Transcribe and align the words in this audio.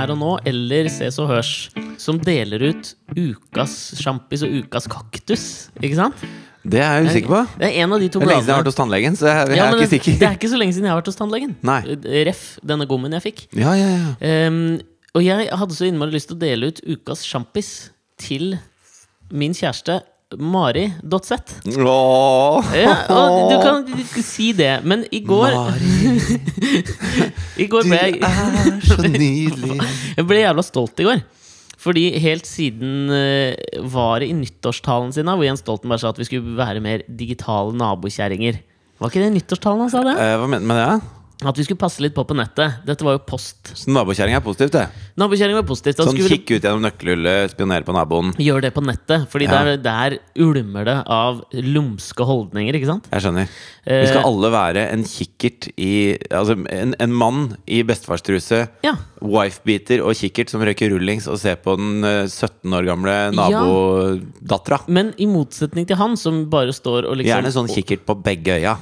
her 0.00 0.12
og 0.14 0.20
nå 0.20 0.34
eller 0.48 0.90
Ses 0.92 1.18
og 1.22 1.30
hørs 1.30 1.54
som 2.00 2.18
deler 2.24 2.70
ut 2.70 2.94
ukas 3.16 3.74
sjampis 4.00 4.44
og 4.46 4.54
ukas 4.62 4.88
kaktus? 4.90 5.44
Ikke 5.80 5.98
sant? 5.98 6.24
det 6.60 6.80
er 6.84 6.98
jeg 6.98 7.08
usikker 7.08 7.32
på. 7.32 7.40
Det 7.56 7.68
er 7.70 7.84
en 7.84 7.94
av 7.96 8.02
de 8.02 8.08
to 8.12 8.20
Det 8.20 8.26
er 8.26 8.32
lenge 8.34 8.42
siden 8.42 8.50
jeg 8.50 8.56
har 8.56 8.60
vært 8.60 8.68
hos 8.68 8.78
tannlegen, 8.78 9.14
så 9.16 9.28
jeg, 9.30 9.48
jeg 9.48 9.56
Ja, 9.56 9.66
er 9.66 9.78
ikke 9.78 9.92
sikker. 9.94 10.16
Det 10.20 10.26
er 10.28 10.36
ikke 10.36 10.50
så 10.52 10.60
lenge 10.60 10.76
siden 10.76 10.88
jeg 10.88 10.92
har 10.92 11.00
vært 11.00 11.08
hos 11.08 11.20
tannlegen. 11.20 11.54
Nei. 11.64 11.80
Ref 12.28 12.42
denne 12.72 12.86
gommen 12.90 13.16
jeg 13.16 13.24
fikk. 13.24 13.46
Ja, 13.56 13.72
ja, 13.78 13.88
ja. 13.94 14.48
um, 14.50 14.60
og 15.16 15.24
jeg 15.24 15.48
hadde 15.62 15.74
så 15.78 15.88
innmari 15.88 16.14
lyst 16.14 16.28
til 16.30 16.36
å 16.36 16.42
dele 16.42 16.70
ut 16.70 16.82
ukas 16.84 17.24
sjampis 17.26 17.70
til 18.20 18.58
min 19.32 19.56
kjæreste 19.56 20.00
Mari.z. 20.38 21.32
Åh. 21.78 22.70
Ja, 22.76 22.94
du 23.50 23.56
kan 23.64 24.22
si 24.22 24.52
det, 24.54 24.80
men 24.86 25.02
i 25.10 25.20
går 25.26 25.56
I 27.62 27.66
går 27.66 27.82
Du 27.82 27.90
ble 27.90 27.98
jeg 27.98 28.20
er 28.22 28.80
så 28.86 29.00
nydelig. 29.02 29.80
Jeg 30.20 30.28
ble 30.28 30.42
jævla 30.44 30.64
stolt 30.66 31.02
i 31.02 31.08
går. 31.08 31.22
Fordi 31.80 32.04
helt 32.20 32.46
siden 32.46 33.08
eh, 33.14 33.56
var 33.88 34.20
det 34.20 34.28
i 34.30 34.36
nyttårstalen 34.36 35.14
sin, 35.16 35.30
hvor 35.30 35.46
Jens 35.46 35.62
Stoltenberg 35.64 36.02
sa 36.02 36.12
at 36.12 36.20
vi 36.20 36.28
skulle 36.28 36.58
være 36.58 36.82
mer 36.84 37.06
digitale 37.08 37.72
nabokjerringer. 37.80 38.60
Var 39.00 39.10
ikke 39.10 39.22
det 39.24 39.32
nyttårstalen 39.38 39.86
han 39.86 39.92
sa 39.92 40.04
det? 40.04 40.18
Eh, 40.20 40.36
hva 40.36 40.46
mener 40.50 40.66
du 40.66 40.70
med 40.70 40.82
det? 40.82 41.19
At 41.40 41.56
vi 41.56 41.64
skulle 41.64 41.80
passe 41.80 42.02
litt 42.04 42.12
på 42.14 42.20
på 42.28 42.34
nettet. 42.36 42.82
Dette 42.84 43.00
var 43.06 43.14
jo 43.16 43.20
post. 43.24 43.70
Så 43.74 43.88
nabokjerring 43.88 44.34
er 44.36 44.42
positivt, 44.44 44.72
det. 44.74 44.82
Nabokjerring 45.16 45.56
var 45.56 45.64
positivt. 45.64 45.96
Sånn 45.96 46.12
skulle 46.12 46.28
kikke 46.36 46.58
ut 46.58 46.66
gjennom 46.66 46.82
nøkkelhullet, 46.84 47.54
spionere 47.54 47.86
på 47.86 47.94
naboen. 47.96 48.34
Gjør 48.36 48.60
det 48.66 48.74
på 48.76 48.82
nettet. 48.84 49.24
Fordi 49.32 49.48
Ja. 49.48 49.62
der, 49.64 49.76
der 49.78 50.18
ulmer 50.36 50.84
det 50.84 50.98
av 51.08 51.40
lumske 51.52 52.26
holdninger, 52.28 52.74
ikke 52.76 52.86
sant? 52.90 53.08
Jeg 53.10 53.22
skjønner. 53.24 53.48
Eh, 53.86 54.00
Vi 54.02 54.06
skal 54.12 54.24
alle 54.28 54.50
være 54.52 54.92
en 54.92 55.02
kikkert 55.04 55.70
i 55.80 56.18
Altså 56.30 56.58
en, 56.68 56.94
en 57.00 57.12
mann 57.12 57.56
i 57.66 57.82
bestefarstruse, 57.82 58.68
Ja. 58.84 58.94
wifebeater 59.22 60.04
og 60.04 60.12
kikkert 60.14 60.50
som 60.50 60.60
røyker 60.60 60.90
rullings 60.92 61.26
og 61.26 61.38
ser 61.38 61.56
på 61.56 61.76
den 61.76 62.04
eh, 62.04 62.26
17 62.28 62.68
år 62.72 62.84
gamle 62.84 63.16
nabodattera. 63.34 64.80
Men 64.88 65.14
i 65.18 65.26
motsetning 65.26 65.86
til 65.88 65.96
han, 65.96 66.16
som 66.20 66.44
bare 66.50 66.72
står 66.76 67.08
og 67.08 67.16
liksom 67.16 67.30
Gjerne 67.30 67.52
sånn 67.54 67.68
kikkert 67.72 68.04
på 68.08 68.16
begge 68.22 68.60
øya. 68.60 68.76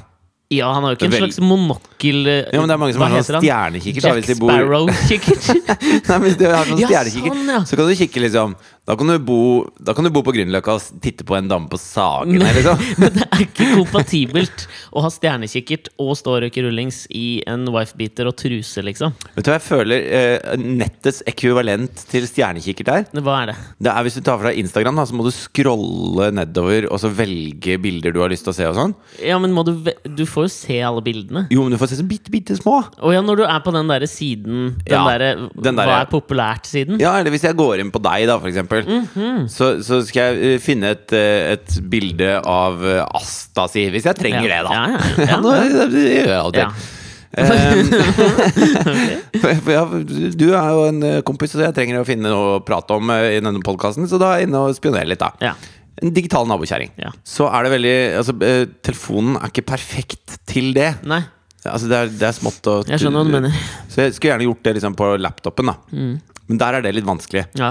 Ja, 0.50 0.70
han 0.72 0.80
har 0.82 0.94
jo 0.94 0.96
ikke 0.96 1.04
en 1.04 1.12
Vel- 1.12 1.20
slags 1.26 1.38
monokkel 1.44 2.26
eh, 2.26 2.36
Ja, 2.54 2.60
men 2.62 2.70
det 2.70 2.74
er 2.74 2.80
mange 2.80 2.94
som 2.96 3.02
har 3.04 3.20
sånn 3.26 3.42
stjernekikkert. 3.42 4.06
Jack 4.08 4.30
Sparrow-kikkert. 4.38 5.48
Nei, 6.08 6.16
men 6.16 6.24
Hvis 6.24 6.38
du 6.40 6.46
har 6.48 6.64
sånn 6.70 6.80
Ja, 6.80 6.88
stjernekikkert, 6.88 7.34
sånn, 7.36 7.50
ja. 7.52 7.58
så 7.68 7.76
kan 7.76 7.90
du 7.90 7.94
kikke 7.98 8.22
liksom 8.24 8.54
Da 8.88 8.94
kan 8.96 9.10
du 9.10 9.18
bo, 9.20 9.66
da 9.84 9.92
kan 9.92 10.06
du 10.06 10.08
bo 10.08 10.22
på 10.24 10.32
Grünerløkka 10.32 10.78
og 10.78 11.00
titte 11.04 11.24
på 11.28 11.34
en 11.36 11.48
dame 11.50 11.68
på 11.68 11.76
Sagene, 11.76 12.48
liksom. 12.56 12.80
Men 13.02 13.12
det 13.18 13.26
er 13.26 13.42
ikke 13.44 13.66
kompatibelt 13.74 14.62
å 14.96 15.02
ha 15.04 15.10
stjernekikkert 15.12 15.90
og 16.00 16.14
stå 16.16 16.38
og 16.38 16.40
røyke 16.46 16.62
rullings 16.64 17.02
i 17.12 17.42
en 17.50 17.66
wifebeater 17.74 18.30
og 18.30 18.38
truse, 18.40 18.80
liksom. 18.86 19.12
Vet 19.34 19.44
du 19.44 19.50
hva 19.52 19.58
jeg 19.58 19.64
føler 19.66 20.06
eh, 20.20 20.54
nettets 20.62 21.20
ekvivalent 21.28 22.06
til 22.08 22.24
stjernekikkert 22.30 22.92
er? 22.94 23.04
Hva 23.20 23.42
er 23.42 23.52
det? 23.52 23.56
Det 23.84 23.92
er 23.92 24.06
Hvis 24.08 24.16
du 24.16 24.22
tar 24.24 24.40
fra 24.40 24.54
Instagram, 24.56 25.02
da, 25.02 25.04
så 25.10 25.18
må 25.18 25.26
du 25.28 25.30
scrolle 25.36 26.30
nedover 26.38 26.88
og 26.88 27.02
så 27.02 27.12
velge 27.12 27.76
bilder 27.84 28.16
du 28.16 28.22
har 28.24 28.32
lyst 28.32 28.48
til 28.48 28.54
å 28.54 28.56
se. 28.56 28.70
og 28.70 28.78
sånn 28.78 28.96
Ja, 29.20 29.36
men 29.42 29.52
må 29.52 29.66
du 29.68 29.74
Du 30.08 30.24
får 30.24 30.48
jo 30.48 30.54
se 30.54 30.80
alle 30.80 31.04
bildene. 31.04 31.44
Jo, 31.52 31.66
men 31.66 31.76
du 31.76 31.80
får 31.82 31.92
se 31.92 32.00
så 32.00 32.08
bitte, 32.08 32.32
bitte 32.32 32.56
små. 32.56 32.78
Og 33.04 33.12
ja, 33.12 33.20
når 33.20 33.42
du 33.42 33.44
er 33.50 33.60
på 33.64 33.76
den 33.76 33.92
derre 33.92 34.08
siden 34.08 34.78
Den 34.80 34.96
Ja, 34.96 35.04
derre 35.12 35.30
den 35.52 35.76
Hva 35.76 36.00
er 36.00 36.08
populært-siden? 36.08 36.96
Ja, 37.04 37.18
eller 37.20 37.36
hvis 37.36 37.44
jeg 37.44 37.58
går 37.58 37.84
inn 37.84 37.92
på 37.92 38.00
deg, 38.00 38.24
da, 38.32 38.40
for 38.40 38.48
eksempel. 38.48 38.77
Mhm. 38.86 39.48
så, 39.50 39.82
så 39.82 39.98
skal 40.06 40.22
jeg 40.36 40.54
eh, 40.54 40.58
finne 40.62 40.90
et, 40.94 41.12
eh, 41.16 41.52
et 41.56 41.68
bilde 41.90 42.30
av 42.44 42.84
eh, 42.84 43.04
Asta 43.18 43.64
si, 43.72 43.88
hvis 43.90 44.04
jeg 44.08 44.16
trenger 44.20 44.42
det, 44.48 44.60
da. 44.68 44.72
Ja, 44.72 44.76
ja, 44.88 44.98
ja, 44.98 45.00
ja. 45.32 45.36
nå- 45.42 45.90
det 45.92 46.04
gjør 46.06 46.28
jeg 46.28 46.38
av 46.38 46.46
og 46.46 46.54
Ja. 46.58 46.68
til. 47.38 49.68
Ja, 49.68 49.82
du 50.38 50.46
er 50.56 50.68
jo 50.72 50.84
en 50.88 51.00
kompis, 51.28 51.52
så 51.54 51.60
jeg 51.66 51.74
trenger 51.76 52.00
å 52.00 52.06
finne 52.08 52.30
noe 52.32 52.54
å 52.56 52.60
prate 52.64 52.94
om 52.96 53.10
i 53.14 53.40
denne 53.42 53.60
podkasten, 53.64 54.08
så 54.10 54.16
da 54.20 54.26
er 54.34 54.38
jeg 54.42 54.48
inne 54.48 54.60
og 54.68 54.76
spionerer 54.78 55.08
litt, 55.12 55.22
da. 55.22 55.30
Ja. 55.44 55.52
En 56.02 56.12
digital 56.14 56.44
nabokjerring. 56.48 56.92
Ja. 57.00 57.10
Så 57.26 57.48
er 57.50 57.60
det 57.66 57.72
veldig 57.74 57.94
Altså, 58.20 58.32
telefonen 58.86 59.34
er 59.40 59.46
ikke 59.50 59.64
perfekt 59.66 60.36
til 60.48 60.66
det. 60.76 60.92
Nei, 61.08 61.22
Altså, 61.68 61.88
det 61.90 61.96
er, 61.98 62.06
det 62.20 62.26
er 62.28 62.34
smått 62.36 62.64
og 62.70 62.86
jeg 62.88 63.00
skjønner 63.02 63.18
hva 63.18 63.26
du 63.28 63.32
mener. 63.34 63.52
Så 63.90 63.96
jeg 64.06 64.12
skulle 64.14 64.30
gjerne 64.30 64.46
gjort 64.46 64.62
det 64.64 64.72
liksom 64.78 64.94
på 64.96 65.06
laptopen, 65.20 65.66
da. 65.72 65.74
Mm. 65.90 66.14
Men 66.48 66.56
der 66.62 66.72
er 66.78 66.82
det 66.86 66.92
litt 66.96 67.08
vanskelig. 67.08 67.42
Ja. 67.58 67.70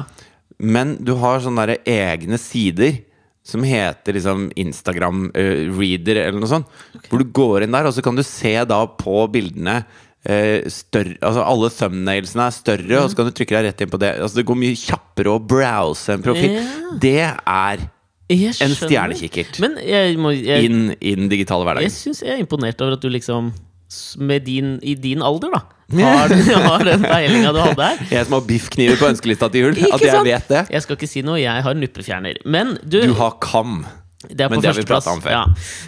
Men 0.58 0.96
du 1.06 1.14
har 1.22 1.44
sånne 1.44 1.68
der 1.70 1.84
egne 1.86 2.40
sider 2.42 3.04
som 3.48 3.64
heter 3.64 4.18
liksom 4.18 4.50
Instagram 4.60 5.30
uh, 5.32 5.78
Reader 5.78 6.20
eller 6.26 6.42
noe 6.42 6.52
sånt. 6.52 6.72
Hvor 7.08 7.22
du 7.22 7.30
går 7.32 7.64
inn 7.64 7.76
der, 7.76 7.88
og 7.88 7.96
så 7.96 8.04
kan 8.04 8.18
du 8.18 8.24
se 8.26 8.54
da 8.68 8.82
på 9.00 9.22
bildene 9.32 9.78
uh, 9.86 10.68
større, 10.72 11.16
altså 11.22 11.46
Alle 11.46 11.70
thumbnailsene 11.72 12.48
er 12.50 12.58
større, 12.58 13.04
og 13.04 13.12
så 13.12 13.20
kan 13.20 13.30
du 13.30 13.38
trykke 13.38 13.56
deg 13.56 13.70
rett 13.70 13.86
inn 13.86 13.94
på 13.94 14.02
det. 14.04 14.16
Altså 14.20 14.42
Det 14.42 14.48
går 14.50 14.60
mye 14.66 14.82
kjappere 14.82 15.38
å 15.38 15.44
browse 15.54 16.18
en 16.18 16.26
profil. 16.26 16.58
Yeah. 16.58 16.98
Det 17.08 17.22
er 17.30 17.88
en 18.28 18.74
stjernekikkert 18.76 19.62
Men 19.64 19.78
jeg, 19.80 20.18
må, 20.20 20.34
jeg, 20.36 20.68
inn 20.68 20.90
i 21.00 21.14
den 21.16 21.30
digitale 21.32 21.64
jeg 21.64 21.70
hverdagen. 21.70 21.94
syns 21.96 22.20
jeg 22.26 22.34
er 22.34 22.42
imponert 22.44 22.82
over 22.84 22.98
at 22.98 23.06
du 23.06 23.08
liksom 23.14 23.54
din, 24.46 24.80
I 24.84 24.96
din 24.96 25.22
alder, 25.24 25.52
da. 25.54 25.62
Har, 25.88 26.34
har 26.68 26.84
den 26.84 27.06
peilinga 27.08 27.54
du 27.56 27.62
hadde 27.64 27.86
her. 27.92 28.02
Jeg 28.12 28.26
som 28.28 28.34
har 28.36 28.48
biffkniver 28.50 28.98
på 29.00 29.08
ønskelista 29.08 29.48
til 29.54 29.70
jul. 29.70 29.78
At 29.94 30.04
jeg 30.04 30.26
vet 30.28 30.50
det. 30.52 30.66
Jeg 30.76 30.84
skal 30.84 30.98
ikke 31.00 31.08
si 31.08 31.24
noe, 31.24 31.40
jeg 31.40 31.64
har 31.64 31.78
nuppefjerner. 31.80 32.42
Men 32.46 32.76
du, 32.84 33.00
Du 33.08 33.14
har 33.16 33.38
kam. 33.40 33.86
det 34.28 34.44
er 34.44 34.50
men 34.52 34.60
det 34.60 34.68
har 34.68 34.76
vi 34.76 34.84
prata 34.90 35.14
om 35.16 35.22
før. 35.24 35.32
Ja. 35.32 35.46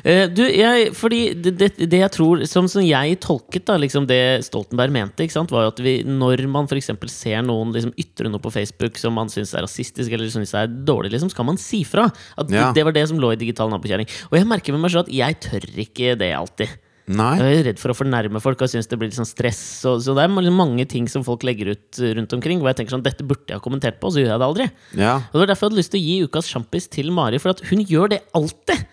Eh, 0.07 0.29
du, 0.31 0.43
jeg, 0.47 0.93
fordi 0.95 1.19
det, 1.35 1.57
det, 1.59 1.69
det 1.91 1.99
jeg 1.99 2.11
tror 2.15 2.45
Som, 2.47 2.69
som 2.71 2.83
jeg 2.85 3.17
tolket 3.19 3.65
da 3.67 3.75
liksom 3.81 4.05
det 4.07 4.45
Stoltenberg 4.47 4.93
mente, 4.95 5.27
sant, 5.33 5.51
var 5.51 5.65
jo 5.67 5.71
at 5.73 5.81
vi, 5.83 5.97
når 6.07 6.45
man 6.47 6.69
f.eks. 6.69 6.91
ser 7.11 7.41
noen 7.43 7.73
liksom 7.75 7.91
ytre 7.99 8.31
noe 8.31 8.39
på 8.39 8.53
Facebook 8.55 8.95
som 9.01 9.17
man 9.19 9.27
syns 9.33 9.51
er 9.57 9.65
rasistisk 9.67 10.13
eller 10.15 10.31
synes 10.31 10.53
er 10.55 10.69
dårlig, 10.71 11.11
liksom, 11.11 11.33
skal 11.35 11.49
man 11.51 11.59
si 11.59 11.83
fra. 11.83 12.07
At 12.39 12.53
Ja. 12.55 12.69
det 12.71 12.85
var 12.87 12.95
det 12.95 13.09
som 13.11 13.19
lå 13.19 13.33
i 13.35 13.41
digital 13.41 13.67
nabokjerring. 13.73 14.07
Og 14.31 14.39
jeg 14.39 14.47
merker 14.47 14.71
med 14.77 14.85
meg 14.85 14.93
selv 14.95 15.09
at 15.09 15.11
jeg 15.11 15.41
tør 15.43 15.67
ikke 15.89 16.15
det 16.21 16.31
alltid. 16.37 16.77
Nei. 17.09 17.31
Jeg 17.41 17.59
er 17.59 17.63
redd 17.71 17.79
for 17.81 17.89
å 17.89 17.97
fornærme 17.97 18.41
folk 18.43 18.61
og 18.61 18.69
syns 18.69 18.89
det 18.89 18.99
blir 19.01 19.09
litt 19.09 19.17
sånn 19.17 19.25
stress. 19.27 19.57
Så, 19.81 19.95
så 20.05 20.13
det 20.17 20.27
er 20.27 20.51
mange 20.53 20.85
ting 20.89 21.07
som 21.09 21.25
folk 21.25 21.41
legger 21.47 21.71
ut 21.73 22.01
eh, 22.03 22.13
rundt 22.19 22.35
omkring 22.37 22.61
hvor 22.61 22.69
jeg 22.69 22.81
tenker 22.81 22.93
sånn 22.93 23.05
Dette 23.05 23.25
burde 23.25 23.49
jeg 23.49 23.57
ha 23.57 23.63
kommentert 23.65 23.97
på, 24.01 24.11
så 24.13 24.21
gjør 24.21 24.35
jeg 24.35 24.41
det 24.43 24.49
aldri. 24.51 24.67
Ja, 24.99 25.15
Og 25.31 25.33
Det 25.33 25.41
var 25.41 25.51
derfor 25.53 25.65
jeg 25.65 25.71
hadde 25.71 25.81
lyst 25.81 25.93
til 25.95 26.01
å 26.01 26.05
gi 26.05 26.29
ukas 26.29 26.51
sjampis 26.51 26.89
til 26.93 27.09
Mari, 27.15 27.41
for 27.41 27.55
at 27.55 27.63
hun 27.71 27.81
gjør 27.81 28.13
det 28.13 28.21
alltid. 28.37 28.85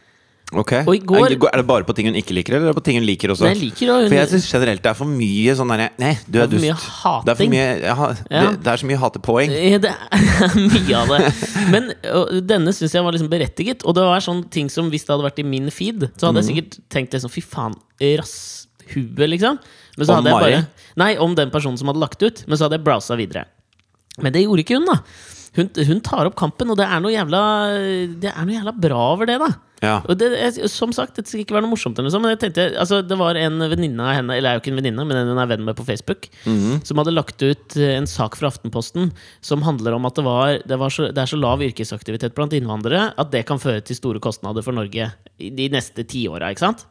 Ok 0.53 0.73
Og 0.87 0.95
går- 1.03 1.27
er, 1.27 1.33
er 1.53 1.57
det 1.59 1.67
bare 1.67 1.83
på 1.85 1.95
ting 1.97 2.07
hun 2.07 2.15
ikke 2.15 2.33
liker, 2.37 2.55
eller 2.55 2.69
er 2.69 2.73
det 2.73 2.77
på 2.79 2.85
ting 2.87 2.97
hun 3.01 3.07
liker 3.07 3.29
også? 3.35 3.43
Nei, 3.49 3.55
jeg 3.55 3.63
liker 3.65 3.91
hun, 3.91 4.05
For 4.09 4.15
jeg 4.15 4.29
syns 4.31 4.47
generelt 4.53 4.83
det 4.85 4.91
er 4.93 4.95
for 4.95 5.11
mye 5.11 5.55
sånn 5.59 5.73
derre 5.75 5.89
Nei, 5.99 6.13
du 6.23 6.39
Det 6.39 6.39
er 6.39 6.45
er 6.45 6.49
for 6.49 6.63
mye 6.63 6.77
dust. 6.77 7.25
Det 7.27 7.33
er 7.33 7.39
for 7.41 7.51
mye 7.51 7.65
ja, 7.83 7.97
Ja. 8.31 8.43
det, 8.51 8.63
det 8.63 8.71
er 8.73 8.77
så 8.77 8.87
mye 8.87 9.01
hatepoeng. 9.03 9.51
Ja, 9.51 9.79
Det 9.83 9.91
er 9.91 10.55
mye 10.77 10.95
av 11.01 11.09
det. 11.11 11.21
Men 11.75 11.91
og, 12.13 12.31
denne 12.47 12.71
syns 12.77 12.95
jeg 12.95 13.03
var 13.03 13.13
liksom 13.17 13.29
berettiget. 13.33 13.83
Og 13.85 13.95
det 13.99 14.03
var 14.07 14.21
sånne 14.23 14.49
ting 14.55 14.71
som 14.71 14.89
hvis 14.91 15.03
det 15.09 15.17
hadde 15.17 15.27
vært 15.27 15.43
i 15.43 15.47
min 15.51 15.67
feed, 15.75 16.07
så 16.17 16.29
hadde 16.31 16.43
jeg 16.43 16.47
Mhm. 16.47 16.53
sikkert 16.55 16.79
tenkt 16.95 17.13
liksom 17.19 17.31
fy 17.35 17.43
faen, 17.43 17.75
rasshue, 18.01 19.27
liksom. 19.27 19.59
Men 19.97 20.07
så 20.07 20.13
Om 20.13 20.25
hadde 20.27 20.31
jeg 20.51 20.61
Mari? 20.61 20.67
Nei, 20.97 21.17
om 21.19 21.35
den 21.35 21.51
personen 21.51 21.79
som 21.79 21.89
hadde 21.89 22.01
lagt 22.03 22.23
ut. 22.23 22.45
Men 22.47 22.57
så 22.59 22.69
hadde 22.69 22.79
jeg 22.79 22.85
browsa 22.87 23.17
videre. 23.19 23.47
Men 24.23 24.33
det 24.33 24.45
gjorde 24.47 24.63
ikke 24.65 24.79
hun, 24.79 24.87
da. 24.87 25.01
Hun, 25.57 25.71
hun 25.89 26.01
tar 26.05 26.29
opp 26.29 26.37
kampen, 26.37 26.69
og 26.71 26.77
det 26.77 26.85
er 26.87 27.01
noe 27.01 27.15
jævla 27.15 27.41
Det 28.21 28.29
er 28.33 28.45
noe 28.45 28.57
jævla 28.59 28.75
bra 28.77 28.99
over 29.15 29.29
det, 29.31 29.39
da. 29.41 29.49
Ja. 29.85 29.99
Og 30.09 30.17
det, 30.17 30.31
jeg, 30.33 30.71
som 30.73 30.93
sagt, 30.97 31.19
det 31.19 31.27
skal 31.29 31.43
ikke 31.43 31.53
være 31.53 31.67
noe 31.67 31.75
morsomt, 31.75 31.99
eller 31.99 32.09
noe 32.09 32.15
sånt, 32.15 32.25
men 32.25 32.33
jeg 32.33 32.41
tenkte, 32.47 32.65
altså, 32.81 33.03
det 33.05 33.19
var 33.21 33.37
en 33.37 33.59
venninne 33.69 34.01
av 34.01 34.15
henne, 34.17 34.33
eller 34.39 34.49
jeg 34.49 34.55
er 34.55 34.57
jo 34.57 34.63
ikke 34.65 34.73
en 34.73 34.79
venninne, 34.81 35.05
men 35.05 35.19
en 35.21 35.29
hun 35.35 35.41
er 35.43 35.51
venn 35.51 35.67
med 35.69 35.77
på 35.77 35.85
Facebook, 35.85 36.31
Mhm. 36.49 36.81
som 36.89 36.97
hadde 37.03 37.13
lagt 37.13 37.45
ut 37.45 37.77
eh, 37.77 37.93
en 37.99 38.09
sak 38.09 38.39
fra 38.41 38.49
Aftenposten 38.49 39.13
som 39.45 39.63
handler 39.69 39.93
om 39.99 40.09
at 40.09 40.17
det, 40.17 40.25
var, 40.25 40.59
det, 40.65 40.79
var 40.81 40.89
så, 40.97 41.11
det 41.13 41.21
er 41.21 41.29
så 41.29 41.37
lav 41.41 41.61
yrkesaktivitet 41.61 42.35
blant 42.35 42.57
innvandrere 42.57 43.11
at 43.21 43.31
det 43.37 43.45
kan 43.47 43.61
føre 43.61 43.85
til 43.85 43.97
store 44.01 44.19
kostnader 44.25 44.65
for 44.65 44.73
Norge 44.73 45.13
de 45.39 45.69
neste 45.69 46.05
tiåra, 46.09 46.49
ikke 46.57 46.65
sant? 46.65 46.87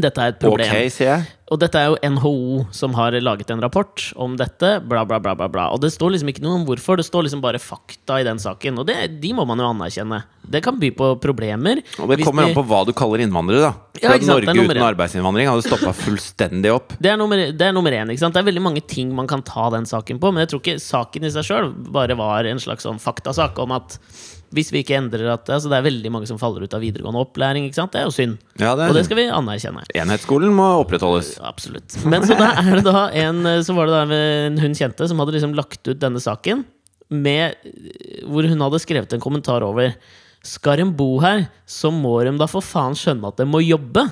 Dette 0.00 0.22
er 0.24 0.30
et 0.32 0.38
problem. 0.40 0.70
Okay, 0.72 0.88
sier 0.88 1.08
jeg. 1.10 1.24
Og 1.52 1.58
dette 1.60 1.76
er 1.76 1.90
jo 1.92 1.96
NHO 2.14 2.62
som 2.72 2.94
har 2.96 3.12
laget 3.20 3.50
en 3.52 3.60
rapport 3.60 4.00
om 4.16 4.38
dette. 4.40 4.70
Bla, 4.88 5.02
bla, 5.04 5.18
bla, 5.20 5.34
bla, 5.36 5.48
bla. 5.52 5.66
Og 5.74 5.82
det 5.82 5.90
står 5.92 6.14
liksom 6.14 6.30
ikke 6.32 6.40
noe 6.40 6.54
om 6.56 6.64
hvorfor. 6.64 6.96
Det 6.96 7.04
står 7.04 7.26
liksom 7.26 7.42
bare 7.44 7.60
fakta 7.60 8.16
i 8.22 8.24
den 8.24 8.40
saken. 8.40 8.78
Og 8.80 8.86
det, 8.88 8.96
de 9.20 9.34
må 9.36 9.44
man 9.44 9.60
jo 9.60 9.66
anerkjenne. 9.68 10.22
Det 10.48 10.62
kan 10.64 10.78
by 10.80 10.88
på 10.96 11.10
problemer. 11.20 11.82
Og 12.00 12.08
det 12.08 12.22
kommer 12.24 12.46
de- 12.48 12.54
an 12.54 12.56
på 12.56 12.64
hva 12.70 12.80
du 12.88 12.94
kaller 12.96 13.20
innvandrere, 13.26 13.68
da. 13.68 14.00
Ja, 14.00 14.14
sant, 14.16 14.30
Norge 14.30 14.48
uten 14.56 14.72
en. 14.78 14.86
arbeidsinnvandring 14.88 15.50
hadde 15.52 15.66
stoppa 15.68 15.92
fullstendig 15.92 16.72
opp. 16.72 16.96
Det 17.02 17.12
er, 17.12 17.20
nummer, 17.20 17.36
det 17.52 17.68
er 17.68 17.76
nummer 17.76 17.92
én. 17.92 18.08
ikke 18.16 18.24
sant? 18.24 18.32
Det 18.32 18.40
er 18.40 18.48
veldig 18.48 18.64
mange 18.64 18.80
ting 18.88 19.12
man 19.14 19.28
kan 19.28 19.44
ta 19.44 19.68
den 19.76 19.84
saken 19.84 20.22
på, 20.24 20.32
men 20.32 20.46
jeg 20.46 20.54
tror 20.54 20.64
ikke 20.64 20.80
saken 20.80 21.28
i 21.28 21.34
seg 21.36 21.44
sjøl 21.50 21.68
bare 21.92 22.16
var 22.16 22.48
en 22.48 22.58
slags 22.64 22.88
sånn 22.88 22.96
faktasak 23.02 23.60
om 23.60 23.76
at 23.76 23.98
hvis 24.52 24.70
vi 24.74 24.82
ikke 24.82 24.98
endrer 24.98 25.30
at 25.32 25.48
altså 25.48 25.70
Det 25.72 25.78
er 25.78 25.86
veldig 25.86 26.10
mange 26.12 26.28
som 26.28 26.38
faller 26.40 26.66
ut 26.66 26.74
av 26.76 26.82
videregående 26.84 27.22
opplæring. 27.24 27.66
ikke 27.68 27.80
sant? 27.80 27.94
Det 27.94 28.02
er 28.02 28.08
jo 28.08 28.14
synd. 28.14 28.36
Ja, 28.60 28.74
det 28.76 28.90
Og 28.90 28.96
det 28.96 29.02
er 29.02 29.08
skal 29.08 29.20
vi 29.20 29.26
anerkjenne. 29.32 29.84
Enhetsskolen 29.96 30.52
må 30.56 30.66
opprettholdes. 30.82 31.34
Absolutt. 31.40 31.96
Men 32.04 32.26
så, 32.28 32.36
er 32.36 32.82
da 32.84 33.06
en, 33.24 33.42
så 33.64 33.76
var 33.76 33.88
det 33.88 33.96
da 33.96 34.20
en 34.48 34.60
hun 34.62 34.76
kjente 34.76 35.08
som 35.08 35.22
hadde 35.22 35.36
liksom 35.38 35.56
lagt 35.58 35.80
ut 35.88 36.00
denne 36.02 36.20
saken, 36.22 36.66
med, 37.12 37.56
hvor 38.24 38.46
hun 38.48 38.62
hadde 38.64 38.80
skrevet 38.80 39.12
en 39.12 39.20
kommentar 39.20 39.64
over 39.66 39.90
Skal 40.48 40.80
de 40.80 40.86
bo 40.96 41.18
her, 41.20 41.44
så 41.68 41.90
må 41.92 42.14
de 42.24 42.32
da 42.40 42.48
for 42.50 42.64
faen 42.64 42.96
skjønne 42.98 43.28
at 43.28 43.40
de 43.42 43.46
må 43.46 43.60
jobbe. 43.62 44.06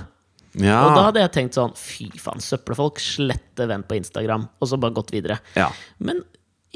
Ja. 0.58 0.80
Og 0.84 0.96
da 0.96 1.06
hadde 1.08 1.22
jeg 1.22 1.32
tenkt 1.34 1.56
sånn 1.58 1.72
Fy 1.78 2.10
faen, 2.20 2.42
søppelfolk. 2.42 3.00
Slette 3.02 3.66
venn 3.70 3.86
på 3.86 3.98
Instagram. 3.98 4.48
Og 4.60 4.70
så 4.70 4.78
bare 4.80 4.94
gått 4.96 5.12
videre. 5.14 5.40
Ja. 5.58 5.70
Men 6.02 6.22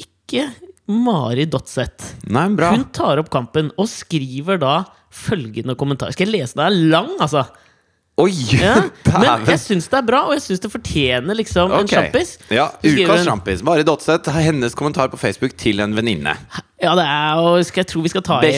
ikke 0.01 0.49
Mari 0.91 1.47
Dotseth. 1.49 2.15
Hun 2.29 2.85
tar 2.93 3.23
opp 3.23 3.31
kampen 3.33 3.71
og 3.81 3.89
skriver 3.89 4.59
da 4.61 4.83
følgende 5.15 5.77
kommentar. 5.79 6.13
Skal 6.13 6.29
jeg 6.29 6.41
lese 6.41 6.59
den? 6.59 6.65
Den 6.65 6.67
er 6.69 6.91
lang, 6.97 7.15
altså. 7.25 7.47
Oi! 8.21 8.31
Ja, 9.15 9.37
men 9.39 9.47
jeg 9.47 9.61
syns 9.63 9.87
det 9.91 9.97
er 10.01 10.07
bra, 10.07 10.21
og 10.29 10.35
jeg 10.37 10.43
syns 10.45 10.61
det 10.63 10.69
fortjener 10.73 11.37
liksom 11.39 11.71
en 11.71 11.85
Ok. 11.85 11.93
sjampis. 11.93 12.33
Ja, 12.53 12.65
Ukas 12.83 13.23
sjampis. 13.27 13.63
Mari 13.67 13.85
Dotseth 13.87 14.31
har 14.35 14.43
hennes 14.43 14.75
kommentar 14.75 15.09
på 15.13 15.19
Facebook 15.21 15.55
til 15.59 15.79
en 15.83 15.95
venninne. 15.97 16.35
Ja, 16.83 16.93
det 16.99 17.05
er 17.07 17.39
jo 17.41 17.63
skal 17.65 17.85
Jeg 17.85 17.91
tror 17.93 18.03
vi 18.05 18.11
skal 18.13 18.25
ta 18.27 18.41
i 18.43 18.51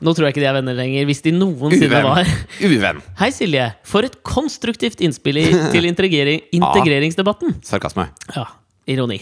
Nå 0.00 0.14
tror 0.16 0.26
jeg 0.26 0.34
ikke 0.34 0.42
de 0.42 0.48
er 0.50 0.56
venner 0.58 0.76
lenger, 0.76 1.04
hvis 1.08 1.22
de 1.24 1.32
noensinne 1.36 2.02
var. 2.04 2.24
Uvenn. 2.64 3.02
Hei, 3.20 3.30
Silje. 3.36 3.68
For 3.86 4.08
et 4.08 4.16
konstruktivt 4.26 5.00
innspill 5.04 5.40
i, 5.44 5.46
til 5.76 5.88
integrering, 5.88 6.42
integreringsdebatten. 6.56 7.60
Sarkasme. 7.68 8.08
Ja, 8.34 8.48
ironi. 8.88 9.20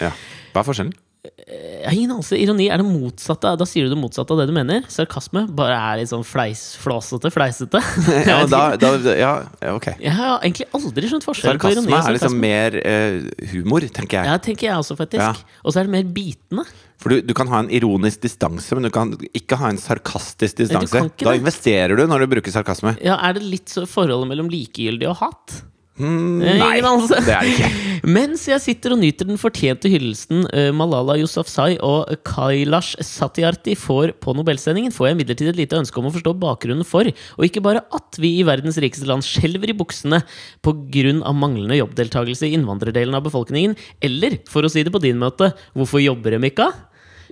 Ja. 0.00 0.14
Hva 0.54 0.62
er 0.62 0.70
forskjellen? 0.70 0.94
Jeg 1.20 1.84
har 1.84 1.92
ingen 1.92 2.12
anelse. 2.14 2.36
Ironi 2.40 2.70
er 2.72 2.80
det 2.80 2.86
motsatte. 2.88 3.52
Da 3.60 3.66
sier 3.68 3.84
du 3.84 3.92
det 3.92 3.98
motsatte 4.00 4.32
av 4.32 4.40
det 4.40 4.46
du 4.48 4.54
mener. 4.56 4.86
Sarkasme 4.88 5.42
bare 5.56 5.76
er 5.76 6.00
litt 6.00 6.10
sånn 6.12 6.24
fleis, 6.24 6.62
flåsete, 6.80 7.32
fleisete. 7.34 7.82
Ja, 8.30 8.44
da, 8.48 8.62
da, 8.80 8.90
ja, 9.16 9.32
ok. 9.74 9.90
Jeg 10.00 10.14
har 10.16 10.38
egentlig 10.38 10.68
aldri 10.76 11.10
skjønt 11.10 11.26
forskjellen 11.26 11.60
på 11.60 11.72
ironi 11.74 11.90
Sarkasme 11.90 12.10
er 12.10 12.16
liksom 12.16 12.38
mer 12.40 12.76
uh, 12.80 13.48
humor, 13.52 13.84
tenker 13.92 14.20
jeg. 14.20 14.30
Ja, 14.30 14.38
tenker 14.40 14.70
jeg 14.70 14.76
også, 14.80 14.96
faktisk. 14.96 15.20
Ja. 15.20 15.58
Og 15.64 15.74
så 15.74 15.82
er 15.82 15.90
det 15.90 15.94
mer 15.98 16.08
bitende. 16.14 16.64
For 17.00 17.12
du, 17.12 17.20
du 17.24 17.32
kan 17.36 17.48
ha 17.52 17.62
en 17.64 17.70
ironisk 17.72 18.24
distanse, 18.24 18.76
men 18.76 18.88
du 18.88 18.92
kan 18.94 19.12
ikke 19.36 19.56
ha 19.60 19.70
en 19.72 19.80
sarkastisk 19.80 20.60
distanse. 20.60 21.04
Da 21.20 21.32
det. 21.32 21.40
investerer 21.40 22.00
du 22.00 22.04
når 22.08 22.24
du 22.24 22.32
bruker 22.36 22.54
sarkasme. 22.54 22.96
Ja, 23.04 23.18
Er 23.28 23.36
det 23.36 23.44
litt 23.44 23.72
så 23.72 23.86
forholdet 23.88 24.28
mellom 24.32 24.48
likegyldig 24.52 25.08
og 25.12 25.20
hat? 25.20 25.60
Mm, 26.00 26.40
Eh, 26.40 26.58
nei, 26.58 26.80
altså. 26.80 27.18
det 27.20 27.34
er 27.34 27.44
det 27.44 27.54
ikke. 27.54 27.70
Mens 28.16 28.46
jeg 28.48 28.62
sitter 28.64 28.94
og 28.94 29.00
nyter 29.02 29.28
den 29.28 29.38
fortjente 29.40 29.90
hyllelsen 29.92 30.46
eh, 30.56 30.70
Malala 30.72 31.18
Yousafzai 31.20 31.74
og 31.84 32.08
Kailash 32.26 32.96
Satyarthi 33.04 33.76
får 33.78 34.14
på 34.24 34.34
Nobelsendingen, 34.36 34.94
får 34.94 35.10
jeg 35.10 35.18
imidlertid 35.18 35.52
et 35.52 35.60
lite 35.60 35.78
ønske 35.80 36.00
om 36.00 36.08
å 36.08 36.14
forstå 36.14 36.34
bakgrunnen 36.40 36.88
for, 36.88 37.06
og 37.10 37.46
ikke 37.46 37.64
bare 37.64 37.84
at 37.96 38.20
vi 38.20 38.38
i 38.38 38.46
verdens 38.48 38.80
rikeste 38.80 39.08
land 39.10 39.26
skjelver 39.26 39.72
i 39.72 39.76
buksene 39.76 40.22
pga. 40.64 41.32
manglende 41.36 41.78
jobbdeltakelse 41.78 42.48
i 42.48 42.54
innvandrerdelen 42.56 43.16
av 43.16 43.26
befolkningen, 43.28 43.76
eller, 44.00 44.40
for 44.50 44.64
å 44.64 44.72
si 44.72 44.82
det 44.86 44.92
på 44.94 45.02
din 45.02 45.20
måte, 45.20 45.52
hvorfor 45.76 46.02
jobber 46.02 46.38
de 46.38 46.50
ikke? 46.50 46.70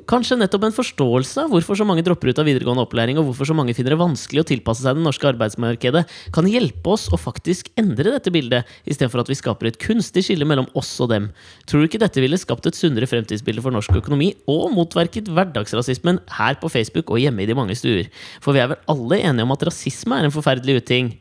Kanskje 0.08 0.38
nettopp 0.40 0.62
en 0.64 0.72
forståelse 0.72 1.42
av 1.42 1.50
hvorfor 1.52 1.76
så 1.76 1.84
mange 1.84 2.00
dropper 2.00 2.30
ut 2.30 2.38
av 2.40 2.46
videregående 2.48 2.80
opplæring, 2.86 3.18
og 3.20 3.26
hvorfor 3.28 3.50
så 3.50 3.56
mange 3.58 3.74
finner 3.76 3.92
det 3.92 3.98
vanskelig 4.00 4.40
å 4.40 4.46
tilpasse 4.48 4.80
seg 4.80 4.96
det 4.96 5.04
norske 5.04 5.28
arbeidsmarkedet, 5.28 6.00
kan 6.32 6.48
hjelpe 6.48 6.94
oss 6.94 7.10
å 7.12 7.18
faktisk 7.20 7.68
endre 7.76 8.14
dette 8.14 8.32
bildet, 8.32 8.64
istedenfor 8.88 9.20
at 9.20 9.28
vi 9.28 9.36
skaper 9.36 9.68
et 9.68 9.76
kunstig 9.82 10.24
skille 10.24 10.48
mellom 10.48 10.70
oss 10.80 10.94
og 11.04 11.12
dem. 11.12 11.28
Tror 11.68 11.84
du 11.84 11.90
ikke 11.90 12.00
dette 12.00 12.24
ville 12.24 12.40
skapt 12.40 12.70
et 12.70 12.78
sunnere 12.78 13.10
fremtidsbilde 13.10 13.60
for 13.66 13.76
norsk 13.76 14.00
økonomi, 14.00 14.32
og 14.48 14.72
motverket 14.78 15.28
hverdagsrasismen 15.28 16.22
her 16.40 16.56
på 16.56 16.72
Facebook 16.72 17.12
og 17.12 17.20
hjemme 17.20 17.44
i 17.44 17.50
de 17.50 17.60
mange 17.60 17.76
stuer? 17.76 18.08
For 18.40 18.56
vi 18.56 18.64
er 18.64 18.72
vel 18.72 18.84
alle 18.88 19.20
enige 19.20 19.44
om 19.44 19.56
at 19.58 19.68
rasisme 19.68 20.16
er 20.16 20.30
en 20.30 20.38
forferdelig 20.40 20.80
uting? 20.80 21.18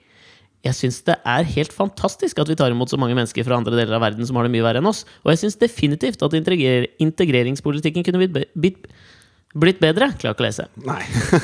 Jeg 0.66 0.76
syns 0.76 1.02
det 1.08 1.16
er 1.22 1.46
helt 1.54 1.74
fantastisk 1.76 2.40
at 2.42 2.50
vi 2.50 2.58
tar 2.58 2.74
imot 2.74 2.90
så 2.92 2.98
mange 3.00 3.16
mennesker 3.18 3.46
fra 3.46 3.60
andre 3.60 3.76
deler 3.78 3.98
av 3.98 4.04
verden 4.04 4.26
som 4.28 4.40
har 4.40 4.48
det 4.48 4.54
mye 4.56 4.66
verre 4.66 4.82
enn 4.82 4.90
oss, 4.90 5.04
og 5.24 5.32
jeg 5.34 5.44
syns 5.44 5.60
definitivt 5.62 6.24
at 6.26 6.34
integrer 6.38 6.90
integreringspolitikken 7.04 8.06
kunne 8.08 8.24
blitt, 8.24 8.50
blitt, 8.58 8.90
blitt 9.54 9.80
bedre. 9.84 10.10
Klarer 10.18 10.36
ikke 10.36 10.44
å 10.44 10.48
lese. 10.48 10.68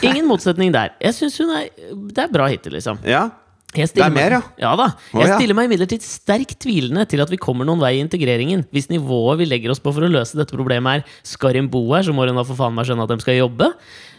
Ingen 0.02 0.28
motsetning 0.30 0.74
der. 0.76 0.96
Jeg 1.04 1.18
syns 1.20 1.38
hun 1.42 1.54
er 1.56 1.70
Det 2.10 2.26
er 2.26 2.34
bra 2.34 2.50
hittil, 2.52 2.76
liksom. 2.78 3.00
Ja. 3.08 3.28
Jeg 3.74 3.90
Det 3.96 4.06
er 4.06 4.14
mer, 4.14 4.38
meg, 4.38 4.62
ja 4.62 4.72
da. 4.78 4.88
Jeg 5.18 5.34
stiller 5.34 5.58
meg 5.58 5.70
imidlertid 5.70 6.06
sterkt 6.06 6.60
tvilende 6.62 7.06
til 7.10 7.24
at 7.24 7.32
vi 7.34 7.42
kommer 7.42 7.68
noen 7.68 7.82
vei 7.82 7.96
i 7.98 8.04
integreringen. 8.04 8.66
Hvis 8.74 8.92
nivået 8.92 9.42
vi 9.42 9.50
legger 9.50 9.74
oss 9.74 9.82
på 9.84 9.94
for 9.96 10.06
å 10.06 10.12
løse 10.12 10.38
dette 10.38 10.54
problemet 10.54 11.02
er 11.02 11.20
skal 11.28 11.58
de 11.58 11.66
bo 11.68 11.86
her, 11.92 12.06
så 12.06 12.14
må 12.16 12.28
hun 12.28 12.38
da 12.38 12.46
for 12.48 12.60
faen 12.60 12.76
meg 12.78 12.90
skjønne 12.90 13.08
at 13.08 13.14
de 13.14 13.24
skal 13.26 13.40
jobbe. 13.40 13.72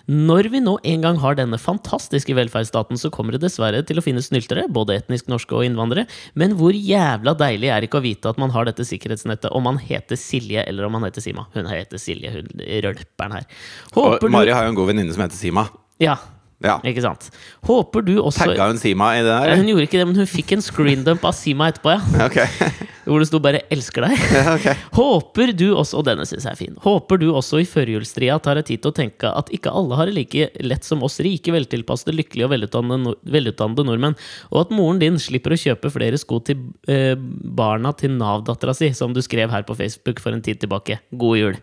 Når 0.05 0.51
vi 0.53 0.61
nå 0.61 0.75
en 0.85 1.05
gang 1.05 1.19
har 1.23 1.37
denne 1.39 1.56
fantastiske 1.56 2.35
velferdsstaten, 2.37 2.99
så 3.01 3.09
kommer 3.12 3.37
det 3.37 3.41
dessverre 3.47 3.81
til 3.89 4.01
å 4.01 4.05
finne 4.05 4.21
snyltere, 4.25 4.67
både 4.69 4.99
etnisk 5.01 5.31
norske 5.33 5.56
og 5.56 5.65
innvandrere. 5.65 6.05
Men 6.37 6.59
hvor 6.59 6.77
jævla 6.77 7.33
deilig 7.41 7.71
er 7.73 7.81
det 7.81 7.89
ikke 7.89 8.03
å 8.03 8.05
vite 8.05 8.35
at 8.35 8.41
man 8.41 8.53
har 8.53 8.69
dette 8.69 8.85
sikkerhetsnettet, 8.85 9.49
om 9.56 9.65
man 9.65 9.81
heter 9.81 10.21
Silje 10.21 10.67
eller 10.69 10.89
om 10.89 10.99
man 10.99 11.09
heter 11.09 11.25
Sima. 11.25 11.47
Hun 11.56 11.71
heter 11.71 12.03
Silje, 12.03 12.35
hun 12.37 12.53
rølperen 12.85 13.39
her. 13.39 13.49
Og 13.97 14.29
Mari 14.29 14.53
har 14.53 14.69
jo 14.69 14.75
en 14.75 14.79
god 14.83 14.93
venninne 14.93 15.17
som 15.17 15.25
heter 15.25 15.41
Sima. 15.41 15.71
Ja, 16.03 16.19
Ja. 16.65 16.79
ikke 16.87 17.03
sant. 17.05 17.29
Håper 17.67 18.05
du 18.06 18.15
også 18.23 18.47
Tagga 18.47 18.69
hun 18.71 18.79
Sima 18.81 19.11
i 19.19 19.23
det 19.25 19.31
der? 19.33 19.56
Hun 19.59 19.69
gjorde 19.69 19.87
ikke 19.89 20.01
det, 20.01 20.06
men 20.09 20.21
hun 20.23 20.29
fikk 20.31 20.55
en 20.56 20.62
screendump 20.65 21.25
av 21.27 21.35
Sima 21.37 21.69
etterpå, 21.73 21.97
ja. 21.97 22.03
Ok. 22.29 22.39
Hvor 23.05 23.21
det 23.21 23.27
sto 23.29 23.37
bare 23.43 23.61
'elsker 23.69 24.06
deg'. 24.06 24.23
Ja, 24.39 24.55
ok. 24.55 24.85
Håper 24.97 25.51
du 25.53 25.67
også 25.77 25.99
Og 26.01 26.06
denne 26.06 26.25
synes 26.25 26.47
jeg 26.47 26.55
er 26.55 26.56
fin. 26.56 26.79
Håper 26.81 27.21
du 27.21 27.27
også 27.35 27.61
i 27.61 27.67
førjulstria 27.69 28.39
tar 28.41 28.56
deg 28.56 28.69
tid 28.71 28.81
til 28.85 28.93
å 28.95 28.97
tenke 28.97 29.29
at 29.29 29.51
ikke 29.53 29.73
alle 29.77 29.99
har 29.99 30.09
det 30.09 30.15
like 30.17 30.49
lett 30.65 30.87
som 30.89 31.05
oss 31.05 31.19
rike, 31.21 31.53
veltilpassede, 31.53 32.15
lykkelige 32.17 32.49
og 32.49 32.55
velutdannede, 32.55 33.12
velutdannede 33.29 33.85
nordmenn, 33.85 34.17
og 34.51 34.62
at 34.62 34.73
moren 34.73 35.03
din 35.03 35.19
slipper 35.21 35.53
å 35.53 35.61
kjøpe 35.61 35.93
flere 35.93 36.21
sko 36.21 36.41
til 36.41 36.65
eh, 36.89 37.12
barna 37.19 37.93
til 37.93 38.17
Nav-dattera 38.17 38.73
si, 38.77 38.89
som 38.97 39.12
du 39.12 39.21
skrev 39.25 39.53
her 39.53 39.67
på 39.69 39.77
Facebook 39.77 40.23
for 40.25 40.33
en 40.33 40.43
tid 40.45 40.62
tilbake. 40.65 40.99
God 41.12 41.39
jul. 41.39 41.61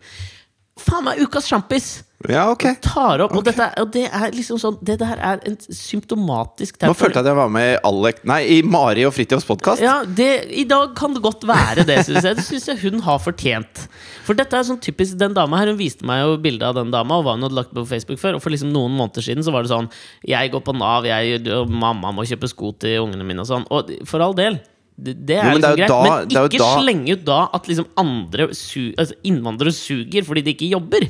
Faen 0.80 1.04
meg 1.04 1.20
ukas 1.20 1.50
sjampis! 1.50 2.00
Ja, 2.30 2.44
ok. 2.52 2.64
Tar 2.84 3.22
opp, 3.24 3.32
og, 3.34 3.42
dette, 3.46 3.66
og 3.82 3.88
det 3.94 4.04
er 4.06 4.30
liksom 4.30 4.58
sånn 4.60 4.76
Det 4.84 4.94
der 5.00 5.18
er 5.18 5.40
en 5.48 5.56
symptomatisk 5.58 6.76
Nå 6.84 6.94
følte 6.94 7.18
jeg 7.18 7.24
at 7.24 7.30
jeg 7.32 7.38
var 7.38 7.50
med 7.50 7.66
i 7.72 7.78
Alek 7.88 8.20
Nei, 8.28 8.38
i 8.46 8.58
Mari 8.62 9.02
og 9.08 9.14
Fritjofs 9.16 9.46
podkast. 9.48 9.82
Ja, 9.82 9.96
det, 10.06 10.28
I 10.54 10.62
dag 10.68 10.94
kan 10.98 11.16
det 11.16 11.22
godt 11.24 11.42
være 11.48 11.82
det, 11.88 11.98
syns 12.06 12.22
jeg. 12.22 12.38
Det 12.38 12.46
syns 12.46 12.68
jeg 12.70 12.80
hun 12.84 13.02
har 13.02 13.18
fortjent. 13.22 13.86
For 14.26 14.38
dette 14.38 14.54
er 14.54 14.68
sånn 14.68 14.80
typisk 14.82 15.18
den 15.18 15.34
dama 15.34 15.58
her. 15.58 15.72
Hun 15.72 15.80
viste 15.80 16.06
meg 16.06 16.22
jo 16.22 16.36
bildet 16.42 16.68
av 16.70 16.78
den 16.78 16.94
dama 16.94 17.18
og 17.18 17.26
hva 17.26 17.34
hun 17.36 17.46
hadde 17.48 17.58
lagt 17.58 17.74
på 17.74 17.84
Facebook 17.88 18.22
før. 18.22 18.38
Og 18.38 18.44
for 18.44 18.54
liksom 18.54 18.70
noen 18.74 18.94
måneder 18.94 19.26
siden 19.26 19.42
så 19.42 19.54
var 19.54 19.66
det 19.66 19.72
sånn 19.74 19.90
Jeg 20.28 20.52
går 20.54 20.62
på 20.62 20.76
Nav, 20.78 21.08
jeg, 21.08 21.42
og 21.58 21.72
mamma 21.72 22.14
må 22.14 22.26
kjøpe 22.28 22.50
sko 22.50 22.70
til 22.84 23.02
ungene 23.08 23.26
mine 23.26 23.42
og 23.42 23.50
sånn. 23.50 23.66
Og 23.74 23.90
for 24.08 24.22
all 24.22 24.38
del. 24.38 24.62
Det, 25.02 25.14
det 25.26 25.36
er 25.38 25.44
Jo, 25.44 25.52
men 25.58 25.60
det 25.60 25.70
liksom 25.70 25.72
er 25.72 25.76
greit, 25.82 25.88
da- 25.88 26.40
men 26.42 26.50
ikke 26.50 26.58
da- 26.62 26.72
slenge 26.80 27.12
ut 27.16 27.24
da 27.28 27.38
at 27.58 27.68
liksom 27.70 27.86
andre 27.98 28.48
su, 28.54 28.92
altså 28.98 29.14
innvandrere 29.24 29.72
suger 29.74 30.22
fordi 30.28 30.42
de 30.46 30.54
ikke 30.54 30.68
jobber. 30.72 31.08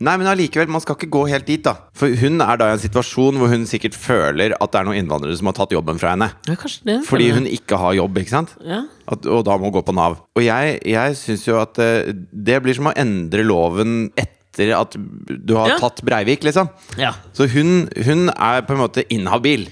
Nei, 0.00 0.12
men 0.16 0.28
allikevel, 0.30 0.68
man 0.70 0.78
skal 0.80 0.94
ikke 0.94 1.08
gå 1.10 1.24
helt 1.26 1.44
dit, 1.48 1.62
da. 1.66 1.72
For 1.98 2.06
hun 2.20 2.36
er 2.40 2.56
da 2.60 2.68
i 2.68 2.74
en 2.76 2.78
situasjon 2.78 3.34
hvor 3.40 3.48
hun 3.50 3.64
sikkert 3.66 3.96
føler 3.98 4.52
at 4.54 4.70
det 4.70 4.78
er 4.78 4.86
noen 4.86 5.00
innvandrere 5.00 5.34
som 5.40 5.48
har 5.50 5.56
tatt 5.58 5.72
jobben 5.74 5.98
fra 5.98 6.12
henne. 6.12 6.28
Ja, 6.46 6.54
det. 6.86 7.00
Fordi 7.08 7.26
hun 7.34 7.48
ikke 7.50 7.76
har 7.82 7.96
jobb, 7.98 8.20
ikke 8.22 8.30
sant? 8.30 8.52
ja. 8.64 8.84
At, 9.10 9.26
og 9.26 9.42
da 9.48 9.56
må 9.58 9.66
hun 9.66 9.74
gå 9.74 9.82
på 9.88 9.94
Nav. 9.98 10.20
Og 10.38 10.44
jeg, 10.46 10.78
jeg 10.86 11.16
syns 11.18 11.46
jo 11.48 11.58
at 11.58 11.78
eh, 11.82 12.12
det 12.30 12.60
blir 12.62 12.78
som 12.78 12.86
å 12.92 12.94
endre 12.94 13.42
loven 13.42 14.12
etter 14.16 14.70
at 14.78 14.94
du 14.94 15.56
har 15.58 15.74
Ja. 15.74 15.78
tatt 15.82 16.02
Breivik, 16.06 16.46
liksom. 16.46 16.70
ja. 16.96 17.12
Så 17.34 17.48
hun, 17.50 17.88
hun 18.06 18.28
er 18.30 18.62
på 18.62 18.74
en 18.78 18.82
måte 18.86 19.02
inhabil 19.10 19.66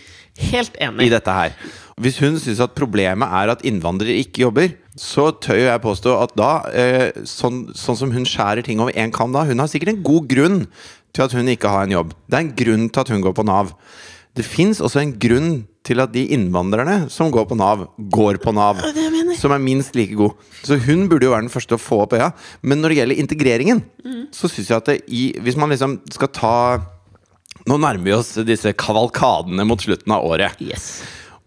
Helt 0.50 0.74
enig. 0.82 1.06
i 1.06 1.08
dette 1.14 1.32
her. 1.32 1.54
Hvis 1.96 2.18
hun 2.20 2.34
syns 2.36 2.58
at 2.60 2.74
problemet 2.76 3.24
er 3.24 3.48
at 3.54 3.62
innvandrere 3.64 4.18
ikke 4.20 4.42
jobber, 4.42 4.74
så 5.00 5.30
tør 5.40 5.62
jeg 5.62 5.80
påstå 5.80 6.12
at 6.20 6.34
da, 6.36 6.50
eh, 6.68 7.22
sånn, 7.24 7.70
sånn 7.72 7.96
som 7.96 8.12
hun 8.12 8.28
skjærer 8.28 8.64
ting 8.66 8.82
over 8.84 8.92
én 8.92 9.12
kam 9.12 9.32
da, 9.32 9.46
hun 9.48 9.62
har 9.62 9.70
sikkert 9.72 9.94
en 9.94 10.02
god 10.04 10.28
grunn 10.28 10.58
til 11.16 11.24
at 11.24 11.32
hun 11.32 11.48
ikke 11.48 11.72
har 11.72 11.86
en 11.86 11.94
jobb. 11.96 12.12
Det 12.28 12.36
er 12.36 12.44
en 12.44 12.52
grunn 12.58 12.84
til 12.90 13.00
at 13.00 13.12
hun 13.14 13.24
går 13.24 13.32
på 13.32 13.46
Nav. 13.48 13.72
Det 14.36 14.44
fins 14.44 14.82
også 14.84 15.00
en 15.00 15.16
grunn 15.16 15.50
til 15.88 16.02
at 16.04 16.12
de 16.12 16.26
innvandrerne 16.36 17.08
som 17.08 17.32
går 17.32 17.48
på 17.48 17.56
Nav, 17.56 17.86
går 18.12 18.42
på 18.44 18.52
Nav. 18.52 18.82
Som 19.40 19.56
er 19.56 19.64
minst 19.64 19.96
like 19.96 20.12
god. 20.18 20.36
Så 20.68 20.76
hun 20.76 21.08
burde 21.08 21.24
jo 21.24 21.32
være 21.32 21.46
den 21.46 21.52
første 21.52 21.78
å 21.78 21.80
få 21.80 22.02
opp 22.04 22.12
øya. 22.12 22.34
Men 22.60 22.82
når 22.82 22.92
det 22.92 22.98
gjelder 23.00 23.22
integreringen, 23.24 23.80
så 24.36 24.52
syns 24.52 24.68
jeg 24.68 24.76
at 24.76 24.90
det 24.92 24.98
i, 25.08 25.30
hvis 25.40 25.56
man 25.56 25.72
liksom 25.72 26.02
skal 26.12 26.28
ta 26.28 26.56
Nå 27.66 27.80
nærmer 27.82 28.04
vi 28.04 28.12
oss 28.14 28.28
disse 28.46 28.70
kavalkadene 28.78 29.64
mot 29.66 29.80
slutten 29.82 30.12
av 30.14 30.22
året. 30.22 30.60
Yes. 30.62 31.00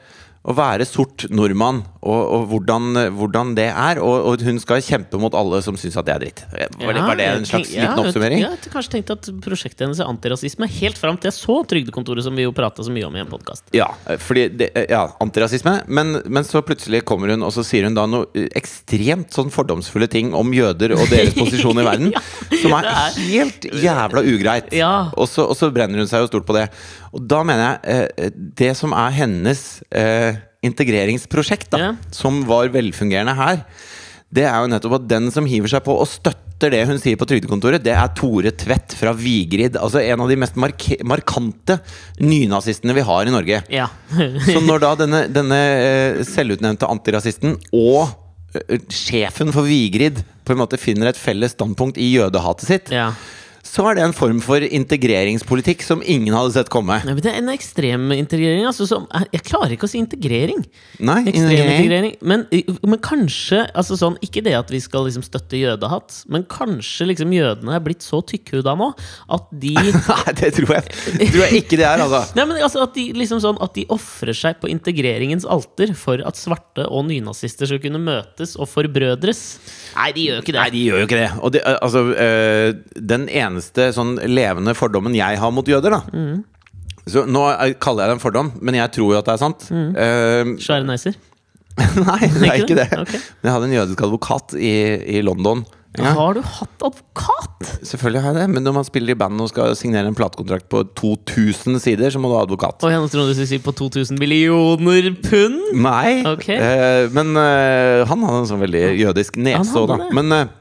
å 0.47 0.55
være 0.55 0.87
sort 0.87 1.25
nordmann 1.33 1.81
og, 2.07 2.21
og 2.37 2.47
hvordan, 2.51 3.01
hvordan 3.17 3.53
det 3.57 3.69
er. 3.69 4.01
Og, 4.03 4.31
og 4.31 4.45
hun 4.47 4.59
skal 4.63 4.83
kjempe 4.85 5.19
mot 5.21 5.35
alle 5.37 5.61
som 5.65 5.77
syns 5.79 5.97
at 5.99 6.07
det 6.07 6.15
er 6.15 6.23
dritt. 6.25 6.43
Var 6.53 6.95
det, 6.95 7.03
var 7.03 7.19
det 7.19 7.27
en 7.33 7.47
slags 7.49 7.73
ja, 7.75 7.85
liten 7.85 8.03
oppsummering? 8.05 8.41
Jeg 8.43 8.53
har 8.53 8.73
kanskje 8.73 8.95
tenkt 8.97 9.13
at 9.13 9.29
prosjektet 9.43 9.85
hennes 9.85 10.01
er 10.01 10.09
antirasisme 10.09 10.69
helt 10.79 10.99
fram 10.99 11.19
til 11.19 11.27
jeg 11.31 11.35
så 11.37 11.57
Trygdekontoret, 11.67 12.23
som 12.25 12.37
vi 12.37 12.45
jo 12.45 12.53
prata 12.55 12.85
så 12.85 12.93
mye 12.93 13.07
om 13.07 13.15
i 13.17 13.21
en 13.23 13.29
podkast. 13.29 13.67
Ja, 13.75 13.89
det, 14.07 14.69
ja, 14.89 15.03
antirasisme. 15.23 15.73
Men, 15.87 16.21
men 16.25 16.47
så 16.47 16.61
plutselig 16.65 17.03
kommer 17.07 17.33
hun, 17.33 17.43
og 17.45 17.53
så 17.55 17.65
sier 17.67 17.87
hun 17.87 17.97
da 17.97 18.07
noe 18.09 18.29
eh, 18.37 18.47
ekstremt 18.57 19.35
sånn 19.35 19.51
fordomsfulle 19.53 20.09
ting 20.11 20.33
om 20.37 20.53
jøder 20.55 20.95
og 20.97 21.05
deres 21.11 21.35
posisjon 21.41 21.81
i 21.81 21.87
verden. 21.87 22.13
Ja, 22.15 22.23
som 22.61 22.75
er 22.79 22.89
er- 22.93 23.19
helt 23.27 23.67
jævla 23.83 24.23
ugreit. 24.23 24.71
Ja. 24.75 24.93
Og, 25.15 25.27
så, 25.31 25.47
og 25.47 25.57
så 25.59 25.71
brenner 25.73 26.01
hun 26.01 26.09
seg 26.09 26.23
jo 26.23 26.31
stort 26.31 26.47
på 26.47 26.55
det. 26.57 26.67
Og 27.13 27.23
da 27.27 27.43
mener 27.47 27.77
jeg 27.83 28.11
eh, 28.17 28.43
det 28.63 28.73
som 28.79 28.95
er 28.95 29.15
hennes 29.17 29.63
eh, 29.91 30.39
integreringsprosjekt, 30.69 31.69
da, 31.73 31.77
Ja. 31.81 31.93
som 32.13 32.43
var 32.49 32.69
velfungerende 32.73 33.35
her, 33.37 33.63
det 34.33 34.43
er 34.43 34.59
jo 34.59 34.67
nettopp 34.73 34.97
at 34.99 35.07
den 35.07 35.29
som 35.31 35.45
hiver 35.47 35.71
seg 35.71 35.85
på 35.85 35.93
og 35.95 36.07
støtter 36.11 36.73
det 36.73 36.81
hun 36.89 36.97
sier 36.99 37.15
på 37.15 37.23
Trygdekontoret, 37.29 37.79
det 37.85 37.93
er 37.93 38.09
Tore 38.17 38.51
Tvedt 38.51 38.95
fra 38.97 39.13
Vigrid. 39.15 39.77
Altså 39.79 40.01
en 40.01 40.19
av 40.25 40.27
de 40.31 40.35
mest 40.41 40.55
mark 40.59 40.87
markante 41.05 41.77
nynazistene 42.19 42.95
vi 42.97 43.03
har 43.05 43.29
i 43.29 43.33
Norge. 43.33 43.61
Ja. 43.71 43.87
Så 44.49 44.59
når 44.65 44.81
da 44.83 44.93
denne, 44.99 45.21
denne 45.31 45.59
eh, 45.77 46.23
selvutnevnte 46.27 46.89
antirasisten 46.89 47.55
og 47.77 48.09
eh, 48.57 48.81
sjefen 48.91 49.53
for 49.55 49.69
Vigrid 49.69 50.23
på 50.43 50.55
en 50.55 50.61
måte 50.63 50.79
finner 50.81 51.11
et 51.11 51.19
felles 51.19 51.53
standpunkt 51.55 51.99
i 52.01 52.09
jødehatet 52.17 52.67
sitt, 52.67 52.91
ja. 52.95 53.11
Så 53.67 53.85
er 53.89 53.97
det 53.97 54.03
en 54.05 54.15
form 54.15 54.39
for 54.43 54.63
integreringspolitikk 54.63 55.83
som 55.85 56.01
ingen 56.05 56.35
hadde 56.35 56.53
sett 56.55 56.71
komme. 56.73 56.99
Ja, 57.03 57.11
men 57.11 57.21
Det 57.23 57.31
er 57.31 57.41
en 57.41 57.51
ekstrem 57.53 58.11
integrering. 58.15 58.65
Altså, 58.69 58.87
som, 58.89 59.07
jeg 59.33 59.43
klarer 59.45 59.75
ikke 59.75 59.87
å 59.87 59.91
si 59.91 59.99
integrering. 60.01 60.63
Nei, 61.03 61.19
integrering. 61.25 61.73
integrering. 61.75 62.15
Men, 62.21 62.45
men 62.87 63.01
kanskje 63.03 63.65
altså 63.77 63.97
sånn, 63.99 64.17
Ikke 64.23 64.41
det 64.45 64.55
at 64.57 64.71
vi 64.73 64.79
skal 64.83 65.05
liksom 65.07 65.25
støtte 65.25 65.59
jødehatt, 65.59 66.23
men 66.31 66.45
kanskje 66.49 67.09
liksom 67.11 67.33
jødene 67.35 67.75
er 67.75 67.83
blitt 67.83 68.05
så 68.05 68.21
tykkhuda 68.25 68.75
nå 68.79 68.89
at 69.35 69.49
de 69.51 69.73
Nei, 69.77 70.33
det 70.39 70.53
tror 70.57 70.73
jeg, 70.77 70.95
tror 71.19 71.43
jeg 71.43 71.61
ikke 71.61 71.79
det 71.79 71.87
er, 71.87 72.03
altså. 72.03 72.23
Nei, 72.37 72.47
men 72.49 72.61
altså 72.63 72.83
At 72.85 72.95
de 72.97 73.09
liksom 73.17 73.41
sånn 73.43 73.59
ofrer 73.93 74.35
seg 74.35 74.61
på 74.61 74.69
integreringens 74.71 75.45
alter 75.47 75.93
for 75.97 76.21
at 76.25 76.39
svarte 76.39 76.85
og 76.87 77.05
nynazister 77.09 77.69
skal 77.69 77.81
kunne 77.83 78.01
møtes 78.01 78.55
og 78.57 78.69
forbrødres. 78.71 79.41
Nei, 79.97 80.09
de 80.15 80.25
gjør 80.27 80.43
ikke 80.43 80.55
det. 80.55 80.61
Nei, 80.61 80.71
de 80.73 80.83
gjør 80.87 81.01
jo 81.01 81.07
ikke 81.07 81.19
det. 81.19 81.29
Og 81.41 81.53
det, 81.55 81.61
eh, 81.63 81.77
altså, 81.87 82.03
øh, 82.13 83.01
den 83.13 83.27
eneste 83.57 83.89
sånn 83.97 84.15
levende 84.29 84.73
fordommen 84.77 85.15
jeg 85.17 85.41
har 85.41 85.51
mot 85.51 85.65
jøder, 85.67 85.97
da 85.97 86.03
Mm. 86.13 86.43
Så 87.07 87.21
Nå 87.23 87.39
er- 87.47 87.73
kaller 87.79 88.03
jeg 88.03 88.09
det 88.09 88.15
en 88.17 88.19
fordom, 88.19 88.49
men 88.61 88.75
jeg 88.75 88.91
tror 88.91 89.13
jo 89.13 89.17
at 89.17 89.25
det 89.29 89.33
er 89.37 89.39
sant. 89.39 89.61
Eh, 89.71 90.49
Svære 90.59 90.83
neiser. 90.89 91.15
nei, 91.77 92.19
det 92.27 92.49
er 92.49 92.63
Ikke 92.65 92.75
det. 92.75 92.87
Okay. 92.91 93.19
Men 93.39 93.47
jeg 93.47 93.53
hadde 93.53 93.67
en 93.69 93.75
jødisk 93.77 94.01
advokat 94.03 94.55
i, 94.59 94.71
i 95.15 95.21
London. 95.23 95.61
Ja, 95.97 96.11
Har 96.17 96.33
du 96.35 96.41
hatt 96.43 96.83
advokat? 96.83 97.69
selvfølgelig 97.87 98.21
har 98.21 98.33
jeg 98.33 98.41
det, 98.41 98.49
men 98.53 98.63
når 98.67 98.73
man 98.75 98.83
spiller 98.85 99.15
i 99.15 99.17
band 99.17 99.39
og 99.41 99.47
skal 99.49 99.71
signere 99.79 100.05
en 100.11 100.17
platekontrakt 100.17 100.67
på 100.69 100.83
2000 100.99 101.79
sider, 101.81 102.11
så 102.11 102.19
må 102.19 102.27
du 102.29 102.35
ha 102.35 102.43
advokat. 102.43 102.83
Og 102.83 102.91
jeg 102.91 102.99
trodde 103.13 103.31
du 103.31 103.33
skulle 103.37 103.47
si 103.49 103.57
på 103.63 103.71
2000 103.79 104.19
millioner 104.19 105.07
pund. 105.23 105.57
Nei, 105.79 106.23
Okay. 106.27 106.59
Uh, 106.59 107.07
men 107.15 107.31
uh, 107.39 108.03
han 108.09 108.19
hadde 108.27 108.43
en 108.43 108.49
sånn 108.51 108.61
veldig 108.67 108.83
jødisk 108.99 109.39
nese 109.39 109.79
òg, 109.79 109.87
da. 109.95 110.09
Men, 110.13 110.31
eh, 110.35 110.51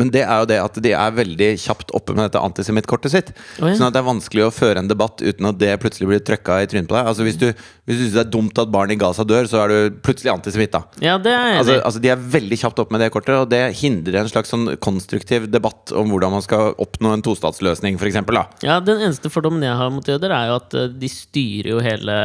men 0.00 0.08
det 0.12 0.22
er 0.24 0.40
jo 0.40 0.48
det 0.48 0.56
at 0.62 0.78
de 0.84 0.92
er 0.96 1.14
veldig 1.16 1.48
kjapt 1.60 1.92
oppe 1.96 2.14
med 2.16 2.24
dette 2.26 2.40
antisemittkortet 2.40 3.12
sitt. 3.12 3.32
Oh, 3.60 3.68
ja. 3.68 3.74
Sånn 3.76 3.90
at 3.90 3.96
det 3.96 4.00
er 4.00 4.06
vanskelig 4.08 4.46
å 4.46 4.52
føre 4.54 4.80
en 4.80 4.88
debatt 4.88 5.20
uten 5.20 5.50
at 5.50 5.58
det 5.60 5.74
plutselig 5.82 6.08
blir 6.08 6.22
trøkka 6.24 6.62
i 6.64 6.68
trynet 6.70 6.88
på 6.88 6.96
deg. 6.96 7.10
Altså 7.10 7.26
Hvis 7.26 7.36
du, 7.40 7.48
hvis 7.52 7.98
du 7.98 8.04
syns 8.06 8.14
det 8.16 8.22
er 8.24 8.30
dumt 8.32 8.56
at 8.62 8.72
barn 8.72 8.94
i 8.94 8.96
Gaza 9.00 9.26
dør, 9.28 9.48
så 9.50 9.60
er 9.64 9.72
du 9.74 9.98
plutselig 10.04 10.32
antisemitt, 10.32 10.72
da. 10.72 10.82
Ja, 11.04 11.18
det 11.20 11.34
er 11.36 11.58
Altså, 11.60 11.76
altså 11.84 12.00
De 12.02 12.12
er 12.12 12.24
veldig 12.38 12.58
kjapt 12.62 12.80
oppe 12.80 12.96
med 12.96 13.04
det 13.04 13.10
kortet, 13.12 13.36
og 13.36 13.50
det 13.52 13.60
hindrer 13.82 14.22
en 14.22 14.32
slags 14.32 14.52
sånn 14.54 14.72
konstruktiv 14.82 15.50
debatt 15.52 15.92
om 15.92 16.08
hvordan 16.12 16.32
man 16.38 16.44
skal 16.44 16.72
oppnå 16.80 17.12
en 17.12 17.24
tostatsløsning, 17.26 18.00
f.eks. 18.00 18.20
Ja, 18.64 18.80
Den 18.80 19.04
eneste 19.04 19.30
fordommen 19.32 19.64
jeg 19.66 19.76
har 19.76 19.92
mot 19.92 20.08
jøder, 20.08 20.32
er 20.32 20.52
jo 20.52 20.58
at 20.62 20.78
eh, 20.78 20.88
de 21.02 21.12
styrer 21.12 21.72
jo 21.74 21.84
hele 21.84 22.16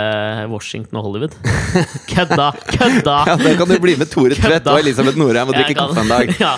Washington 0.52 1.02
og 1.02 1.10
Hollywood. 1.10 1.36
Kødda! 2.14 2.52
Kødda! 2.72 3.20
Ja, 3.34 3.38
Da 3.44 3.56
kan 3.60 3.70
du 3.70 3.78
bli 3.84 3.98
med 4.00 4.12
Tore 4.12 4.40
Tvedt 4.40 4.72
og 4.72 4.80
Elisabeth 4.80 5.20
Norheim 5.20 5.52
og 5.52 5.58
drikke 5.58 5.78
kaffe 5.78 6.04
en 6.06 6.16
dag. 6.16 6.36
Ja. 6.48 6.56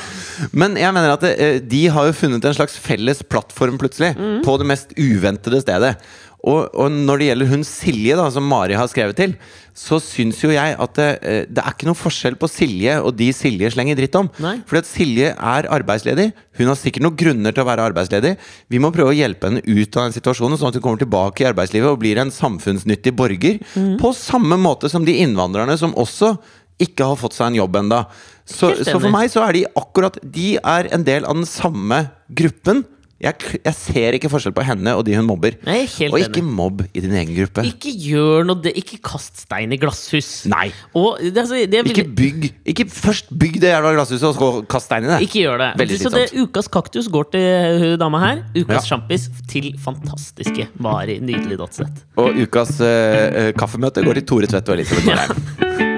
Men 0.52 0.76
jeg 0.80 0.94
mener 0.96 1.16
at 1.18 1.24
eh, 1.30 1.60
de 1.60 1.84
har 1.94 2.10
jo 2.10 2.18
funnet 2.22 2.46
en 2.46 2.58
slags 2.58 2.78
felles 2.80 3.24
plattform 3.28 3.78
plutselig, 3.82 4.16
Mm. 4.20 4.42
på 4.46 4.58
det 4.60 4.68
mest 4.68 4.94
uventede 4.98 5.62
stedet. 5.64 5.96
Og, 6.40 6.70
og 6.72 6.88
når 6.92 7.20
det 7.20 7.26
gjelder 7.28 7.50
hun 7.52 7.64
Silje, 7.68 8.16
da, 8.16 8.30
som 8.32 8.46
Mari 8.48 8.74
har 8.80 8.88
skrevet 8.88 9.18
til, 9.20 9.34
så 9.76 9.98
syns 10.00 10.40
jo 10.44 10.50
jeg 10.54 10.76
at 10.80 10.94
det, 10.96 11.08
eh, 11.28 11.42
det 11.52 11.60
er 11.64 11.74
ikke 11.74 11.88
noe 11.90 12.00
forskjell 12.00 12.38
på 12.40 12.48
Silje 12.52 12.94
og 13.04 13.12
de 13.20 13.28
Silje 13.36 13.72
slenger 13.74 13.98
dritt 14.00 14.16
om. 14.16 14.30
Nei. 14.44 14.54
Fordi 14.68 14.80
at 14.80 14.88
Silje 14.88 15.34
er 15.36 15.68
arbeidsledig. 15.72 16.30
Hun 16.60 16.72
har 16.72 16.80
sikkert 16.80 17.04
noen 17.04 17.18
grunner 17.20 17.56
til 17.56 17.64
å 17.64 17.68
være 17.68 17.90
arbeidsledig. 17.92 18.34
Vi 18.72 18.80
må 18.80 18.92
prøve 18.96 19.12
å 19.12 19.18
hjelpe 19.20 19.52
henne 19.52 19.64
ut 19.68 20.00
av 20.00 20.08
den 20.08 20.16
situasjonen, 20.16 20.60
sånn 20.60 20.72
at 20.72 20.80
hun 20.80 20.86
kommer 20.88 21.04
tilbake 21.04 21.44
i 21.44 21.50
arbeidslivet 21.52 21.92
og 21.92 22.00
blir 22.04 22.20
en 22.24 22.32
samfunnsnyttig 22.32 23.16
borger. 23.20 23.60
Mm. 23.76 23.98
På 24.00 24.14
samme 24.16 24.56
måte 24.60 24.92
som 24.92 25.04
de 25.08 25.20
innvandrerne 25.20 25.76
som 25.80 25.96
også 26.00 26.38
ikke 26.80 27.06
har 27.12 27.16
fått 27.20 27.34
seg 27.38 27.52
en 27.52 27.60
jobb 27.62 27.76
enda. 27.82 28.04
Så, 28.50 28.72
så 28.84 28.98
for 29.00 29.12
meg 29.14 29.30
så 29.30 29.44
er 29.46 29.54
de 29.60 29.66
akkurat 29.78 30.16
De 30.26 30.56
er 30.58 30.88
en 30.96 31.04
del 31.06 31.28
av 31.28 31.36
den 31.38 31.46
samme 31.46 32.08
gruppen. 32.34 32.86
Jeg, 33.20 33.36
jeg 33.66 33.76
ser 33.76 34.16
ikke 34.16 34.30
forskjell 34.32 34.54
på 34.56 34.64
henne 34.64 34.94
og 34.96 35.02
de 35.04 35.12
hun 35.18 35.26
mobber. 35.28 35.58
Er 35.68 35.82
helt 35.84 36.14
og 36.16 36.22
ikke 36.24 36.40
enig. 36.40 36.54
mobb 36.56 36.86
i 36.96 37.02
din 37.04 37.12
egen 37.20 37.34
gruppe. 37.36 37.66
Ikke 37.68 37.92
gjør 37.92 38.46
noe 38.48 38.62
det, 38.64 38.72
Ikke 38.80 38.96
kast 39.04 39.42
stein 39.44 39.76
i 39.76 39.80
glasshus. 39.82 40.46
Nei. 40.48 40.70
Og 40.96 41.20
det, 41.20 41.34
altså, 41.44 41.60
det 41.68 41.82
vil- 41.84 41.92
Ikke 41.92 42.08
bygg 42.16 42.48
Ikke 42.72 42.86
først 42.88 43.28
bygg 43.36 43.60
det 43.60 43.74
jævla 43.74 43.92
glasshuset, 43.98 44.24
og 44.30 44.40
så 44.40 44.66
kast 44.72 44.88
stein 44.88 45.04
i 45.04 45.12
det. 45.12 45.20
Ikke 45.28 45.44
gjør 45.44 45.60
det. 45.66 45.70
Veldig 45.84 46.00
så 46.00 46.14
det 46.16 46.26
Ukas 46.46 46.72
kaktus 46.72 47.12
går 47.12 47.30
til 47.36 47.84
hun 47.84 48.00
dama 48.00 48.24
her. 48.24 48.42
Ukas 48.56 48.88
Ja. 48.88 48.96
sjampis 48.96 49.28
til 49.52 49.74
fantastiske 49.84 50.70
Mari 50.80 51.20
Nydelig.net. 51.20 52.06
Og 52.16 52.40
ukas 52.48 52.80
eh, 52.80 53.50
eh, 53.50 53.52
kaffemøte 53.52 54.00
går 54.08 54.14
til 54.24 54.30
Tore 54.32 54.48
Tvedt 54.48 54.70
og 54.72 54.80
Elisabeth 54.80 55.12
Norheim. 55.12 55.86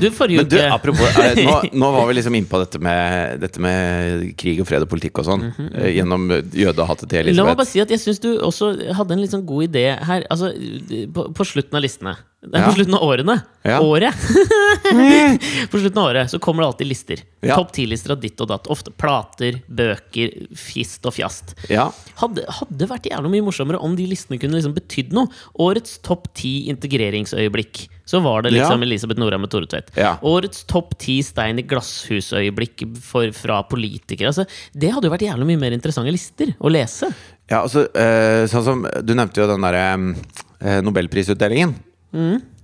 Du, 0.00 0.08
forrige 0.16 0.42
Men 0.42 0.48
du, 0.50 0.56
uke 0.56 0.70
apropos 0.74 1.18
eh, 1.22 1.40
nå, 1.44 1.56
nå 1.82 1.90
var 1.94 2.08
vi 2.10 2.16
liksom 2.18 2.38
innpå 2.40 2.60
dette 2.64 2.80
med, 2.82 3.40
dette 3.42 3.60
med 3.62 4.24
krig 4.40 4.62
og 4.64 4.68
fred 4.70 4.86
og 4.86 4.90
politikk 4.92 5.20
og 5.22 5.28
sånn. 5.28 5.46
eh, 5.74 5.90
gjennom 5.98 6.26
jødehatet 6.32 7.06
til 7.10 7.22
Elisabeth. 7.22 7.38
La 7.40 7.46
meg 7.50 7.60
bare 7.60 7.70
si 7.70 7.82
at 7.84 7.92
jeg 7.94 8.02
syns 8.02 8.22
du 8.24 8.30
også 8.38 8.72
hadde 8.96 9.16
en 9.16 9.22
litt 9.24 9.34
sånn 9.36 9.46
god 9.48 9.68
idé 9.70 9.86
her. 10.08 10.26
Altså, 10.32 10.52
på, 11.14 11.28
på 11.36 11.48
slutten 11.52 11.78
av 11.80 11.84
listene. 11.86 12.16
Nei, 12.40 12.56
Ja. 12.62 12.70
på 12.70 12.76
slutten 12.78 12.94
av 12.96 13.02
årene. 13.04 13.34
Ja. 13.68 13.82
Året! 13.84 14.16
på 15.70 15.78
slutten 15.78 15.98
av 16.00 16.06
året 16.08 16.30
så 16.32 16.38
kommer 16.40 16.62
det 16.64 16.68
alltid 16.70 16.88
lister. 16.88 17.20
Ja. 17.44 17.56
Topp 17.58 17.74
ti-lister 17.76 18.14
av 18.14 18.20
ditt 18.22 18.40
og 18.40 18.48
datt. 18.48 18.68
Ofte 18.72 18.92
plater, 18.96 19.58
bøker, 19.68 20.32
fist 20.56 21.04
og 21.08 21.12
fjast. 21.18 21.52
Ja. 21.68 21.90
Hadde, 22.22 22.46
hadde 22.60 22.88
vært 22.90 23.10
jævlig 23.10 23.34
mye 23.36 23.46
morsommere 23.50 23.80
om 23.84 23.92
de 23.98 24.08
listene 24.08 24.40
kunne 24.40 24.56
liksom 24.56 24.72
betydd 24.76 25.12
noe. 25.16 25.28
Årets 25.60 25.98
topp 26.06 26.30
ti 26.40 26.54
integreringsøyeblikk. 26.72 27.84
Så 28.10 28.18
var 28.24 28.42
det 28.42 28.54
liksom 28.56 28.82
Ja. 28.82 28.86
Elisabeth 28.88 29.20
Norheim 29.22 29.44
og 29.46 29.52
Tore 29.52 29.68
Tvedt. 29.70 29.92
Ja. 29.98 30.16
Årets 30.26 30.64
topp 30.70 30.96
ti 30.98 31.20
stein 31.22 31.60
i 31.62 31.66
glasshusøyeblikk 31.70 32.82
for, 33.06 33.30
fra 33.36 33.60
politikere. 33.70 34.32
Altså, 34.32 34.46
det 34.74 34.90
hadde 34.90 35.06
jo 35.06 35.14
vært 35.14 35.28
jævlig 35.28 35.46
mye 35.52 35.60
mer 35.62 35.76
interessante 35.76 36.10
lister 36.14 36.54
å 36.58 36.72
lese. 36.72 37.12
Ja, 37.50 37.62
altså, 37.62 37.86
eh, 37.94 38.46
sånn 38.50 38.66
som 38.66 38.82
Du 39.06 39.14
nevnte 39.14 39.42
jo 39.42 39.46
den 39.50 39.62
derre 39.62 39.86
Nobelprisutdelingen 40.60 40.84
nobelprisutdelingen. 40.84 41.74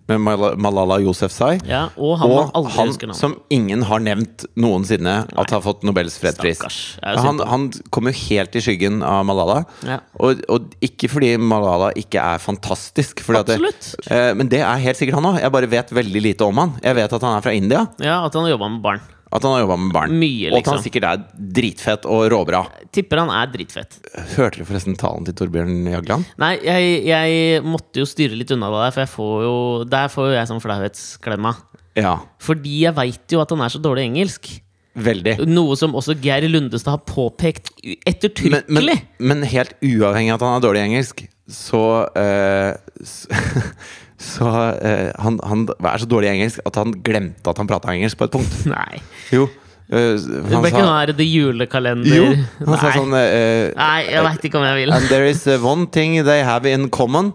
Med 0.07 0.23
Malala 0.63 1.01
Yousefzai. 1.03 1.57
Ja, 1.67 1.89
og 1.99 2.13
han 2.21 2.31
og 2.31 2.53
aldri 2.55 2.73
han 2.77 2.91
husker 2.93 3.09
navnet. 3.11 3.19
som 3.19 3.33
ingen 3.51 3.83
har 3.89 3.99
nevnt 3.99 4.45
noensinne 4.55 5.17
at 5.35 5.51
har 5.51 5.65
fått 5.65 5.83
Nobels 5.83 6.15
fredspris. 6.23 6.63
Han, 7.03 7.41
han 7.43 7.65
kom 7.91 8.07
jo 8.07 8.15
helt 8.29 8.55
i 8.55 8.63
skyggen 8.63 9.01
av 9.03 9.25
Malala. 9.27 9.65
Ja. 9.83 9.99
Og, 10.23 10.45
og 10.53 10.71
ikke 10.85 11.11
fordi 11.11 11.33
Malala 11.43 11.91
ikke 11.99 12.23
er 12.23 12.39
fantastisk. 12.39 13.25
Det, 13.27 13.59
eh, 14.07 14.31
men 14.39 14.47
det 14.53 14.63
er 14.63 14.79
helt 14.87 15.01
sikkert 15.01 15.19
han 15.19 15.27
òg. 15.33 15.41
Jeg 15.43 15.55
bare 15.59 15.73
vet 15.75 15.91
veldig 15.99 16.23
lite 16.31 16.47
om 16.47 16.63
han. 16.63 16.79
Jeg 16.87 17.01
vet 17.03 17.19
at 17.19 17.27
han 17.27 17.37
er 17.41 17.45
fra 17.49 17.57
India. 17.59 17.87
Ja, 17.99 18.21
At 18.27 18.35
han 18.39 18.47
har 18.47 18.55
jobba 18.55 18.71
med 18.77 18.83
barn. 18.87 19.03
At 19.37 19.45
han 19.47 19.55
har 19.57 19.63
jobba 19.65 19.77
med 19.85 19.93
barn. 19.95 20.15
Mye, 20.19 20.51
Og 20.51 20.59
at 20.59 20.71
han 20.71 20.79
liksom. 20.79 20.85
sikkert 20.87 21.07
er 21.11 21.23
dritfett 21.61 22.09
og 22.09 22.27
råbra. 22.33 22.65
Tipper 22.97 23.21
han 23.23 23.33
er 23.37 23.51
dritfett. 23.53 23.99
Hørte 24.35 24.63
du 24.63 24.67
forresten 24.69 24.97
talen 24.99 25.27
til 25.29 25.37
Torbjørn 25.39 25.87
Jagland? 25.93 26.25
Nei, 26.41 26.55
jeg, 26.65 27.01
jeg 27.11 27.63
måtte 27.67 28.01
jo 28.03 28.09
styre 28.09 28.39
litt 28.39 28.51
unna 28.57 28.71
det 28.73 28.85
der, 28.87 28.95
for 28.97 29.05
jeg 29.05 29.13
får 29.15 29.35
jo, 29.47 29.57
der 29.97 30.13
får 30.13 30.31
jo 30.31 30.37
jeg 30.39 30.51
sånn 30.53 30.63
flauhetsklemma. 30.65 31.55
Ja. 31.97 32.15
Fordi 32.45 32.79
jeg 32.87 32.97
veit 32.97 33.33
jo 33.37 33.41
at 33.45 33.53
han 33.55 33.63
er 33.65 33.73
så 33.73 33.81
dårlig 33.85 34.09
engelsk. 34.11 34.51
Veldig. 34.97 35.35
Noe 35.53 35.75
som 35.77 35.93
også 35.99 36.15
Geir 36.25 36.47
Lundestad 36.49 36.95
har 36.95 37.03
påpekt 37.05 37.69
ettertrykkelig. 38.09 38.65
men, 38.73 39.03
men 39.21 39.43
helt 39.49 39.75
uavhengig 39.85 40.33
av 40.33 40.39
at 40.41 40.47
han 40.49 40.57
er 40.57 40.65
dårlig 40.65 40.85
engelsk, 40.87 41.27
så 41.53 41.83
uh, 42.17 42.73
s- 43.05 43.27
Så 44.19 44.49
eh, 44.81 45.11
han, 45.21 45.37
han 45.45 45.67
er 45.77 46.01
så 46.01 46.09
dårlig 46.09 46.31
i 46.31 46.35
engelsk 46.39 46.63
at 46.67 46.79
han 46.81 46.95
glemte 47.05 47.53
at 47.53 47.59
han 47.61 47.69
prata 47.69 47.93
engelsk 47.93 48.17
på 48.21 48.29
et 48.29 48.35
punkt. 48.39 48.59
Nei. 48.73 49.01
Jo. 49.35 49.49
Uh, 49.87 50.17
han 50.51 50.65
ikke 50.67 50.81
sa- 50.83 50.95
er 51.05 51.13
det 51.15 51.27
julekalender 51.31 52.11
Jo, 52.11 52.25
han 52.59 52.73
sa 52.75 52.89
Nei. 52.89 52.95
sånn 52.97 53.13
uh, 53.15 53.69
Nei, 53.79 54.01
jeg 54.11 54.25
veit 54.27 54.47
ikke 54.49 54.59
om 54.59 54.65
jeg 54.67 54.79
vil. 54.81 54.95
And 54.97 55.07
there 55.13 55.29
is 55.31 55.45
one 55.63 55.87
thing 55.95 56.17
they 56.27 56.43
have 56.43 56.67
in 56.67 56.89
common, 56.91 57.31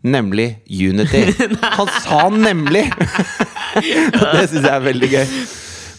nemlig 0.00 0.62
unity. 0.64 1.26
Han 1.76 1.90
sa 2.00 2.22
nemlig! 2.32 2.86
Det 3.76 4.46
syns 4.48 4.64
jeg 4.64 4.72
er 4.72 4.80
veldig 4.86 5.10
gøy. 5.12 5.34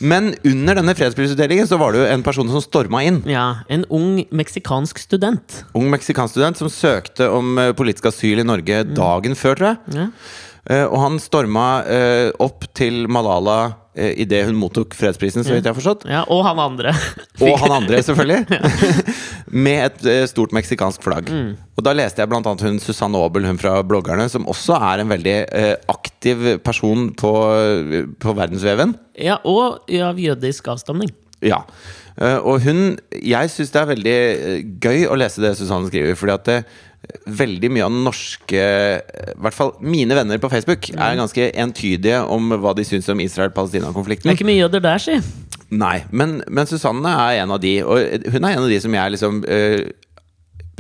Men 0.02 0.32
under 0.48 0.80
denne 0.80 0.96
fredsprisutdelingen 0.98 1.68
så 1.70 1.78
var 1.82 1.94
det 1.94 2.02
jo 2.02 2.08
en 2.10 2.24
person 2.26 2.50
som 2.50 2.64
storma 2.64 3.04
inn. 3.06 3.22
Ja, 3.30 3.62
En 3.70 3.86
ung 3.94 4.24
meksikansk 4.34 5.00
student. 5.00 5.62
Ung 5.78 5.92
meksikansk 5.94 6.36
student 6.36 6.58
som 6.58 6.72
søkte 6.74 7.30
om 7.32 7.58
eh, 7.62 7.74
politisk 7.78 8.10
asyl 8.10 8.42
i 8.42 8.48
Norge 8.48 8.82
dagen 8.90 9.38
før, 9.38 9.60
tror 9.60 9.70
jeg. 9.72 10.00
Ja. 10.00 10.08
Eh, 10.66 10.86
og 10.86 10.98
han 11.02 11.22
storma 11.22 11.68
eh, 11.90 12.30
opp 12.42 12.66
til 12.78 13.06
Malala 13.12 13.60
idet 13.96 14.46
hun 14.48 14.56
mottok 14.56 14.94
fredsprisen, 14.96 15.44
så 15.44 15.52
vidt 15.52 15.66
jeg 15.66 15.74
har 15.74 15.78
forstått. 15.78 16.06
Ja, 16.08 16.22
og 16.32 16.46
han 16.48 16.60
andre. 16.64 16.94
Og 17.44 17.58
han 17.60 17.74
andre, 17.76 18.00
selvfølgelig. 18.08 18.60
Med 19.66 19.82
et 19.90 20.06
eh, 20.08 20.24
stort 20.32 20.54
meksikansk 20.56 21.04
flagg. 21.04 21.32
Og 21.76 21.84
da 21.84 21.96
leste 21.98 22.24
jeg 22.24 22.32
annet 22.32 22.66
hun 22.66 22.80
Susanne 22.80 23.20
Aabel, 23.20 23.50
hun 23.50 23.60
fra 23.60 23.80
bloggerne, 23.84 24.30
som 24.32 24.48
også 24.52 24.80
er 24.80 25.04
en 25.04 25.12
veldig 25.12 25.38
eh, 25.44 25.74
aktiv 25.92 26.46
person 26.64 27.10
på, 27.20 27.34
eh, 27.58 27.98
på 28.22 28.38
verdensveven. 28.38 28.96
Ja, 29.20 29.42
og 29.44 29.92
av 29.92 30.22
jødisk 30.22 30.72
avstamning. 30.72 31.12
Ja. 31.44 31.64
Eh, 32.20 32.38
og 32.38 32.62
hun 32.62 33.00
Jeg 33.12 33.50
syns 33.50 33.72
det 33.74 33.82
er 33.82 33.92
veldig 33.92 34.16
eh, 34.16 34.64
gøy 34.84 35.06
å 35.10 35.18
lese 35.20 35.44
det 35.44 35.56
Susanne 35.58 35.90
skriver, 35.90 36.18
fordi 36.20 36.36
at 36.36 36.48
det, 36.50 36.58
veldig 37.26 37.72
mye 37.74 37.86
av 37.86 37.94
den 37.94 38.04
norske 38.06 38.62
I 38.62 39.38
hvert 39.42 39.58
fall 39.58 39.72
mine 39.82 40.16
venner 40.18 40.42
på 40.42 40.52
Facebook 40.52 40.92
er 40.94 41.18
ganske 41.18 41.48
entydige 41.64 42.20
om 42.30 42.54
hva 42.62 42.76
de 42.78 42.86
syns 42.86 43.10
om 43.10 43.22
Israel-Palestina-konflikten. 43.24 44.30
Det 44.30 44.36
er 44.36 44.40
ikke 44.40 44.50
mye 44.52 44.62
jøder 44.62 44.84
der, 44.86 45.02
si. 45.02 45.18
Nei, 45.72 46.02
men, 46.12 46.42
men 46.52 46.70
Susanne 46.70 47.12
er 47.26 47.42
en 47.42 47.56
av 47.56 47.62
de, 47.64 47.78
og 47.84 48.28
hun 48.34 48.44
er 48.44 48.58
en 48.58 48.66
av 48.66 48.70
de 48.70 48.80
som 48.84 48.96
jeg 48.98 49.16
liksom 49.16 49.42
eh, 49.48 49.88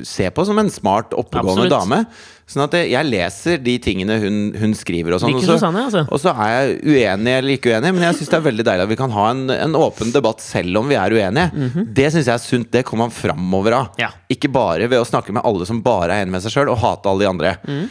ser 0.07 0.31
på 0.35 0.45
som 0.47 0.59
en 0.61 0.69
smart, 0.69 1.11
oppegående 1.17 1.67
Absolutt. 1.67 1.73
dame. 1.73 2.05
Sånn 2.51 2.63
at 2.65 2.73
jeg, 2.75 3.05
leser 3.07 3.61
de 3.63 3.77
tingene 3.79 4.17
hun, 4.19 4.39
hun 4.59 4.73
skriver 4.75 5.13
og 5.15 5.21
sånn. 5.23 5.35
Og 5.37 5.43
så- 5.45 5.55
altså. 5.71 6.01
Og 6.11 6.19
så 6.19 6.33
er 6.35 6.49
jeg 6.51 6.81
uenig 6.83 7.33
eller 7.37 7.53
ikke 7.55 7.71
uenig, 7.71 7.93
men 7.95 8.01
jeg 8.03 8.15
syns 8.19 8.29
det 8.29 8.39
er 8.39 8.47
veldig 8.51 8.65
deilig 8.67 8.83
at 8.83 8.89
vi 8.91 8.99
kan 8.99 9.11
ha 9.15 9.29
en, 9.31 9.43
en 9.49 9.73
åpen 9.79 10.11
debatt 10.11 10.41
selv 10.43 10.77
om 10.81 10.87
vi 10.91 10.95
er 10.99 11.09
uenige. 11.15 11.85
Det 11.93 12.11
syns 12.11 12.25
jeg 12.27 12.33
er 12.35 12.43
sunt. 12.43 12.71
Det 12.71 12.83
kommer 12.85 13.07
man 13.07 13.11
framover 13.15 13.71
av. 13.77 13.87
Ja. 13.97 14.09
Ikke 14.29 14.51
bare 14.51 14.87
ved 14.91 14.99
å 14.99 15.07
snakke 15.07 15.31
med 15.31 15.43
alle 15.45 15.65
som 15.65 15.81
bare 15.81 16.11
er 16.11 16.25
enig 16.25 16.31
med 16.35 16.41
seg 16.43 16.51
sjøl, 16.51 16.71
og 16.73 16.77
hate 16.83 17.07
alle 17.07 17.19
de 17.23 17.29
andre. 17.31 17.57
Mm. 17.65 17.87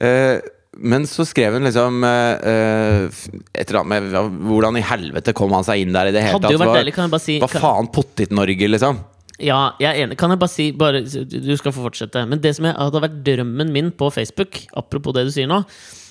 Uh, 0.00 0.40
men 0.78 1.02
så 1.10 1.24
skrev 1.26 1.54
hun 1.56 1.64
liksom 1.66 2.04
eh, 2.06 3.08
et 3.54 3.70
eller 3.70 3.80
annet 3.80 4.12
med 4.12 4.36
Hvordan 4.46 4.76
i 4.78 4.82
helvete 4.86 5.32
kom 5.34 5.50
han 5.56 5.64
seg 5.66 5.80
inn 5.82 5.94
der 5.96 6.06
i 6.06 6.12
det 6.14 6.22
hele 6.22 6.38
tatt? 6.38 6.52
Hva- 6.54 7.20
si 7.20 7.38
Hva 7.40 7.48
faen, 7.50 7.88
Pottit-Norge, 7.90 8.68
liksom? 8.70 9.00
Ja, 9.38 9.72
jeg 9.78 9.88
er 9.92 10.02
enig. 10.02 10.18
Kan 10.18 10.32
jeg 10.34 10.40
bare 10.42 10.50
si 10.50 10.70
bare, 10.74 11.04
Du 11.04 11.54
skal 11.56 11.74
få 11.74 11.84
fortsette. 11.86 12.24
Men 12.26 12.42
det 12.42 12.56
som 12.56 12.66
jeg, 12.66 12.74
hadde 12.74 13.04
vært 13.04 13.22
drømmen 13.26 13.70
min 13.74 13.92
på 13.94 14.10
Facebook, 14.10 14.64
apropos 14.76 15.14
det 15.14 15.28
du 15.28 15.32
sier 15.34 15.50
nå 15.50 15.62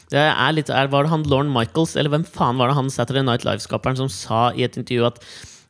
det 0.07 0.21
er 0.23 0.53
litt, 0.55 0.69
er, 0.71 0.87
Var 0.87 1.03
det 1.03 1.11
han 1.11 1.25
Lorne 1.27 1.51
Michaels, 1.51 1.97
eller 1.99 2.13
hvem 2.13 2.23
faen 2.23 2.55
var 2.55 2.71
det 2.71 2.77
han 2.77 2.87
Saturday 2.93 3.25
Night 3.27 3.43
Live-skaperen 3.43 3.97
som 3.99 4.07
sa 4.07 4.53
i 4.55 4.63
et 4.63 4.77
intervju 4.79 5.03
at 5.09 5.19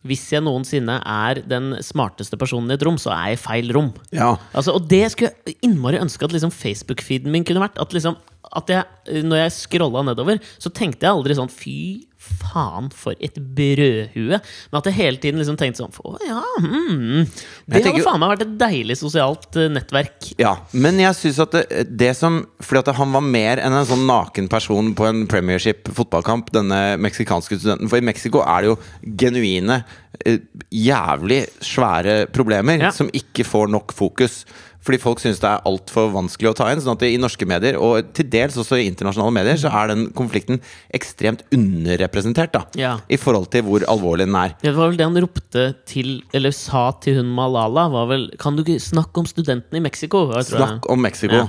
hvis 0.07 0.27
jeg 0.31 0.43
noensinne 0.45 0.99
er 1.01 1.41
den 1.49 1.71
smarteste 1.83 2.37
personen 2.39 2.69
i 2.71 2.75
et 2.77 2.83
rom, 2.85 2.99
så 3.01 3.11
er 3.15 3.31
jeg 3.31 3.39
i 3.39 3.41
feil 3.41 3.73
rom. 3.75 3.89
Ja. 4.15 4.35
Altså, 4.53 4.75
og 4.77 4.85
det 4.91 5.01
skulle 5.11 5.33
jeg 5.33 5.57
innmari 5.65 5.99
ønske 5.99 6.23
at 6.23 6.35
liksom 6.35 6.53
Facebook-feeden 6.53 7.33
min 7.33 7.43
kunne 7.47 7.63
vært. 7.65 7.81
At, 7.81 7.95
liksom, 7.97 8.15
at 8.55 8.71
jeg, 8.71 8.85
når 9.25 9.41
jeg 9.41 9.55
scrolla 9.57 10.05
nedover, 10.07 10.39
så 10.61 10.71
tenkte 10.71 11.07
jeg 11.07 11.17
aldri 11.17 11.35
sånn 11.35 11.51
Fy 11.51 12.05
faen, 12.27 12.89
for 12.93 13.15
et 13.23 13.35
brødhue. 13.37 14.39
Men 14.39 14.79
at 14.79 14.89
jeg 14.89 14.97
hele 14.97 15.21
tiden 15.23 15.39
liksom 15.41 15.57
tenkte 15.59 15.81
sånn 15.83 15.93
Å 16.03 16.13
ja, 16.25 16.41
mm, 16.61 17.25
Det 17.67 17.83
hadde 17.85 18.03
faen 18.05 18.21
meg 18.21 18.33
vært 18.35 18.45
et 18.45 18.55
deilig 18.61 18.97
sosialt 18.99 19.57
eh, 19.59 19.69
nettverk. 19.73 20.31
Ja, 20.41 20.55
men 20.73 20.99
jeg 21.01 21.15
syns 21.19 21.39
at 21.43 21.55
det, 21.55 21.85
det 21.99 22.11
som 22.17 22.41
Fordi 22.63 22.83
at 22.83 22.97
han 22.99 23.13
var 23.15 23.25
mer 23.25 23.61
enn 23.63 23.75
en 23.77 23.87
sånn 23.89 24.05
naken 24.09 24.49
person 24.51 24.93
på 24.97 25.07
en 25.09 25.25
premiership-fotballkamp, 25.29 26.51
denne 26.55 26.81
meksikanske 27.01 27.59
studenten. 27.59 27.89
For 27.91 28.01
i 28.01 28.05
Mexico 28.07 28.43
er 28.45 28.63
det 28.65 28.71
jo 28.71 28.77
genuine, 29.23 29.81
eh, 30.25 30.39
jævlig 30.73 31.43
svære 31.63 32.25
problemer 32.33 32.79
Ja. 32.87 32.91
som 32.91 33.09
ikke 33.13 33.45
får 33.47 33.69
nok 33.73 33.93
fokus. 33.95 34.43
Fordi 34.87 34.99
folk 35.03 35.19
syns 35.19 35.41
det 35.43 35.49
er 35.49 35.65
altfor 35.67 36.13
vanskelig 36.13 36.53
å 36.53 36.55
ta 36.55 36.69
inn. 36.71 36.79
Sånn 36.79 36.95
at 36.95 37.03
i 37.03 37.17
norske 37.19 37.43
medier, 37.49 37.75
og 37.83 38.13
til 38.15 38.29
dels 38.31 38.55
også 38.55 38.77
i 38.79 38.85
internasjonale 38.87 39.35
medier, 39.35 39.57
så 39.59 39.67
er 39.75 39.91
den 39.91 40.05
konflikten 40.15 40.61
ekstremt 40.95 41.43
underrepresentert. 41.51 42.53
da 42.55 42.61
Ja. 42.79 42.93
I 43.11 43.17
forhold 43.19 43.49
til 43.51 43.63
hvor 43.67 43.83
alvorlig 43.91 44.27
den 44.29 44.35
er. 44.39 44.55
Det 44.61 44.73
var 44.75 44.87
vel 44.89 44.97
det 44.97 45.07
han 45.09 45.19
ropte 45.21 45.65
til, 45.85 46.21
eller 46.33 46.55
sa 46.55 46.91
til 47.03 47.19
hun 47.19 47.35
Malala, 47.35 47.89
var 47.91 48.07
vel 48.07 48.29
Kan 48.39 48.55
du 48.55 48.63
ikke 48.63 48.79
snakke 48.79 49.17
om 49.19 49.25
studentene 49.27 49.77
i 49.81 49.83
Mexico? 49.83 50.31
Snakk 50.43 50.87
om 50.89 51.01
Mexico. 51.01 51.33
Ja. 51.43 51.47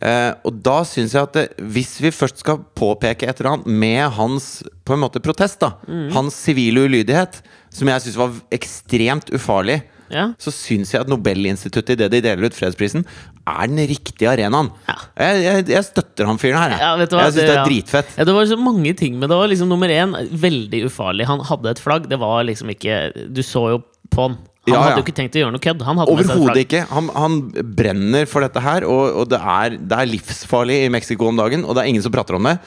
Uh, 0.00 0.32
og 0.48 0.62
da 0.64 0.78
syns 0.88 1.12
jeg 1.12 1.22
at 1.26 1.34
det, 1.36 1.42
hvis 1.60 1.98
vi 2.00 2.08
først 2.14 2.38
skal 2.40 2.62
påpeke 2.78 3.28
et 3.28 3.40
eller 3.40 3.56
annet 3.58 3.66
med 3.66 4.10
hans 4.16 4.62
på 4.86 4.94
en 4.94 5.02
måte 5.02 5.20
protest, 5.20 5.58
da 5.60 5.74
Mm. 5.86 6.12
hans 6.14 6.34
sivile 6.34 6.86
ulydighet, 6.88 7.42
som 7.70 7.88
jeg 7.88 8.00
syns 8.06 8.16
var 8.16 8.32
ekstremt 8.50 9.28
ufarlig, 9.34 9.82
Ja. 10.10 10.26
så 10.42 10.50
syns 10.54 10.90
jeg 10.94 11.00
at 11.04 11.10
Nobelinstituttet, 11.10 11.94
i 11.94 12.00
det 12.02 12.10
de 12.12 12.20
deler 12.24 12.50
ut 12.50 12.56
fredsprisen, 12.56 13.04
er 13.46 13.70
den 13.70 13.80
riktige 13.90 14.28
arenaen. 14.30 14.70
Ja. 14.88 14.96
Jeg, 15.20 15.42
jeg, 15.44 15.68
jeg 15.76 15.86
støtter 15.88 16.28
han 16.28 16.38
fyren 16.42 16.58
her. 16.60 16.74
Jeg, 16.76 16.80
Ja, 16.84 16.90
vet 17.00 17.10
du 17.12 17.16
hva, 17.16 17.24
jeg 17.28 17.36
syns 17.36 17.42
det 17.44 17.54
er 17.54 17.60
ja. 17.60 17.66
dritfett. 17.68 18.12
Ja, 18.18 18.26
det 18.28 18.34
var 18.36 18.50
så 18.50 18.58
mange 18.60 18.94
ting 18.98 19.18
med 19.18 19.30
det. 19.30 19.38
òg. 19.38 19.48
liksom 19.54 19.70
Nummer 19.70 19.88
én, 19.94 20.14
veldig 20.44 20.84
ufarlig. 20.90 21.26
Han 21.30 21.40
hadde 21.46 21.70
et 21.76 21.82
flagg. 21.82 22.08
Det 22.10 22.18
var 22.20 22.42
liksom 22.48 22.70
ikke 22.74 23.00
Du 23.30 23.42
så 23.46 23.68
jo 23.76 23.82
på 24.10 24.26
han. 24.28 24.38
Han 24.68 24.74
Ja, 24.74 24.76
ja. 24.76 24.80
hadde 24.90 25.00
jo 25.00 25.04
ikke 25.06 25.14
tenkt 25.16 25.36
å 25.38 25.40
gjøre 25.40 25.52
noe 25.54 25.62
kødd. 25.64 25.82
Overhodet 26.04 26.58
ikke. 26.66 26.80
Han, 26.90 27.06
han 27.16 27.36
brenner 27.78 28.26
for 28.28 28.44
dette 28.44 28.60
her, 28.60 28.84
og, 28.84 29.14
og 29.22 29.30
det, 29.32 29.38
er, 29.40 29.76
det 29.80 29.96
er 29.96 30.10
livsfarlig 30.10 30.76
i 30.84 30.90
Mexico 30.92 31.30
om 31.30 31.38
dagen, 31.40 31.62
og 31.64 31.78
det 31.78 31.80
er 31.86 31.88
ingen 31.88 32.04
som 32.04 32.12
prater 32.12 32.36
om 32.36 32.44
det. 32.44 32.58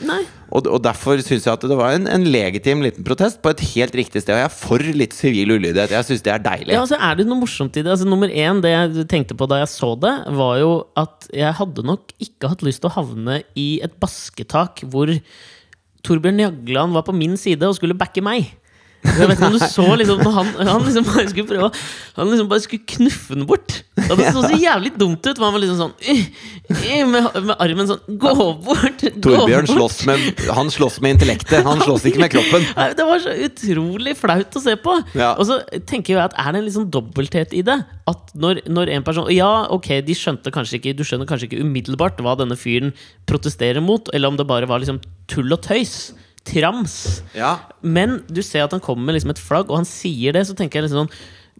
Og, 0.49 0.65
og 0.73 0.79
derfor 0.85 1.21
syns 1.21 1.45
jeg 1.45 1.53
at 1.53 1.67
det 1.69 1.77
var 1.77 1.93
en, 1.93 2.07
en 2.09 2.25
legitim 2.33 2.81
liten 2.81 3.05
protest 3.05 3.43
på 3.45 3.53
et 3.53 3.61
helt 3.75 3.93
riktig 4.01 4.23
sted. 4.23 4.33
Og 4.33 4.41
jeg 4.41 4.49
er 4.49 4.55
for 4.57 4.87
litt 5.03 5.13
sivil 5.13 5.53
ulydighet. 5.53 5.93
Jeg 5.93 6.07
syns 6.09 6.25
det 6.25 6.33
er 6.33 6.41
deilig. 6.49 6.73
Ja, 6.73 6.81
altså 6.81 6.97
er 6.97 7.21
det 7.21 7.27
noe 7.29 7.37
morsomt 7.43 7.77
i 7.77 7.85
det? 7.85 7.93
Altså, 7.93 8.09
nummer 8.09 8.33
én, 8.33 8.61
det 8.65 8.73
jeg 8.73 9.05
tenkte 9.13 9.37
på 9.37 9.45
da 9.53 9.61
jeg 9.61 9.69
så 9.75 9.93
det, 10.01 10.15
var 10.33 10.57
jo 10.63 10.73
at 10.97 11.29
jeg 11.29 11.53
hadde 11.61 11.85
nok 11.93 12.09
ikke 12.25 12.49
hatt 12.55 12.65
lyst 12.65 12.81
til 12.81 12.89
å 12.89 12.95
havne 12.97 13.43
i 13.53 13.69
et 13.85 13.93
basketak 14.01 14.81
hvor 14.89 15.13
Torbjørn 16.03 16.41
Jagland 16.41 16.97
var 16.97 17.05
på 17.07 17.13
min 17.15 17.37
side 17.39 17.69
og 17.69 17.77
skulle 17.77 17.95
backe 18.01 18.25
meg. 18.25 18.49
Jeg 19.03 19.27
vet 19.27 19.35
ikke 19.35 19.47
om 19.49 19.55
du 19.57 19.61
så 19.61 19.85
liksom 19.99 20.21
han, 20.33 20.49
han 20.63 20.83
liksom 20.85 21.05
bare 21.07 21.25
skulle 21.29 21.47
prøve 21.49 21.69
Han 22.15 22.29
liksom 22.31 22.47
bare 22.51 22.63
skulle 22.63 22.85
knuffe 22.87 23.35
den 23.35 23.47
bort. 23.49 23.75
Og 24.07 24.13
det 24.17 24.29
så 24.33 24.43
så 24.45 24.57
jævlig 24.57 24.93
dumt 24.99 25.25
ut. 25.27 25.41
Han 25.41 25.53
var 25.53 25.61
liksom 25.61 25.79
sånn 25.81 25.93
«Ih, 26.13 26.23
ih», 26.71 27.03
med, 27.09 27.27
med 27.35 27.53
armen 27.61 27.89
sånn 27.89 28.17
Gå 28.21 28.33
bort! 28.63 29.03
Gå 29.03 29.21
Torbjørn 29.25 29.67
bort!» 29.67 29.75
slåss 29.75 29.99
med, 30.09 30.43
han 30.55 30.71
slåss 30.73 30.99
med 31.03 31.17
intellektet, 31.17 31.67
han 31.67 31.83
slåss 31.83 32.07
ikke 32.09 32.23
med 32.23 32.33
kroppen. 32.33 32.65
Det 32.97 33.07
var 33.09 33.21
så 33.23 33.35
utrolig 33.47 34.15
flaut 34.19 34.57
å 34.59 34.63
se 34.63 34.75
på. 34.79 34.97
Ja. 35.19 35.33
Og 35.35 35.47
så 35.49 35.59
tenker 35.89 36.15
jeg 36.15 36.23
at 36.23 36.37
Er 36.39 36.55
det 36.55 36.63
en 36.63 36.73
sånn 36.79 36.89
dobbelthet 36.93 37.53
i 37.57 37.63
det? 37.65 37.79
At 38.09 38.33
når, 38.35 38.63
når 38.71 38.95
en 38.97 39.05
person 39.05 39.29
Ja, 39.33 39.51
ok, 39.73 39.95
de 40.07 40.15
skjønte 40.17 40.51
kanskje 40.53 40.79
ikke 40.79 40.95
Du 40.97 41.05
skjønner 41.07 41.29
kanskje 41.29 41.47
ikke 41.49 41.63
umiddelbart 41.63 42.19
hva 42.23 42.35
denne 42.39 42.57
fyren 42.59 42.91
protesterer 43.29 43.83
mot, 43.83 44.09
eller 44.13 44.31
om 44.31 44.39
det 44.39 44.47
bare 44.49 44.67
var 44.69 44.81
liksom 44.83 44.99
tull 45.31 45.53
og 45.55 45.61
tøys. 45.65 46.13
Trams. 46.45 47.21
Ja. 47.37 47.55
Men 47.81 48.21
du 48.27 48.41
ser 48.43 48.65
at 48.65 48.73
han 48.75 48.83
kommer 48.83 49.07
med 49.07 49.15
liksom 49.17 49.31
et 49.33 49.39
flagg, 49.41 49.69
og 49.71 49.79
han 49.81 49.87
sier 49.87 50.35
det. 50.35 50.45
Så 50.49 50.55
tenker 50.59 50.79
jeg 50.81 50.89
liksom 50.89 51.05
sånn 51.07 51.15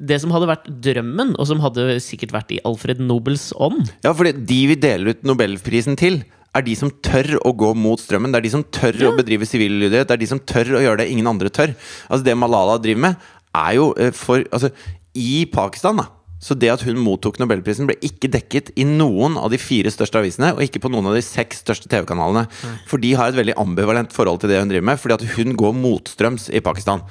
Det 0.10 0.18
som 0.20 0.32
hadde 0.34 0.48
vært 0.50 0.66
drømmen, 0.84 1.36
og 1.38 1.46
som 1.48 1.60
hadde 1.62 2.00
sikkert 2.02 2.32
vært 2.34 2.52
i 2.56 2.60
Alfred 2.66 2.98
Nobels 3.00 3.52
ånd 3.62 3.92
ja, 4.04 4.10
for 4.18 4.26
de 4.26 4.58
vi 4.72 4.76
deler 4.82 5.14
ut 5.14 5.22
Nobelprisen 5.24 5.94
til, 6.00 6.24
er 6.54 6.66
de 6.66 6.74
som 6.78 6.90
tør 7.06 7.36
å 7.46 7.52
gå 7.58 7.70
mot 7.78 8.02
strømmen. 8.02 8.34
Det 8.34 8.40
er 8.42 8.46
de 8.48 8.52
som 8.56 8.64
tør 8.74 8.98
Ja. 9.00 9.12
å 9.12 9.18
bedrive 9.18 9.46
sivil 9.46 9.72
ulydighet. 9.78 10.08
Det 10.10 10.18
er 10.18 10.22
de 10.24 10.30
som 10.34 10.40
tør 10.42 10.74
å 10.78 10.82
gjøre 10.82 10.98
det 11.04 11.12
ingen 11.14 11.30
andre 11.30 11.50
tør. 11.54 11.76
Altså 12.10 12.24
Det 12.26 12.36
Malala 12.38 12.80
driver 12.82 13.02
med, 13.08 13.16
er 13.54 13.72
jo 13.78 13.94
eh, 13.98 14.12
for 14.12 14.44
Altså, 14.52 14.72
i 15.14 15.46
Pakistan, 15.54 15.98
da. 16.02 16.08
Så 16.44 16.58
det 16.60 16.72
at 16.74 16.84
hun 16.84 17.00
mottok 17.00 17.40
Nobelprisen, 17.40 17.88
ble 17.88 17.96
ikke 18.04 18.32
dekket 18.34 18.74
i 18.80 18.86
noen 18.88 19.38
av 19.40 19.54
de 19.54 19.60
fire 19.62 19.92
største 19.94 20.20
avisene, 20.20 20.52
og 20.56 20.64
ikke 20.66 20.82
på 20.84 20.92
noen 20.92 21.08
av 21.12 21.16
de 21.16 21.24
seks 21.24 21.64
største 21.64 21.88
TV-kanalene. 21.92 22.50
For 22.90 23.00
de 23.00 23.14
har 23.16 23.32
et 23.32 23.40
veldig 23.40 23.56
ambivalent 23.62 24.12
forhold 24.16 24.44
til 24.44 24.52
det 24.52 24.60
hun 24.60 24.74
driver 24.74 24.90
med, 24.92 25.00
fordi 25.00 25.20
at 25.20 25.38
hun 25.38 25.56
går 25.60 25.78
motstrøms 25.80 26.50
i 26.52 26.64
Pakistan. 26.64 27.06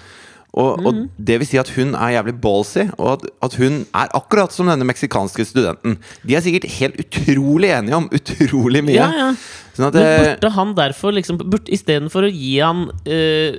Og, 0.52 0.84
og 0.84 0.98
det 1.16 1.38
vil 1.40 1.48
si 1.48 1.56
at 1.56 1.70
hun 1.78 1.94
er 1.96 2.18
jævlig 2.18 2.34
ballsy, 2.42 2.84
og 2.98 3.14
at, 3.14 3.22
at 3.46 3.54
hun 3.56 3.86
er 3.88 4.10
akkurat 4.18 4.52
som 4.52 4.68
denne 4.68 4.84
meksikanske 4.84 5.46
studenten. 5.48 5.96
De 6.28 6.36
er 6.36 6.44
sikkert 6.44 6.68
helt 6.76 7.00
utrolig 7.00 7.70
enige 7.72 7.96
om 7.96 8.10
utrolig 8.12 8.82
mye. 8.84 8.98
Ja, 8.98 9.08
ja. 9.16 9.30
Sånn 9.72 9.86
at 9.88 9.94
Men 9.96 10.24
burde 10.36 10.50
han 10.52 10.74
derfor 10.76 11.14
liksom 11.16 11.38
Istedenfor 11.72 12.26
å 12.26 12.30
gi 12.32 12.58
han 12.60 12.90
eh, 13.08 13.56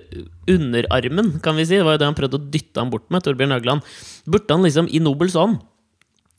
underarmen, 0.49 1.39
kan 1.41 1.55
vi 1.57 1.65
si, 1.65 1.77
det 1.79 1.85
var 1.87 1.95
jo 1.97 2.03
det 2.03 2.09
han 2.11 2.17
prøvde 2.17 2.37
å 2.39 2.49
dytte 2.53 2.81
han 2.83 2.91
bort 2.93 3.07
med, 3.09 3.23
Torbjørn 3.25 3.55
Øgland 3.57 3.81
burde 4.29 4.53
han 4.53 4.65
liksom 4.67 4.89
i 4.93 5.01
Nobels 5.03 5.35
ånd 5.39 5.57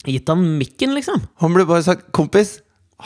gitt 0.05 0.29
han 0.29 0.41
mikken, 0.59 0.93
liksom? 0.95 1.21
han 1.41 1.53
ble 1.55 1.65
bare 1.65 1.83
sagt 1.83 2.11
'kompis, 2.13 2.59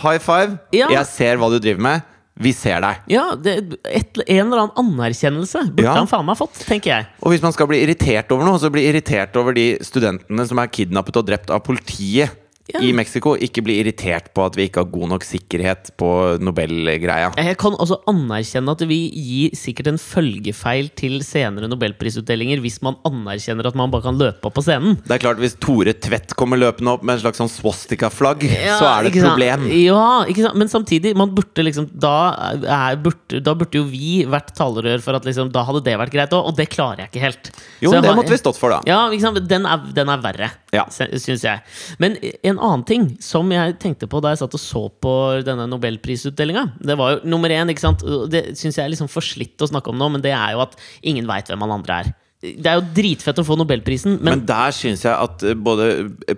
high 0.04 0.20
five', 0.20 0.60
Ja. 0.76 0.90
jeg 0.92 1.06
ser 1.08 1.38
hva 1.38 1.50
du 1.50 1.60
driver 1.60 1.82
med. 1.82 2.02
Vi 2.40 2.54
ser 2.56 2.80
deg. 2.80 3.02
Ja, 3.12 3.36
det, 3.36 3.80
et, 3.84 4.18
En 4.30 4.48
eller 4.48 4.62
annen 4.64 4.78
anerkjennelse 4.96 5.74
burde 5.76 5.84
Ja. 5.84 5.96
han 5.96 6.08
faen 6.08 6.26
meg 6.26 6.38
fått, 6.38 6.54
tenker 6.66 6.88
jeg. 6.94 7.08
Og 7.22 7.32
hvis 7.34 7.42
man 7.42 7.52
skal 7.52 7.68
bli 7.68 7.82
irritert 7.84 8.32
over 8.32 8.46
noe, 8.46 8.60
så 8.60 8.72
bli 8.72 8.86
irritert 8.88 9.36
over 9.36 9.52
de 9.54 9.78
studentene 9.84 10.48
som 10.48 10.58
er 10.60 10.68
kidnappet 10.68 11.18
og 11.18 11.26
drept 11.28 11.50
av 11.50 11.64
politiet 11.64 12.32
Ja. 12.74 12.82
i 12.86 12.92
Mexico. 12.94 13.34
Ikke 13.36 13.64
bli 13.66 13.80
irritert 13.82 14.32
på 14.36 14.44
at 14.46 14.56
vi 14.58 14.68
ikke 14.70 14.84
har 14.84 14.90
god 14.94 15.10
nok 15.16 15.24
sikkerhet 15.26 15.90
på 15.98 16.10
Nobel-greia. 16.44 17.32
Jeg 17.40 17.58
kan 17.62 17.74
også 17.82 17.98
anerkjenne 18.10 18.76
at 18.76 18.84
vi 18.90 19.00
gir 19.10 19.56
sikkert 19.58 19.88
en 19.94 19.98
følgefeil 20.02 20.92
til 21.00 21.20
senere 21.26 21.70
nobelprisutdelinger 21.72 22.62
hvis 22.64 22.80
man 22.86 22.98
anerkjenner 23.08 23.66
at 23.70 23.78
man 23.80 23.90
bare 23.94 24.06
kan 24.06 24.20
løpe 24.20 24.46
opp 24.50 24.56
på 24.60 24.64
scenen. 24.66 24.98
Det 25.06 25.16
er 25.18 25.24
klart 25.24 25.40
Hvis 25.42 25.56
Tore 25.62 25.94
Tvedt 25.96 26.36
kommer 26.40 26.60
løpende 26.62 26.94
opp 26.94 27.04
med 27.08 27.16
en 27.18 27.24
slags 27.24 27.40
sånn 27.42 27.50
swastika-flagg, 27.52 28.46
så 28.78 28.86
er 28.92 29.08
det 29.08 29.16
et 29.16 29.24
problem. 29.26 29.66
Ja, 29.74 30.04
ikke 30.30 30.46
sant? 30.46 30.60
Men 30.60 30.72
samtidig, 30.72 31.16
man 31.18 31.34
burde 31.36 31.66
liksom 31.66 31.90
da, 32.00 32.14
er, 32.60 33.00
burde, 33.02 33.42
da 33.46 33.56
burde 33.58 33.80
jo 33.82 33.86
vi 33.90 34.24
vært 34.30 34.54
talerør 34.58 35.02
for 35.06 35.18
at 35.18 35.26
liksom, 35.28 35.50
da 35.56 35.64
hadde 35.68 35.84
det 35.88 35.98
vært 36.02 36.14
greit 36.14 36.36
òg, 36.38 36.52
og 36.52 36.58
det 36.60 36.70
klarer 36.74 37.06
jeg 37.06 37.14
ikke 37.14 37.26
helt. 37.26 37.52
Jo, 37.82 37.94
det 37.96 38.04
har- 38.06 38.18
måtte 38.20 38.34
vi 38.36 38.40
stått 38.42 38.60
for, 38.60 38.70
da. 38.76 38.82
Ja? 38.90 39.08
Den, 39.40 39.66
er, 39.66 39.84
den 39.96 40.10
er 40.14 40.22
verre, 40.24 40.52
Ja. 40.76 40.86
syns 40.92 41.44
jeg. 41.44 41.62
Men 41.98 42.18
en 42.44 42.59
annen 42.60 42.86
ting 42.88 43.04
som 43.24 43.50
jeg 43.52 43.78
tenkte 43.82 44.08
på 44.12 44.22
da 44.24 44.32
jeg 44.34 44.42
satt 44.44 44.56
og 44.58 44.62
så 44.62 44.82
på 45.02 45.14
denne 45.48 45.66
nobelprisutdelinga, 45.72 46.64
det 46.84 46.96
var 47.00 47.16
jo 47.18 47.30
nummer 47.34 47.50
én, 47.54 47.70
ikke 47.74 47.84
sant? 47.86 48.04
Det 48.32 48.56
syns 48.60 48.78
jeg 48.80 48.86
er 48.86 48.94
liksom 48.94 49.10
for 49.12 49.26
slitt 49.26 49.60
å 49.62 49.70
snakke 49.72 49.92
om 49.94 49.98
nå, 50.00 50.10
men 50.14 50.22
det 50.24 50.32
er 50.36 50.54
jo 50.56 50.64
at 50.66 50.76
ingen 51.04 51.28
veit 51.30 51.48
hvem 51.52 51.66
han 51.66 51.76
andre 51.80 52.00
er. 52.04 52.12
Det 52.40 52.70
er 52.72 52.78
jo 52.80 52.86
dritfett 52.96 53.40
å 53.42 53.44
få 53.44 53.58
nobelprisen, 53.60 54.14
men, 54.22 54.38
Men 54.38 54.46
der 54.48 54.72
syns 54.72 55.02
jeg 55.04 55.12
at 55.12 55.44
eh, 55.44 55.58
både 55.60 55.90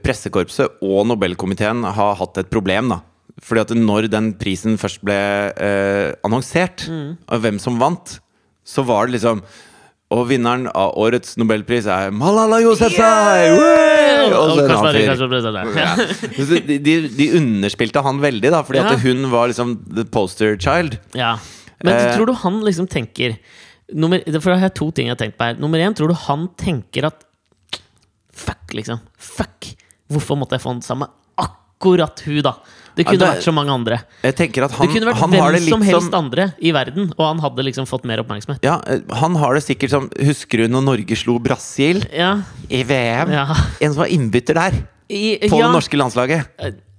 pressekorpset 0.01 0.79
og 0.81 1.03
Nobelkomiteen 1.11 1.83
har 1.93 2.15
hatt 2.17 2.39
et 2.41 2.49
problem, 2.49 2.89
da. 2.95 3.01
Fordi 3.41 3.61
at 3.61 3.73
når 3.77 4.07
den 4.11 4.31
prisen 4.37 4.79
først 4.81 5.03
ble 5.05 5.17
eh, 5.53 6.11
annonsert, 6.25 6.87
Mm. 6.89 7.17
og 7.29 7.41
hvem 7.45 7.59
som 7.61 7.77
vant, 7.81 8.17
så 8.65 8.83
var 8.85 9.05
det 9.07 9.19
liksom 9.19 9.41
Og 10.11 10.25
vinneren 10.27 10.65
av 10.75 10.97
årets 10.99 11.37
nobelpris 11.39 11.85
er 11.87 12.11
Malala 12.11 12.57
Yousafzai! 12.59 13.53
Woo! 13.55 14.00
Og 14.37 14.51
så 14.55 14.63
en 14.63 14.71
annen 14.77 14.93
fyr. 14.95 15.79
Ja. 15.81 15.95
De, 16.67 16.77
de, 16.79 16.95
de 17.17 17.27
underspilte 17.39 18.03
han 18.05 18.21
veldig, 18.23 18.51
da, 18.53 18.61
fordi 18.67 18.79
at 18.83 18.99
hun 19.05 19.25
var 19.31 19.47
liksom 19.51 19.75
the 19.95 20.05
poster 20.05 20.55
child. 20.57 20.97
Ja. 21.17 21.35
Men 21.83 21.93
Eh. 21.97 22.15
tror 22.15 22.27
du 22.29 22.33
han 22.33 22.59
liksom 22.63 22.87
tenker 22.87 23.37
nummer, 23.93 24.21
For 24.39 24.51
jeg 24.53 24.59
har 24.61 24.69
to 24.69 24.91
ting 24.91 25.07
jeg 25.09 25.15
har 25.17 25.21
tenkt 25.25 25.37
på 25.37 25.43
her. 25.49 25.55
Nummer 25.59 25.79
én, 25.81 25.93
tror 25.97 26.07
du 26.07 26.13
han 26.13 26.47
tenker 26.57 27.05
at 27.09 27.25
Fuck, 28.31 28.71
liksom. 28.73 29.01
Fuck! 29.19 29.73
Hvorfor 30.11 30.37
måtte 30.39 30.55
jeg 30.55 30.61
få 30.63 30.71
den 30.73 30.81
sammen 30.81 31.07
med 31.07 31.45
akkurat 31.47 32.19
hun, 32.25 32.41
da? 32.45 32.53
Det 32.95 33.05
kunne 33.07 33.19
Ja, 33.23 33.31
vært 33.33 33.43
så 33.45 33.53
mange 33.55 33.71
andre. 33.71 34.01
Jeg 34.23 34.35
tenker 34.35 34.65
at 34.67 34.71
han, 34.75 34.87
det 34.87 34.93
kunne 34.95 35.07
vært 35.11 35.21
han 35.21 35.33
har 35.39 35.51
hvem 35.55 35.67
som 35.69 35.81
helst 35.87 36.09
som 36.11 36.17
andre 36.23 36.49
i 36.59 36.71
verden, 36.75 37.11
og 37.17 37.25
han 37.25 37.39
hadde 37.39 37.63
liksom 37.69 37.87
fått 37.87 38.03
mer 38.09 38.19
oppmerksomhet. 38.23 38.59
ja, 38.63 38.79
eh, 38.87 38.99
Han 39.21 39.35
har 39.39 39.53
det 39.55 39.63
sikkert 39.63 39.89
som 39.93 40.09
Husker 40.19 40.57
du 40.65 40.67
når 40.67 40.83
Norge 40.89 41.15
slo 41.15 41.39
Brasil 41.39 42.03
Ja, 42.11 42.41
i 42.69 42.83
VM? 42.83 43.31
ja. 43.31 43.47
En 43.79 43.93
som 43.93 44.01
var 44.03 44.11
innbytter 44.11 44.53
der, 44.59 44.71
I, 45.11 45.37
på 45.49 45.57
ja 45.59 45.67
det 45.67 45.73
norske 45.75 45.97
landslaget. 45.99 46.45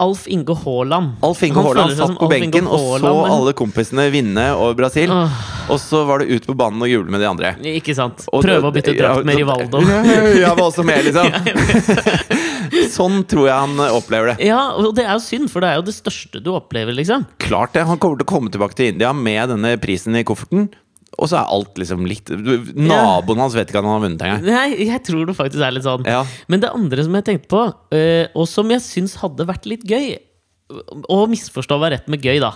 Alf 0.03 0.27
Inge 0.27 0.53
Haaland. 0.53 1.15
Alf 1.23 1.41
Inge 1.43 1.61
Haaland 1.63 1.95
satt 1.97 2.17
på 2.19 2.27
Alf 2.27 2.29
benken 2.29 2.67
og 2.67 2.99
så 3.01 3.13
alle 3.25 3.53
kompisene 3.57 4.05
vinne 4.13 4.43
over 4.53 4.75
Brasil. 4.77 5.09
Åh. 5.09 5.31
Og 5.73 5.79
så 5.79 6.03
var 6.05 6.19
det 6.19 6.27
ut 6.29 6.45
på 6.45 6.53
banen 6.59 6.81
og 6.83 6.89
juble 6.91 7.09
med 7.09 7.21
de 7.23 7.25
andre. 7.29 7.55
Ikke 7.73 7.95
sant? 7.95 8.25
Prøve 8.29 8.69
å 8.69 8.73
bytte 8.75 8.93
ja, 8.93 8.99
drakt 9.15 9.25
med 9.25 9.39
Rivaldo. 9.39 9.79
Jeg 9.81 10.51
var 10.51 10.61
også 10.67 10.83
med, 10.85 11.05
liksom. 11.07 11.25
sånn 12.93 13.23
tror 13.29 13.49
jeg 13.49 13.57
han 13.65 13.83
opplever 13.89 14.33
det. 14.33 14.47
Ja, 14.49 14.61
og 14.79 14.93
det 14.97 15.05
er 15.07 15.15
jo 15.15 15.23
synd, 15.25 15.49
for 15.53 15.63
det 15.63 15.71
er 15.71 15.81
jo 15.81 15.87
det 15.89 15.95
største 15.95 16.41
du 16.43 16.51
opplever, 16.55 16.95
liksom. 16.95 17.27
Klart 17.43 17.75
det. 17.75 17.85
Han 17.89 17.99
kommer 18.01 18.21
til 18.21 18.27
å 18.27 18.31
komme 18.33 18.53
tilbake 18.53 18.77
til 18.79 18.93
India 18.93 19.13
med 19.15 19.53
denne 19.53 19.75
prisen 19.81 20.17
i 20.19 20.25
kofferten. 20.27 20.69
Og 21.21 21.29
så 21.29 21.39
er 21.39 21.51
alt 21.53 21.77
liksom 21.77 22.07
litt 22.09 22.31
Naboen 22.33 23.41
hans 23.43 23.53
vet 23.53 23.69
ikke 23.69 23.81
at 23.83 23.85
han 23.85 23.93
har 23.93 24.03
vunnet 24.03 24.23
engang. 24.25 24.45
Nei, 24.47 24.87
jeg 24.87 25.01
tror 25.05 25.27
det 25.29 25.35
faktisk 25.37 25.61
er 25.61 25.75
litt 25.75 25.85
sånn. 25.85 26.07
Ja. 26.09 26.23
Men 26.49 26.63
det 26.63 26.71
andre 26.73 27.05
som 27.05 27.17
jeg 27.19 27.27
tenkte 27.27 27.51
på, 27.53 27.63
øh, 27.93 28.25
og 28.33 28.47
som 28.49 28.71
jeg 28.73 28.81
syns 28.85 29.17
hadde 29.21 29.45
vært 29.49 29.67
litt 29.69 29.85
gøy 29.89 30.15
Og 31.11 31.27
misforstå 31.29 31.77
hva 31.77 31.91
rett 31.93 32.07
med 32.09 32.23
gøy, 32.23 32.39
da. 32.41 32.55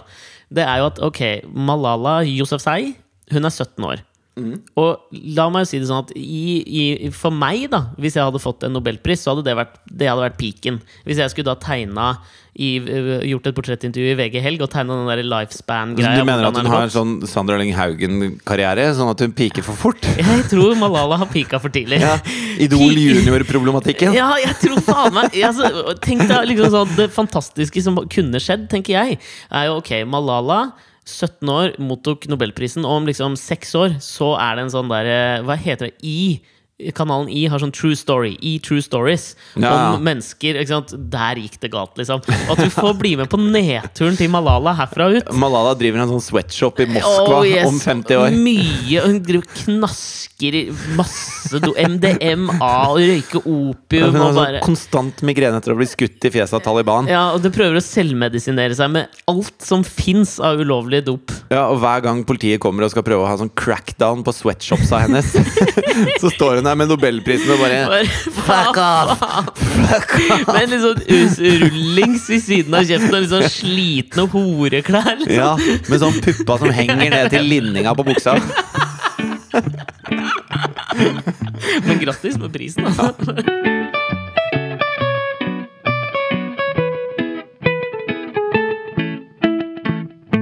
Det 0.50 0.64
er 0.64 0.80
jo 0.82 0.88
at 0.90 1.02
ok, 1.04 1.22
Malala 1.54 2.22
Yousafzai, 2.26 2.96
hun 3.36 3.46
er 3.46 3.54
17 3.54 3.84
år. 3.86 4.02
Og 4.78 5.20
la 5.38 5.48
meg 5.54 5.68
si 5.70 5.80
det 5.82 5.90
sånn 5.90 6.06
at 6.06 6.14
i, 6.18 6.62
i, 6.62 7.12
for 7.16 7.34
meg, 7.34 7.68
da, 7.74 7.88
hvis 8.02 8.18
jeg 8.20 8.28
hadde 8.28 8.42
fått 8.44 8.66
en 8.68 8.76
nobelpris, 8.78 9.24
så 9.24 9.34
hadde 9.34 9.48
det 9.48 9.56
vært, 9.58 9.80
det 9.90 10.12
hadde 10.12 10.28
vært 10.28 10.42
piken. 10.42 10.82
Hvis 11.08 11.22
jeg 11.24 11.34
skulle 11.34 11.50
da 11.50 11.58
tegna 11.62 12.12
i, 12.58 12.80
øh, 12.82 13.22
gjort 13.30 13.48
et 13.50 13.56
portrettintervju 13.58 14.14
i 14.14 14.18
VG 14.18 14.42
Helg 14.42 14.64
og 14.66 14.72
tegna 14.74 14.96
den 14.98 15.10
der 15.12 15.22
lifespan-greia 15.30 16.18
du 16.18 16.26
mener 16.26 16.48
at 16.48 16.58
hun 16.58 16.70
har 16.72 16.88
en 16.88 16.94
sånn 16.94 17.12
Sandra 17.30 17.58
Lyng 17.62 17.76
Haugen-karriere, 17.78 18.88
sånn 18.98 19.12
at 19.12 19.22
hun 19.22 19.36
piker 19.38 19.66
for 19.66 19.78
fort? 19.78 20.08
Jeg 20.18 20.48
tror 20.50 20.74
Malala 20.80 21.20
har 21.22 21.30
pika 21.30 21.62
for 21.62 21.74
tidlig. 21.74 22.02
Ja, 22.08 22.16
Idol 22.62 22.96
junior-problematikken. 22.98 24.14
Ja, 24.16 24.30
jeg 24.40 24.56
tror 24.62 24.80
faen 24.86 25.16
meg 25.16 25.34
altså, 25.44 25.94
Tenk 26.02 26.24
deg 26.30 26.46
liksom 26.52 26.70
sånn 26.74 26.94
Det 26.98 27.08
fantastiske 27.14 27.82
som 27.84 27.98
kunne 28.10 28.40
skjedd, 28.42 28.68
tenker 28.72 28.96
jeg, 28.96 29.18
er 29.52 29.68
jo 29.68 29.80
ok, 29.82 29.92
Malala 30.10 30.60
17 31.08 31.50
år, 31.50 31.74
mottok 31.80 32.28
Nobelprisen, 32.28 32.86
og 32.86 33.02
om 33.02 33.08
liksom 33.08 33.38
seks 33.40 33.74
år 33.80 33.98
så 34.04 34.34
er 34.44 34.58
det 34.58 34.68
en 34.68 34.74
sånn 34.76 34.92
derre 34.92 35.20
Hva 35.48 35.56
heter 35.60 35.90
det? 35.90 35.96
I 36.04 36.44
Kanalen 36.94 37.26
I 37.34 37.48
har 37.50 37.58
sånn 37.58 37.72
True 37.74 37.96
Story. 37.98 38.36
I 38.46 38.60
True 38.62 38.84
Stories. 38.86 39.32
Ja. 39.58 39.96
Om 39.96 40.04
mennesker. 40.06 40.60
ikke 40.62 40.70
sant? 40.76 40.92
Der 41.10 41.40
gikk 41.42 41.56
det 41.64 41.72
galt, 41.74 41.96
liksom. 41.98 42.22
Og 42.22 42.52
at 42.54 42.60
du 42.62 42.70
får 42.70 42.92
bli 43.00 43.16
med 43.18 43.32
på 43.32 43.40
nedturen 43.42 44.14
til 44.20 44.30
Malala 44.30 44.76
herfra 44.78 45.08
ut. 45.16 45.32
Malala 45.42 45.72
driver 45.80 46.04
en 46.04 46.12
sånn 46.14 46.22
sweatshop 46.28 46.84
i 46.86 46.88
Moskva 46.92 47.40
Oh, 47.40 47.48
yes. 47.50 47.66
om 47.66 47.80
50 47.82 48.20
år. 48.22 48.38
Mye. 48.38 49.00
og 49.02 49.08
Hun 49.10 49.18
driver 49.26 49.50
knasker 49.64 50.58
i 50.60 50.62
masse 51.00 51.58
do, 51.64 51.72
MDMA 51.82 52.54
og 52.92 53.02
røyker 53.02 53.42
opium. 53.42 54.12
Hun 54.14 54.20
har 54.22 54.30
sånn 54.30 54.38
bare 54.44 54.62
konstant 54.68 55.26
migrene 55.26 55.58
etter 55.58 55.74
å 55.74 55.80
bli 55.82 55.90
skutt 55.90 56.30
i 56.30 56.34
fjeset 56.38 56.60
av 56.60 56.64
Taliban. 56.68 57.10
Ja, 57.10 57.24
og 57.34 57.42
det 57.42 57.56
prøver 57.58 57.82
å 57.82 57.84
selvmedisinere 57.84 58.78
seg 58.78 58.94
med 58.94 59.18
alt 59.34 59.66
som 59.66 59.82
fins 59.88 60.36
av 60.38 60.62
ulovlig 60.62 61.02
dop. 61.10 61.34
Ja, 61.50 61.66
og 61.74 61.82
hver 61.82 62.06
gang 62.06 62.22
politiet 62.28 62.62
kommer 62.62 62.86
og 62.86 62.94
skal 62.94 63.02
prøve 63.08 63.26
å 63.26 63.32
ha 63.34 63.42
sånn 63.42 63.50
crackdown 63.58 64.22
på 64.28 64.36
sweatshopsa 64.44 65.02
hennes, 65.08 65.34
så 66.22 66.30
står 66.38 66.60
hun 66.62 66.67
der 66.68 66.76
med 66.80 66.90
nobelprisen 66.92 67.52
og 67.56 67.62
bare 67.64 68.02
Fuck 68.48 68.80
off! 68.84 69.24
Med 70.54 70.70
litt 70.72 70.84
sånn 70.84 71.02
us- 71.18 71.40
rullings 71.64 72.28
i 72.36 72.40
siden 72.44 72.76
av 72.78 72.86
kjeften 72.88 73.16
og 73.18 73.24
litt 73.26 73.34
sånn 73.34 73.48
slitne 73.54 74.28
horeklær. 74.34 75.14
Liksom. 75.24 75.36
Ja, 75.38 75.54
med 75.92 76.04
sånn 76.04 76.20
puppa 76.24 76.60
som 76.64 76.74
henger 76.76 77.02
ned 77.14 77.32
til 77.34 77.48
linninga 77.48 77.96
på 77.98 78.06
buksa. 78.08 78.38
Men 81.88 82.00
grattis 82.02 82.38
med 82.42 82.52
prisen, 82.54 82.88
altså. 82.88 83.36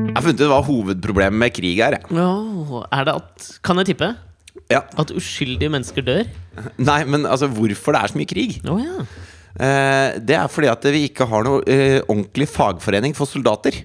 Jeg 0.06 0.16
har 0.16 0.24
funnet 0.24 0.42
ut 0.46 0.50
hva 0.52 0.62
hovedproblemet 0.66 1.40
med 1.42 1.54
krig 1.56 1.82
er. 1.84 1.98
Ja, 2.14 2.30
er 2.96 3.08
det 3.08 3.16
at 3.20 3.48
Kan 3.66 3.82
jeg 3.82 3.92
tippe? 3.94 4.14
Ja. 4.72 4.82
At 4.98 5.14
uskyldige 5.14 5.70
mennesker 5.74 6.06
dør? 6.06 6.30
Nei, 6.90 7.02
men 7.06 7.28
altså, 7.30 7.50
hvorfor 7.52 7.96
det 7.96 8.02
er 8.02 8.14
så 8.14 8.20
mye 8.20 8.30
krig? 8.30 8.60
Oh, 8.70 8.80
ja. 8.82 9.06
Eh, 9.56 10.20
det 10.26 10.36
er 10.36 10.52
fordi 10.52 10.72
at 10.72 10.88
vi 10.92 11.06
ikke 11.08 11.28
har 11.32 11.46
noe 11.48 11.62
eh, 11.70 12.00
ordentlig 12.10 12.50
fagforening 12.52 13.16
for 13.16 13.30
soldater. 13.30 13.84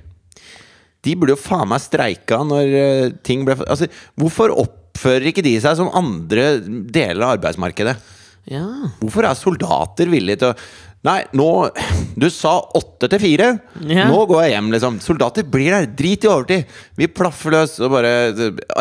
De 1.00 1.16
burde 1.16 1.36
jo 1.36 1.40
faen 1.40 1.68
meg 1.70 1.82
streika 1.84 2.40
når 2.44 2.74
eh, 2.76 3.12
ting 3.24 3.44
ble 3.46 3.56
Altså, 3.64 3.88
hvorfor 4.18 4.52
oppfører 4.64 5.30
ikke 5.30 5.44
de 5.46 5.54
seg 5.62 5.78
som 5.78 5.92
andre 5.96 6.56
deler 6.64 7.22
av 7.24 7.36
arbeidsmarkedet? 7.38 7.98
ja. 8.50 8.64
Hvorfor 8.98 9.26
er 9.28 9.36
soldater 9.38 10.10
villige 10.10 10.40
til 10.40 10.50
å 10.50 10.58
Nei, 11.00 11.22
nå 11.32 11.48
Du 12.20 12.26
sa 12.28 12.58
åtte 12.76 13.08
til 13.08 13.20
fire. 13.22 13.46
Nå 13.80 14.18
går 14.28 14.42
jeg 14.44 14.52
hjem, 14.52 14.66
liksom. 14.74 14.98
Soldater 15.00 15.46
blir 15.48 15.72
der. 15.72 15.86
Drit 15.96 16.26
i 16.26 16.28
overtid. 16.28 16.74
Vi 16.98 17.06
plaffer 17.08 17.54
løs. 17.54 17.78
Og 17.80 17.94
bare 17.94 18.10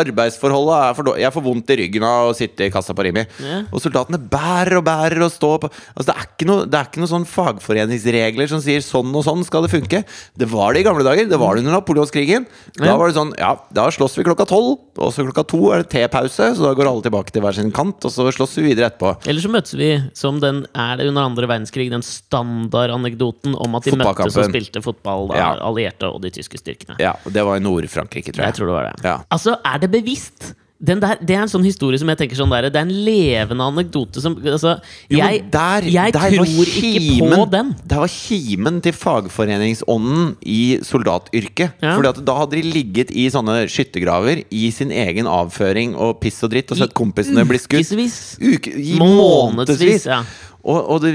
Arbeidsforholdet 0.02 0.74
er 0.76 0.98
for 0.98 1.08
dårlig. 1.08 1.24
Jeg 1.24 1.36
får 1.36 1.46
vondt 1.46 1.72
i 1.72 1.78
ryggen 1.80 2.04
av 2.04 2.32
å 2.32 2.36
sitte 2.36 2.68
i 2.68 2.74
kassa 2.74 2.96
på 2.98 3.06
Rimi. 3.08 3.24
Ja. 3.40 3.62
Og 3.72 3.80
soldatene 3.80 4.20
bærer 4.20 4.82
og 4.82 4.84
bærer 4.90 5.24
og 5.24 5.32
står 5.32 5.62
på 5.64 5.70
Altså, 5.70 6.10
det 6.10 6.16
er 6.18 6.28
ikke 6.28 6.48
noe, 6.50 6.66
det 6.68 6.80
er 6.80 6.90
ikke 6.90 7.02
noe 7.04 7.12
sånn 7.14 7.28
fagforeningsregler 7.30 8.50
som 8.52 8.62
sier 8.64 8.84
sånn 8.84 9.16
og 9.16 9.24
sånn 9.24 9.46
skal 9.48 9.64
det 9.64 9.72
funke. 9.72 10.04
Det 10.40 10.50
var 10.52 10.76
det 10.76 10.84
i 10.84 10.88
gamle 10.90 11.06
dager. 11.08 11.30
Det 11.30 11.40
var 11.40 11.56
det 11.56 11.64
under 11.64 11.78
napoleonskrigen. 11.78 12.50
Da 12.82 12.98
var 13.00 13.08
det 13.10 13.18
sånn 13.20 13.32
Ja, 13.40 13.54
da 13.72 13.88
slåss 13.94 14.20
vi 14.20 14.28
klokka 14.28 14.50
tolv. 14.50 14.76
Og 15.00 15.14
så 15.16 15.24
klokka 15.24 15.46
to 15.48 15.62
er 15.72 15.86
det 15.86 15.94
tepause, 15.94 16.52
så 16.58 16.68
da 16.68 16.76
går 16.76 16.90
alle 16.92 17.06
tilbake 17.06 17.32
til 17.32 17.46
hver 17.46 17.56
sin 17.56 17.72
kant. 17.72 18.04
Og 18.04 18.12
så 18.12 18.28
slåss 18.36 18.58
vi 18.60 18.68
videre 18.74 18.92
etterpå. 18.92 19.16
Eller 19.30 19.44
så 19.44 19.52
møtes 19.54 19.78
vi 19.80 19.94
som 20.18 20.44
den 20.44 20.66
er 20.76 21.00
det 21.00 21.08
under 21.08 21.30
andre 21.30 21.48
verdenskrig, 21.48 21.88
den 21.94 22.04
standardanekdoten 22.10 23.56
om 23.60 23.76
at 23.80 23.84
de 23.90 23.96
møttes 24.00 24.38
og 24.40 24.50
spilte 24.50 24.82
fotball, 24.86 25.28
da, 25.34 25.36
Ja. 25.42 25.50
allierte 25.70 26.10
og 26.12 26.22
de 26.22 26.30
tyske 26.32 26.58
styrkene. 26.62 26.98
Ja, 27.00 27.14
det 27.30 27.44
var 27.46 27.56
i 27.58 27.60
Nord-Frankrike, 27.64 28.32
tror 28.34 28.44
Jeg 28.46 28.54
jeg. 28.54 28.56
tror 28.60 28.66
det 28.68 28.78
var 28.80 28.92
det. 28.92 29.04
Ja. 29.04 29.18
Altså, 29.32 29.58
er 29.64 29.78
det 29.80 29.92
bevisst? 29.92 30.54
den 30.82 31.02
der, 31.02 31.18
det 31.20 31.36
er 31.36 31.42
en 31.44 31.50
sånn 31.52 31.66
historie 31.68 32.00
som 32.00 32.08
jeg 32.08 32.16
tenker 32.22 32.38
sånn 32.40 32.50
der, 32.54 32.70
Det 32.72 32.78
er 32.80 32.86
en 32.88 33.04
levende 33.04 33.66
anekdote 33.68 34.22
som 34.24 34.38
altså, 34.40 34.80
Jo, 35.12 35.18
Jeg, 35.18 35.52
der, 35.52 35.82
jeg 35.84 36.14
der 36.14 36.32
tror 36.32 36.46
kimen, 36.46 37.28
ikke 37.28 37.36
på 37.36 37.52
den. 37.52 37.76
Der 37.86 37.98
var 38.00 38.08
kimen 38.08 38.78
til 38.82 38.94
fagforeningsånden 38.94 40.38
i 40.48 40.80
soldatyrket. 40.82 41.74
Ja. 41.84 41.98
Fordi 41.98 42.24
da 42.24 42.36
hadde 42.38 42.56
de 42.56 42.62
ligget 42.72 43.12
i 43.12 43.28
sånne 43.34 43.66
skyttergraver 43.68 44.46
i 44.56 44.70
sin 44.72 44.92
egen 44.96 45.28
avføring 45.28 45.98
og 46.00 46.22
piss 46.22 46.40
og 46.48 46.52
dritt 46.54 46.72
og 46.72 46.78
sett 46.80 46.94
kompisene 46.96 47.44
bli 47.50 47.60
skutt. 47.60 47.84
Ukevis. 47.84 48.38
Uke, 48.40 48.72
I 48.72 48.96
Månedsvis, 49.02 50.06
månedsvis. 50.06 50.06
ja. 50.08 50.24
Og, 50.60 50.80
og 50.92 51.02
det, 51.06 51.14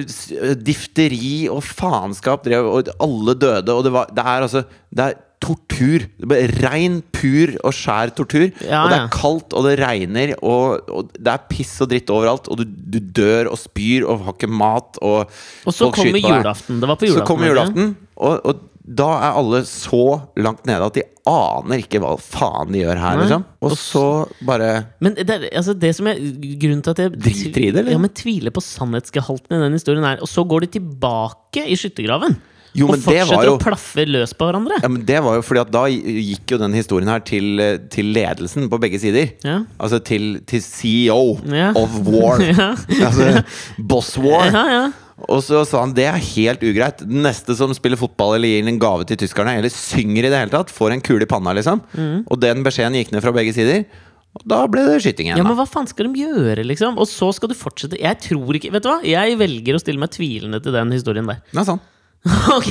difteri 0.64 1.46
og 1.52 1.60
faenskap 1.66 2.46
drev, 2.46 2.70
og 2.70 2.90
alle 3.02 3.36
døde. 3.36 3.74
Og 3.74 3.84
det, 3.86 3.92
var, 3.94 4.10
det 4.14 4.24
er 4.24 4.46
altså 4.48 4.64
Det 4.94 5.06
er 5.10 5.22
tortur. 5.44 6.04
Det 6.18 6.28
ble 6.30 6.40
Rein, 6.62 7.00
pur 7.14 7.52
og 7.60 7.74
skjær 7.76 8.14
tortur. 8.16 8.46
Ja, 8.64 8.84
og 8.84 8.92
det 8.92 8.98
er 8.98 9.10
kaldt, 9.12 9.56
og 9.56 9.66
det 9.68 9.74
regner, 9.82 10.34
og, 10.40 10.88
og 10.88 11.10
det 11.18 11.34
er 11.34 11.48
piss 11.50 11.74
og 11.84 11.90
dritt 11.92 12.12
overalt. 12.14 12.48
Og 12.48 12.62
du, 12.62 12.64
du 12.64 13.00
dør 13.00 13.52
og 13.52 13.60
spyr 13.60 14.06
og 14.08 14.24
har 14.28 14.38
ikke 14.38 14.50
mat, 14.50 15.00
og 15.02 15.28
Og 15.64 15.76
så 15.76 15.90
kommer 15.94 16.20
julaften. 16.20 16.80
Det 16.80 16.88
var 16.88 17.00
på 17.00 17.10
julaften. 17.10 17.20
Så 17.20 17.28
kommer 17.28 17.52
julaften, 17.52 17.92
og, 18.16 18.40
og 18.44 18.70
da 18.84 19.06
er 19.24 19.36
alle 19.40 19.62
så 19.64 20.00
langt 20.36 20.66
nede 20.68 20.84
at 20.84 20.96
de 20.98 21.02
aner 21.26 21.80
ikke 21.80 22.02
hva 22.04 22.14
faen 22.20 22.68
de 22.74 22.82
gjør 22.82 22.98
her, 23.00 23.20
liksom. 23.22 23.44
Og 23.64 23.72
så 23.80 24.02
bare 24.44 24.72
Men 25.00 25.14
det, 25.16 25.24
er, 25.32 25.46
altså 25.56 25.72
det 25.72 25.94
som 25.96 26.10
er 26.10 26.18
grunnen 26.60 26.82
til 26.84 26.92
at 26.92 27.00
jeg 27.06 27.14
Driter 27.16 27.62
i 27.64 27.70
det, 27.70 27.78
eller? 27.80 27.92
Ja, 27.94 28.00
men 28.02 28.12
tviler 28.12 28.52
på 28.52 28.60
sannhetsgehalten 28.60 29.56
i 29.56 29.62
den 29.62 29.72
historien 29.78 30.04
her. 30.04 30.20
Og 30.20 30.28
så 30.28 30.44
går 30.44 30.66
de 30.66 30.74
tilbake 30.76 31.64
i 31.64 31.78
skyttergraven. 31.80 32.36
Jo, 32.74 32.88
og 32.90 32.96
fortsetter 32.98 33.46
jo- 33.46 33.52
å 33.54 33.60
plaffe 33.62 34.02
løs 34.10 34.32
på 34.34 34.48
hverandre. 34.48 34.80
Ja, 34.82 34.88
men 34.90 35.04
Det 35.06 35.20
var 35.22 35.36
jo 35.38 35.42
fordi 35.46 35.60
at 35.62 35.70
da 35.70 35.84
gikk 35.88 36.50
jo 36.50 36.58
den 36.58 36.72
historien 36.74 37.08
her 37.08 37.20
til, 37.24 37.62
til 37.88 38.08
ledelsen 38.12 38.66
på 38.68 38.80
begge 38.82 38.98
sider. 39.00 39.30
Ja. 39.46 39.60
Altså 39.78 40.00
til, 40.04 40.40
til 40.44 40.60
CEO 40.60 41.38
Ja. 41.54 41.70
of 41.78 41.94
war. 42.04 42.42
Altså 43.06 43.44
boss 43.78 44.16
war. 44.18 44.50
Ja, 44.50 44.64
ja. 44.74 44.84
Og 45.30 45.44
så 45.46 45.60
sa 45.68 45.84
han 45.84 45.92
det 45.94 46.08
er 46.10 46.18
helt 46.18 46.64
ugreit. 46.66 47.04
Den 47.06 47.22
neste 47.26 47.54
som 47.58 47.72
spiller 47.76 48.00
fotball 48.00 48.36
eller 48.36 48.50
gir 48.50 48.66
en 48.66 48.80
gave 48.82 49.06
til 49.08 49.20
tyskerne, 49.20 49.54
eller 49.60 49.72
synger 49.72 50.26
i 50.26 50.32
det 50.32 50.40
hele 50.40 50.54
tatt, 50.54 50.72
får 50.74 50.96
en 50.96 51.04
kule 51.04 51.22
i 51.26 51.30
panna, 51.30 51.54
liksom. 51.54 51.84
Mm. 51.94 52.24
Og 52.26 52.40
den 52.42 52.64
beskjeden 52.66 52.98
gikk 52.98 53.14
ned 53.14 53.22
fra 53.24 53.34
begge 53.36 53.54
sider. 53.54 53.86
Og 54.34 54.46
da 54.50 54.64
ble 54.66 54.82
det 54.88 54.98
skyting 55.04 55.28
igjen. 55.30 55.38
Ja, 55.38 55.46
men 55.46 55.54
hva 55.54 55.66
faen 55.70 55.86
skal 55.86 56.10
de 56.10 56.24
gjøre, 56.26 56.66
liksom? 56.66 56.98
Og 56.98 57.06
så 57.06 57.28
skal 57.36 57.52
du 57.52 57.54
fortsette 57.54 58.00
Jeg 58.00 58.18
tror 58.24 58.58
ikke 58.58 58.72
Vet 58.74 58.82
du 58.82 58.88
hva? 58.90 58.96
Jeg 59.06 59.36
velger 59.38 59.78
å 59.78 59.82
stille 59.82 60.02
meg 60.02 60.10
tvilende 60.10 60.58
til 60.64 60.74
den 60.74 60.90
historien 60.96 61.30
der. 61.30 61.44
Ja, 61.54 61.62
sånn. 61.68 61.82
ok, 62.56 62.70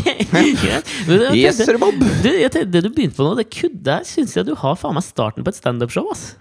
greit. 0.58 0.88
Yes, 1.38 1.60
sir, 1.62 1.77
Bob. 1.77 1.99
Du, 2.01 2.25
tenkte, 2.25 2.65
det 2.73 2.82
du 2.82 2.89
begynte 2.89 3.19
på 3.19 3.25
nå, 3.27 3.36
det 3.38 3.45
kudde 3.53 3.99
her, 3.99 4.08
syns 4.08 4.34
jeg 4.34 4.47
du 4.47 4.56
har 4.58 4.79
faen 4.82 4.97
meg 4.97 5.06
starten 5.06 5.45
på 5.45 5.53
et 5.53 5.60
standup-show. 5.60 6.10
ass. 6.10 6.32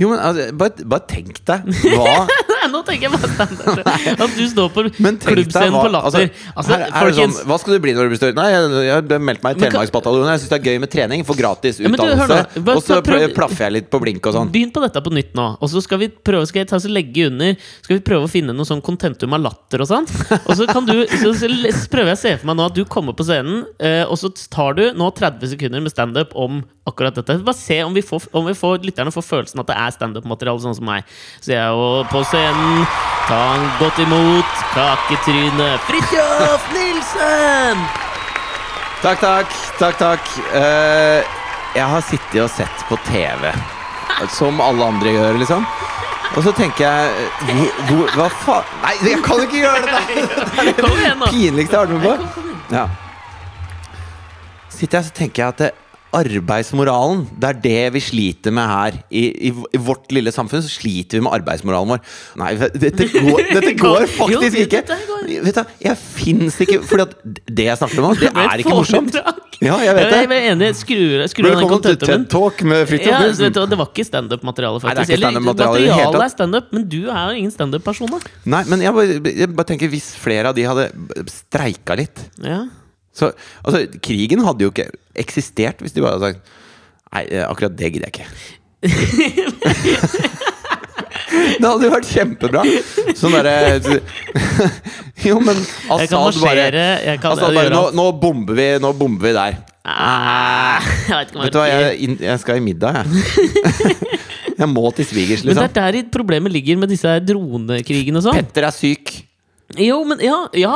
Jo, 0.00 0.08
men 0.10 0.18
altså, 0.18 0.48
bare, 0.58 0.86
bare 0.88 1.04
tenk 1.06 1.42
deg 1.46 1.68
hva 1.92 2.24
Nå 2.74 2.80
tenker 2.86 3.06
jeg 3.06 3.14
på 3.14 3.30
standup. 3.30 3.90
At 4.24 4.34
du 4.34 4.44
står 4.50 4.70
på 4.74 4.84
klubbscenen 4.90 5.76
på 5.78 5.90
Latter. 5.94 6.08
altså, 6.10 6.22
Altså, 6.54 6.74
her 6.74 6.88
er 6.90 7.10
det 7.10 7.16
sånn, 7.20 7.34
Hva 7.48 7.58
skal 7.62 7.76
du 7.76 7.82
bli 7.84 7.94
når 7.94 8.08
du 8.08 8.12
blir 8.14 8.20
større? 8.20 8.36
Nei, 8.38 8.48
jeg, 8.50 8.70
jeg 8.88 8.94
har 8.96 9.24
meldt 9.30 9.44
meg 9.46 9.56
i 9.56 9.62
Telemarksbataljonen. 9.64 10.32
Jeg 10.34 10.42
syns 10.42 10.52
det 10.52 10.58
er 10.58 10.68
gøy 10.72 10.80
med 10.82 10.92
trening. 10.92 11.24
Får 11.28 11.38
gratis 11.38 11.80
utdannelse. 11.80 12.40
Ja, 12.58 12.64
Og 12.74 12.82
så 12.84 12.98
plaffer 13.04 13.66
jeg 13.68 13.76
litt 13.78 13.88
på 13.92 14.00
blink 14.02 14.26
og 14.30 14.36
sånn. 14.36 14.50
Begynn 14.54 14.72
på 14.74 14.82
dette 14.84 15.02
på 15.04 15.12
nytt 15.14 15.32
nå. 15.38 15.46
Og 15.62 15.70
så 15.72 15.82
skal 15.84 16.02
vi 16.02 16.10
prøve 16.10 16.48
Skal 16.50 16.64
jeg 16.64 16.70
ta 16.72 16.80
så 16.82 16.90
legge 16.90 17.28
under 17.30 17.54
Skal 17.84 17.98
vi 17.98 18.02
prøve 18.06 18.28
å 18.28 18.30
finne 18.30 18.54
noe 18.56 18.66
sånn 18.68 18.82
kontentum 18.84 19.36
av 19.36 19.44
latter 19.44 19.84
og 19.84 19.90
sånn. 19.90 20.08
Og 20.42 20.52
så 20.58 20.66
kan 20.70 20.88
du 20.88 20.94
Så, 21.24 21.30
så 21.38 21.48
prøver 21.92 22.10
jeg 22.12 22.18
å 22.18 22.20
se 22.20 22.32
for 22.40 22.48
meg 22.50 22.58
nå 22.58 22.66
at 22.68 22.76
du 22.76 22.82
kommer 22.90 23.14
på 23.16 23.24
scenen, 23.26 23.62
eh, 23.82 24.02
og 24.04 24.16
så 24.20 24.28
tar 24.52 24.74
du 24.76 24.82
nå 24.98 25.06
30 25.16 25.52
sekunder 25.54 25.82
med 25.84 25.92
standup 25.92 26.34
om 26.36 26.62
akkurat 26.88 27.16
dette. 27.16 27.36
Bare 27.46 27.56
se 27.56 27.78
om 27.86 27.94
vi 27.96 28.02
får, 28.04 28.26
om 28.36 28.44
vi 28.48 28.54
får 28.58 28.82
lytterne 28.84 29.12
får 29.14 29.24
følelsen 29.24 29.62
at 29.62 29.70
det 29.70 29.76
er 29.78 29.94
standup-materiale, 29.94 30.60
sånn 30.64 30.76
som 30.76 30.86
meg. 30.88 31.06
Så 31.44 31.54
jeg 31.54 31.60
er 31.62 31.72
jo 31.72 32.02
på 32.10 32.20
scenen. 32.28 32.63
Ta 33.24 33.36
han 33.38 33.68
godt 33.80 33.98
imot 34.04 34.64
kaketryne 34.74 35.68
Fridtjof 35.88 36.66
Nilsen! 36.74 37.80
Takk, 39.04 39.20
takk. 39.20 39.56
Takk, 39.78 39.98
takk. 40.00 40.28
Eh, 40.56 41.24
jeg 41.76 41.88
har 41.90 42.04
sittet 42.08 42.38
og 42.40 42.50
sett 42.52 42.84
på 42.88 42.96
TV. 43.08 43.50
Som 44.32 44.62
alle 44.64 44.86
andre 44.94 45.12
gjør, 45.12 45.38
liksom. 45.42 45.66
Og 46.34 46.42
så 46.46 46.52
tenker 46.56 46.84
jeg 46.86 47.28
hvor, 47.44 47.82
hvor, 47.88 48.14
Hva 48.16 48.28
faen 48.42 48.70
Nei, 48.82 48.94
jeg 49.06 49.20
kan 49.22 49.42
ikke 49.44 49.60
gjøre 49.60 49.82
det! 49.84 49.92
der! 49.94 50.62
er 50.62 50.70
det 50.70 51.28
pinligste 51.28 51.76
jeg 51.76 51.78
har 51.78 51.92
vært 51.92 52.02
med 52.02 52.24
på. 52.34 52.44
Ja. 52.74 52.86
Sitter 54.72 54.98
jeg 54.98 55.06
så 55.10 55.14
tenker 55.14 55.42
jeg 55.44 55.54
at 55.54 55.60
det, 55.62 55.70
arbeidsmoralen, 56.14 57.24
det 57.40 57.48
er 57.50 57.58
det 57.64 57.78
vi 57.96 58.00
sliter 58.04 58.52
med 58.54 58.68
her. 58.70 58.98
I, 59.10 59.24
i, 59.48 59.52
I 59.74 59.80
vårt 59.82 60.12
lille 60.14 60.32
samfunn 60.34 60.62
så 60.64 60.70
sliter 60.70 61.18
vi 61.18 61.24
med 61.26 61.34
arbeidsmoralen 61.36 61.90
vår. 61.94 62.02
Nei, 62.40 62.52
dette 62.78 63.08
går, 63.14 63.42
dette 63.54 63.72
går 63.80 64.06
faktisk 64.14 64.58
Jo, 64.58 64.64
ikke! 64.66 64.82
går. 64.88 65.32
Vet 65.48 65.56
du, 65.58 65.72
Jeg 65.86 65.96
fins 65.96 66.56
ikke 66.60 66.76
Fordi 66.84 67.04
at 67.06 67.14
det 67.48 67.64
jeg 67.70 67.78
snakker 67.80 68.02
om 68.02 68.06
nå, 68.10 68.18
det 68.20 68.28
er 68.44 68.60
ikke 68.62 68.74
morsomt. 68.76 69.16
Ja, 69.64 69.78
jeg 69.80 69.94
vet 69.96 70.04
Jeg 70.12 70.28
det. 70.28 70.36
er 70.38 70.48
enig. 70.52 70.68
Skru, 70.76 71.00
skru 71.32 71.46
Velkommen 71.48 71.82
til. 71.86 71.96
TED 72.02 72.26
Talk 72.32 72.60
med 72.68 72.84
Fridtjof 72.90 73.12
Ja, 73.14 73.20
Nilsen. 73.24 73.54
det 73.72 73.78
var 73.80 73.88
ikke 73.92 74.06
standup-materiale, 74.08 74.80
er 74.82 74.84
faktisk. 74.84 75.14
Nei, 75.24 75.32
i 75.34 75.44
materialet 75.48 76.20
er 76.26 76.32
standup, 76.34 76.70
men 76.74 76.86
du 76.90 76.98
er 77.08 77.20
jo 77.32 77.42
ingen 77.42 77.54
standup-person, 77.54 78.10
da. 78.12 78.20
Nei, 78.56 78.62
men 78.68 78.84
jeg 78.84 78.96
bare, 78.98 79.18
jeg 79.44 79.50
bare 79.56 79.68
tenker 79.72 79.92
hvis 79.94 80.10
flere 80.20 80.50
av 80.52 80.58
de 80.58 80.66
hadde 80.68 80.88
streika 81.32 81.96
litt 81.98 82.24
Ja. 82.44 82.64
Så, 83.14 83.30
altså, 83.62 83.84
krigen 84.02 84.42
hadde 84.44 84.66
jo 84.66 84.72
ikke 84.74 84.90
eksistert 85.22 85.82
hvis 85.82 85.94
de 85.94 86.02
bare 86.02 86.18
hadde 86.18 86.34
sagt 86.34 86.54
Nei, 87.14 87.22
eh, 87.30 87.44
akkurat 87.46 87.76
det 87.78 87.92
gidder 87.94 88.10
jeg 88.10 88.14
ikke. 88.16 88.26
det 91.60 91.68
hadde 91.68 91.86
jo 91.86 91.90
vært 91.92 92.08
kjempebra. 92.10 92.64
Sånn 93.14 93.36
derre 93.36 93.54
Jo, 95.28 95.38
men 95.38 95.60
Assad 95.94 96.40
bare, 96.42 96.72
kan 97.22 97.36
Assad 97.36 97.54
bare 97.54 97.70
nå, 97.70 97.84
nå, 97.94 98.08
bomber 98.18 98.58
vi, 98.58 98.66
nå 98.82 98.90
bomber 98.98 99.28
vi 99.28 99.34
der. 99.36 99.60
Ah, 99.84 100.82
jeg 101.06 101.20
vet 101.20 101.34
Vet 101.38 101.54
du 101.54 101.58
hva, 101.60 101.68
jeg 101.68 102.18
jeg, 102.18 102.40
skal 102.42 102.58
i 102.58 102.64
middag, 102.64 103.04
jeg. 103.04 103.06
Jeg 104.54 104.70
må 104.70 104.86
til 104.94 105.02
svigers, 105.02 105.40
Men 105.42 105.56
det 105.56 105.62
liksom. 105.64 105.80
er 105.82 105.96
der 105.96 106.10
problemet 106.14 106.52
ligger 106.54 106.76
med 106.78 106.92
disse 106.92 107.10
dronekrigene 107.26 108.20
og 108.20 108.26
sånn. 108.28 108.36
Petter 108.38 108.68
er 108.68 108.74
syk. 108.74 109.10
Jo, 109.80 109.96
men 110.06 110.20
ja, 110.22 110.36
ja, 110.54 110.72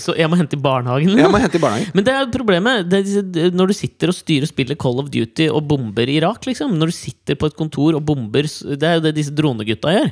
så 0.00 0.14
jeg 0.16 0.26
må 0.32 0.38
hente 0.40 0.56
i 0.56 0.62
barnehagen? 0.62 1.12
Jeg 1.18 1.30
må 1.30 1.38
hente 1.42 1.58
i 1.58 1.62
barnehagen. 1.62 1.92
Men 1.94 2.06
det 2.06 2.14
er 2.14 2.24
jo 2.24 2.30
problemet 2.34 2.88
det 2.90 3.50
når 3.54 3.70
du 3.70 3.76
sitter 3.76 4.10
og 4.10 4.16
styrer 4.16 4.46
og 4.46 4.50
spiller 4.50 4.78
Call 4.80 5.02
of 5.02 5.10
Duty 5.12 5.50
og 5.52 5.66
bomber 5.70 6.08
Irak. 6.10 6.48
liksom 6.48 6.72
Når 6.80 6.90
du 6.90 6.96
sitter 6.96 7.38
på 7.38 7.50
et 7.50 7.58
kontor 7.58 7.98
og 7.98 8.02
bomber 8.08 8.48
Det 8.48 8.86
er 8.86 8.98
jo 8.98 9.04
det 9.04 9.14
disse 9.18 9.34
dronegutta 9.36 9.92
gjør. 9.94 10.10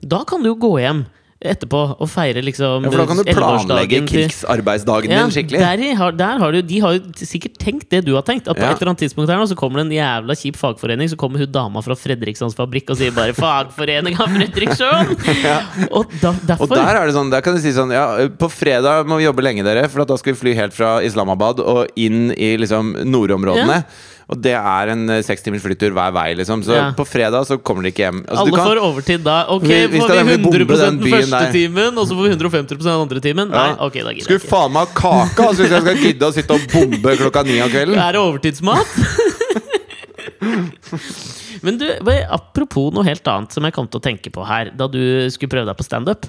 Da 0.00 0.22
kan 0.28 0.44
du 0.44 0.52
jo 0.52 0.58
gå 0.64 0.72
hjem 0.84 1.04
etterpå 1.44 1.80
og 2.00 2.08
feire 2.08 2.42
liksom 2.44 2.84
Ja, 2.86 2.90
for 2.90 3.02
da 3.02 3.06
kan 3.10 3.20
du 3.20 3.24
planlegge 3.28 4.00
krigsarbeidsdagen 4.08 5.10
Ja, 5.12 5.22
din 5.24 5.34
skikkelig. 5.34 5.60
der, 5.60 5.94
har, 6.00 6.12
der 6.18 6.38
har 6.42 6.52
du, 6.56 6.60
de 6.62 6.78
har 6.80 6.94
jo 6.96 7.00
sikkert 7.20 7.58
tenkt 7.60 7.88
det 7.92 8.04
du 8.06 8.14
har 8.14 8.22
tenkt. 8.26 8.48
At 8.48 8.56
på 8.56 8.62
Ja. 8.64 8.70
et 8.72 8.80
eller 8.82 8.92
annet 8.94 9.02
tidspunkt 9.04 9.28
her 9.30 9.38
nå 9.38 9.46
Så 9.48 9.56
kommer 9.58 9.82
det 9.82 9.86
en 9.86 9.96
jævla 9.98 10.34
kjip 10.40 10.56
fagforening, 10.56 11.08
så 11.12 11.16
kommer 11.20 11.38
hun 11.44 11.50
dama 11.52 11.82
fra 11.84 11.94
Fredrikssons 11.94 12.56
fabrikk 12.56 12.90
og 12.90 12.96
sier 12.96 13.12
bare 13.12 13.32
'Fagforening 13.34 14.18
av 14.20 14.28
Fredriksson'! 14.28 15.14
Og 15.98 16.06
da, 16.20 16.32
derfor 16.46 16.64
Og 16.64 16.68
der 16.74 16.96
er 16.96 17.06
det 17.06 17.14
sånn, 17.14 17.30
der 17.30 17.40
kan 17.44 17.54
du 17.54 17.60
si 17.60 17.72
sånn 17.72 17.92
Ja, 17.92 18.28
på 18.28 18.48
fredag 18.50 19.06
må 19.06 19.18
vi 19.18 19.24
jobbe 19.28 19.42
lenge, 19.44 19.64
dere, 19.64 19.88
for 19.88 20.02
at 20.02 20.08
da 20.08 20.16
skal 20.16 20.32
vi 20.34 20.38
fly 20.40 20.54
helt 20.54 20.72
fra 20.72 21.02
Islamabad 21.02 21.60
og 21.60 21.86
inn 21.96 22.30
i 22.32 22.56
liksom 22.56 22.94
nordområdene. 23.04 23.84
Og 24.32 24.38
det 24.40 24.54
er 24.56 24.88
en 24.94 25.02
eh, 25.12 25.20
seks 25.26 25.42
timers 25.44 25.60
flytur 25.64 25.92
hver 25.92 26.12
vei, 26.16 26.30
liksom. 26.38 26.62
Så 26.64 26.72
Ja. 26.74 26.92
på 26.96 27.04
fredag 27.04 27.44
så 27.46 27.58
kommer 27.60 27.82
de 27.84 27.88
ikke 27.92 28.04
hjem. 28.06 28.22
Altså, 28.24 28.44
du 28.46 28.50
Alle 28.54 28.56
kan- 28.56 28.66
får 28.70 28.78
overtid 28.80 29.22
da. 29.24 29.44
Ok, 29.52 29.62
Vi- 29.62 29.86
vi 29.86 29.98
får 30.00 30.08
vi 30.08 30.14
100 30.38 30.76
den 30.78 30.98
den 31.00 31.10
første 31.12 31.30
der. 31.44 31.52
timen, 31.52 31.98
og 31.98 32.06
så 32.08 32.14
får 32.16 32.22
vi 32.24 32.30
150 32.36 32.78
den 32.78 32.88
andre 33.04 33.20
timen? 33.20 33.48
Nei, 33.50 33.70
ok, 33.78 33.92
da 33.92 33.98
gidder 34.12 34.22
Skulle 34.24 34.38
jeg 34.40 34.48
ikke. 34.48 34.56
faen 34.56 34.72
meg 34.72 34.88
ha 34.88 34.94
kake 34.94 35.40
altså, 35.48 35.60
hvis 35.62 35.70
jeg 35.70 35.80
skal 35.82 35.96
gidde 35.96 36.24
å 36.24 36.32
sitte 36.32 36.50
og 36.54 36.60
bombe 36.72 37.16
klokka 37.20 37.42
ni 37.44 37.60
av 37.60 37.68
kvelden. 37.68 37.98
Er 37.98 38.12
overtidsmat? 38.16 38.86
Men 41.64 41.78
du, 41.80 41.86
apropos 42.30 42.90
noe 42.92 43.04
helt 43.06 43.26
annet 43.30 43.52
som 43.54 43.64
jeg 43.64 43.72
kom 43.76 43.86
til 43.88 44.00
å 44.00 44.04
tenke 44.04 44.32
på 44.34 44.44
her 44.46 44.70
da 44.76 44.86
du 44.90 45.00
skulle 45.30 45.50
prøve 45.52 45.66
deg 45.70 45.76
på 45.78 45.86
standup. 45.86 46.26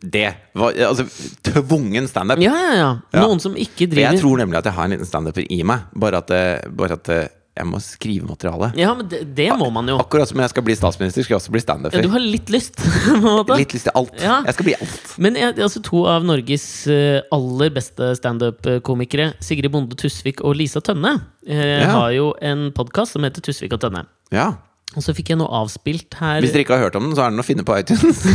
Det 0.00 0.28
var 0.58 0.76
altså 0.86 1.06
tvungen 1.42 2.08
standup. 2.08 2.40
Ja, 2.42 2.52
ja, 2.52 2.72
ja. 3.12 3.20
Noen 3.22 3.40
som 3.40 3.54
ikke 3.56 3.88
For 3.88 4.02
jeg 4.02 4.20
tror 4.20 4.40
nemlig 4.42 4.60
at 4.60 4.68
jeg 4.68 4.76
har 4.76 4.88
en 4.88 4.94
liten 4.96 5.08
standuper 5.08 5.46
i 5.48 5.62
meg, 5.64 5.86
bare 5.96 6.20
at, 6.20 6.32
eh, 6.36 6.70
bare 6.76 6.98
at 6.98 7.08
eh, 7.14 7.28
jeg 7.60 7.66
må 7.68 7.80
skrive 7.82 8.28
materiale. 8.28 8.70
Ja, 8.78 8.92
men 8.96 9.08
det, 9.10 9.22
det 9.36 9.48
må 9.58 9.68
man 9.74 9.88
jo. 9.90 9.98
Akkurat 10.00 10.28
som 10.30 10.40
jeg 10.40 10.52
skal 10.52 10.64
bli 10.64 10.76
statsminister, 10.78 11.24
skal 11.26 11.34
jeg 11.34 11.40
også 11.40 11.52
bli 11.54 11.62
Ja, 11.66 12.02
du 12.04 12.12
har 12.12 12.22
litt 12.22 12.52
lyst. 12.52 12.80
Litt 13.60 13.74
lyst 13.74 13.88
til 13.88 13.96
alt. 13.98 14.14
Ja. 14.22 14.38
Jeg 14.46 14.56
skal 14.56 14.68
bli 14.68 14.76
alt. 14.78 15.10
Men 15.18 15.36
jeg, 15.36 15.58
altså 15.58 15.82
to 15.84 16.04
av 16.08 16.24
Norges 16.24 16.64
eh, 16.90 17.20
aller 17.34 17.74
beste 17.74 18.14
standup-komikere, 18.16 19.32
Sigrid 19.44 19.72
Bonde 19.74 19.98
Tusvik 19.98 20.40
og 20.46 20.56
Lisa 20.60 20.80
Tønne, 20.84 21.16
eh, 21.46 21.80
Ja. 21.82 21.90
har 21.98 22.10
jo 22.16 22.32
en 22.40 22.70
podkast 22.76 23.16
som 23.16 23.26
heter 23.26 23.44
Tusvik 23.44 23.74
og 23.76 23.82
Tønne. 23.82 24.06
Ja. 24.32 24.52
Og 24.98 25.04
så 25.04 25.12
fikk 25.14 25.30
jeg 25.30 25.38
noe 25.38 25.50
avspilt 25.60 26.16
her. 26.18 26.40
Hvis 26.42 26.54
dere 26.54 26.64
ikke 26.64 26.74
har 26.74 26.88
hørt 26.88 26.96
om 26.98 27.04
den, 27.06 27.14
så 27.14 27.26
er 27.26 27.34
den 27.34 27.42
å 27.42 27.46
finne 27.46 27.62
på 27.66 27.76
iTunes. 27.78 28.24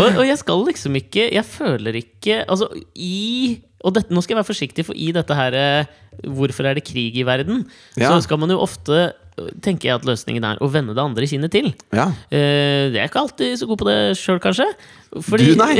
og, 0.00 0.08
og 0.08 0.24
jeg 0.26 0.38
skal 0.40 0.64
liksom 0.66 0.96
ikke 0.98 1.28
Jeg 1.30 1.46
føler 1.46 1.94
ikke 2.00 2.40
Altså, 2.42 2.66
i 2.98 3.54
Og 3.86 3.94
dette, 3.94 4.10
nå 4.10 4.18
skal 4.24 4.34
jeg 4.34 4.40
være 4.40 4.48
forsiktig, 4.48 4.82
for 4.88 4.98
i 4.98 5.12
dette 5.14 5.36
her 5.38 5.54
eh, 5.54 5.92
Hvorfor 6.26 6.66
er 6.66 6.74
det 6.74 6.82
krig 6.88 7.14
i 7.14 7.22
verden? 7.28 7.62
Ja. 7.94 8.10
Så 8.10 8.26
skal 8.26 8.40
man 8.42 8.50
jo 8.50 8.58
ofte 8.64 9.12
tenker 9.60 9.90
jeg 9.90 9.98
at 9.98 10.06
løsningen 10.08 10.44
er 10.48 10.56
å 10.64 10.68
vende 10.72 10.94
det 10.96 11.02
andre 11.02 11.26
kinnet 11.28 11.52
til. 11.52 11.66
Ja. 11.92 12.06
Uh, 12.32 12.88
jeg 12.88 13.02
er 13.02 13.10
ikke 13.10 13.20
alltid 13.20 13.58
så 13.60 13.66
god 13.68 13.82
på 13.82 13.88
det 13.90 13.96
sjøl, 14.16 14.38
kanskje. 14.40 14.64
Fordi, 15.12 15.50
Du, 15.52 15.60
nei. 15.60 15.76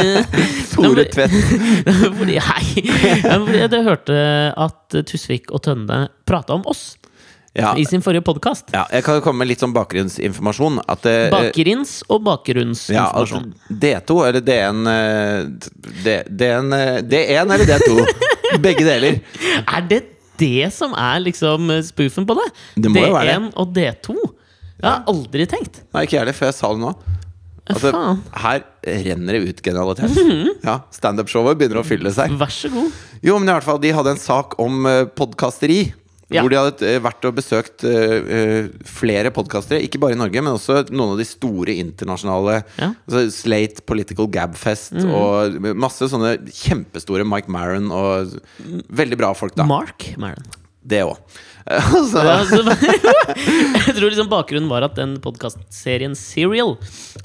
Tore 0.72 1.04
Tvedt. 1.06 1.36
fordi, 2.18 2.40
nei. 2.42 2.64
Fordi 3.22 3.62
jeg 3.62 3.86
hørte 3.86 4.18
at 4.66 4.98
Tusvik 5.06 5.54
og 5.54 5.62
Tønne 5.68 6.08
prata 6.26 6.58
om 6.58 6.66
oss 6.70 6.96
Ja. 7.58 7.72
i 7.76 7.82
sin 7.84 7.98
forrige 8.02 8.22
podkast. 8.22 8.68
ja, 8.72 8.84
jeg 8.94 9.02
kan 9.02 9.18
komme 9.24 9.42
med 9.42 9.48
litt 9.50 9.58
sånn 9.62 9.72
bakgrunnsinformasjon. 9.74 10.76
At 10.86 11.02
det, 11.02 11.14
Bakerins 11.32 11.96
og 12.06 12.20
ja, 12.20 12.24
bakgrunnsinformasjon. 12.28 13.48
at 13.50 13.80
D2 13.82 14.18
eller 14.28 14.44
D1 14.46 14.90
eh, 14.92 15.48
D- 16.04 16.22
D1 16.30 16.76
eh, 16.76 17.00
D1 17.02 17.54
eller 17.56 17.66
D2. 17.66 18.04
Begge 18.66 18.86
deler. 18.86 19.18
Er 19.66 19.82
det 19.90 20.00
det 20.38 20.70
som 20.72 20.94
er 20.94 21.18
liksom 21.26 21.68
spoofen 21.90 22.26
på 22.26 22.38
det? 22.38 22.46
Det 22.86 22.90
må 22.94 23.02
jo 23.02 23.16
være 23.18 23.34
det. 23.34 23.38
D1 23.42 23.50
og 23.58 23.74
D2? 23.76 24.16
Jeg 24.80 24.88
har 24.88 25.02
aldri 25.10 25.46
tenkt. 25.50 25.82
Nei, 25.92 26.06
ikke 26.06 26.16
jeg 26.16 26.22
heller, 26.22 26.38
før 26.38 26.52
jeg 26.52 26.56
sa 26.62 26.70
det 26.72 26.84
nå. 26.86 26.94
Altså, 27.70 27.90
her 28.46 28.62
renner 29.04 29.36
det 29.36 29.42
ut 29.50 29.60
genialitet. 29.62 30.14
Ja, 30.64 30.80
Standup-showet 30.94 31.58
begynner 31.60 31.82
å 31.82 31.86
fylle 31.86 32.10
seg. 32.14 32.32
Vær 32.40 32.50
så 32.50 32.70
god. 32.72 32.94
Jo, 33.22 33.36
men 33.38 33.50
i 33.50 33.52
hvert 33.52 33.66
fall, 33.66 33.78
De 33.82 33.92
hadde 33.94 34.14
en 34.16 34.22
sak 34.22 34.56
om 34.62 34.86
podkasteri. 35.18 35.82
Ja. 36.30 36.44
Hvor 36.44 36.52
de 36.52 36.58
hadde 36.60 36.86
eh, 36.86 37.00
vært 37.02 37.26
og 37.26 37.34
besøkt 37.40 37.84
eh, 37.88 38.68
flere 38.86 39.32
podkastere. 39.34 39.82
Ikke 39.82 39.98
bare 40.02 40.14
i 40.14 40.20
Norge, 40.20 40.42
men 40.44 40.54
også 40.54 40.84
noen 40.92 41.16
av 41.16 41.18
de 41.20 41.26
store 41.26 41.74
internasjonale. 41.82 42.60
Ja. 42.78 42.90
Mm. 42.92 42.96
Altså 43.10 43.24
Slate, 43.34 43.84
Political 43.88 44.30
Gabfest 44.30 44.94
og 45.02 45.58
masse 45.74 46.06
sånne 46.12 46.36
kjempestore 46.54 47.26
Mike 47.26 47.50
Maron 47.50 47.90
og 47.94 48.36
veldig 48.94 49.18
bra 49.20 49.32
folk, 49.34 49.56
da. 49.58 49.66
Mark 49.68 50.12
Maron. 50.20 50.46
Det 50.86 51.02
òg. 51.04 51.18
Altså, 51.70 52.22
Ja, 52.24 52.38
altså, 52.40 52.62
jeg 53.86 53.94
tror 53.94 54.06
liksom 54.08 54.30
bakgrunnen 54.30 54.70
var 54.70 54.86
at 54.86 54.96
den 54.98 55.18
podkastserien 55.22 56.16
Serial 56.18 56.76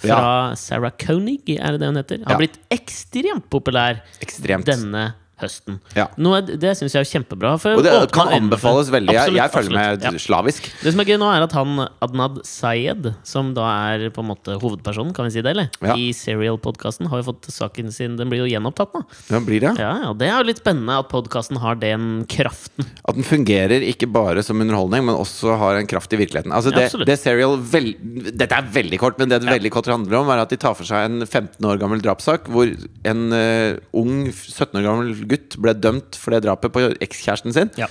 fra 0.01 0.17
Sarah 0.59 0.93
Koenig, 1.01 1.39
er 1.55 1.75
det 1.75 1.81
det 1.81 1.91
hun 1.91 2.01
heter, 2.01 2.25
har 2.27 2.41
blitt 2.41 2.57
ekstremt 2.73 3.47
populær 3.53 4.01
ekstremt. 4.25 4.67
denne 4.67 5.13
høsten. 5.41 5.79
Ja. 5.97 6.07
Noe, 6.21 6.41
det 6.43 6.73
syns 6.79 6.95
jeg 6.95 7.05
er 7.05 7.09
kjempebra. 7.09 7.55
Og 7.71 7.83
det 7.85 7.93
kan 8.15 8.31
anbefales 8.35 8.91
veldig. 8.93 9.13
Jeg, 9.15 9.21
Absolutt, 9.21 9.39
jeg 9.41 9.53
følger 9.53 9.77
med 9.77 10.05
ja. 10.07 10.11
slavisk. 10.25 10.69
Det 10.81 10.93
som 10.95 11.03
er 11.03 11.11
gøy 11.11 11.19
nå, 11.21 11.29
er 11.31 11.45
at 11.45 11.55
han 11.57 11.85
Adnad 12.03 12.41
Sayed, 12.47 13.11
som 13.27 13.53
da 13.57 13.67
er 13.91 14.09
på 14.15 14.23
en 14.23 14.29
måte 14.31 14.57
hovedpersonen, 14.61 15.13
kan 15.15 15.27
vi 15.27 15.35
si 15.35 15.43
det, 15.45 15.55
eller? 15.55 15.69
Ja. 15.79 15.95
I 15.99 16.11
Serial-podkasten, 16.15 17.09
har 17.11 17.21
jo 17.21 17.29
fått 17.31 17.49
saken 17.53 17.91
sin 17.93 18.15
Den 18.19 18.31
blir 18.31 18.43
jo 18.43 18.49
gjenopptatt 18.49 18.95
nå. 18.95 19.03
Ja, 19.31 19.41
blir 19.43 19.63
det? 19.63 19.75
Ja, 19.81 19.93
ja, 20.03 20.13
Det 20.17 20.29
er 20.29 20.37
jo 20.39 20.49
litt 20.49 20.61
spennende 20.63 20.99
at 21.03 21.11
podkasten 21.11 21.59
har 21.63 21.79
den 21.79 22.25
kraften. 22.31 22.87
At 23.05 23.17
den 23.17 23.27
fungerer 23.27 23.83
ikke 23.85 24.09
bare 24.11 24.43
som 24.45 24.59
underholdning, 24.63 25.05
men 25.07 25.19
også 25.19 25.55
har 25.61 25.79
en 25.79 25.89
kraft 25.89 26.13
i 26.15 26.19
virkeligheten. 26.19 26.53
Altså 26.55 26.73
det, 26.75 26.89
det 27.07 27.19
serial 27.21 27.57
vel, 27.59 27.93
Dette 28.31 28.55
er 28.55 28.71
veldig 28.75 28.99
kort, 29.01 29.19
men 29.19 29.31
det 29.31 29.45
det 29.45 29.53
veldig 29.53 29.71
kort 29.73 29.89
handler 29.91 30.19
om, 30.19 30.31
er 30.33 30.43
at 30.43 30.51
de 30.53 30.59
tar 30.59 30.75
for 30.77 30.87
seg 30.87 31.07
en 31.07 31.25
15 31.25 31.65
år 31.67 31.79
gammel 31.81 32.01
drapssak 32.03 32.49
hvor 32.51 32.71
en 33.07 33.23
uh, 33.33 33.77
ung 33.97 34.27
17 34.31 34.79
år 34.79 34.85
gammel 34.85 35.24
gutt 35.27 35.57
ble 35.61 35.73
dømt 35.73 36.15
for 36.19 36.31
det 36.35 36.43
drapet 36.47 36.71
på 36.75 36.85
ekskjæresten 37.01 37.53
sin. 37.53 37.71
Ja. 37.77 37.87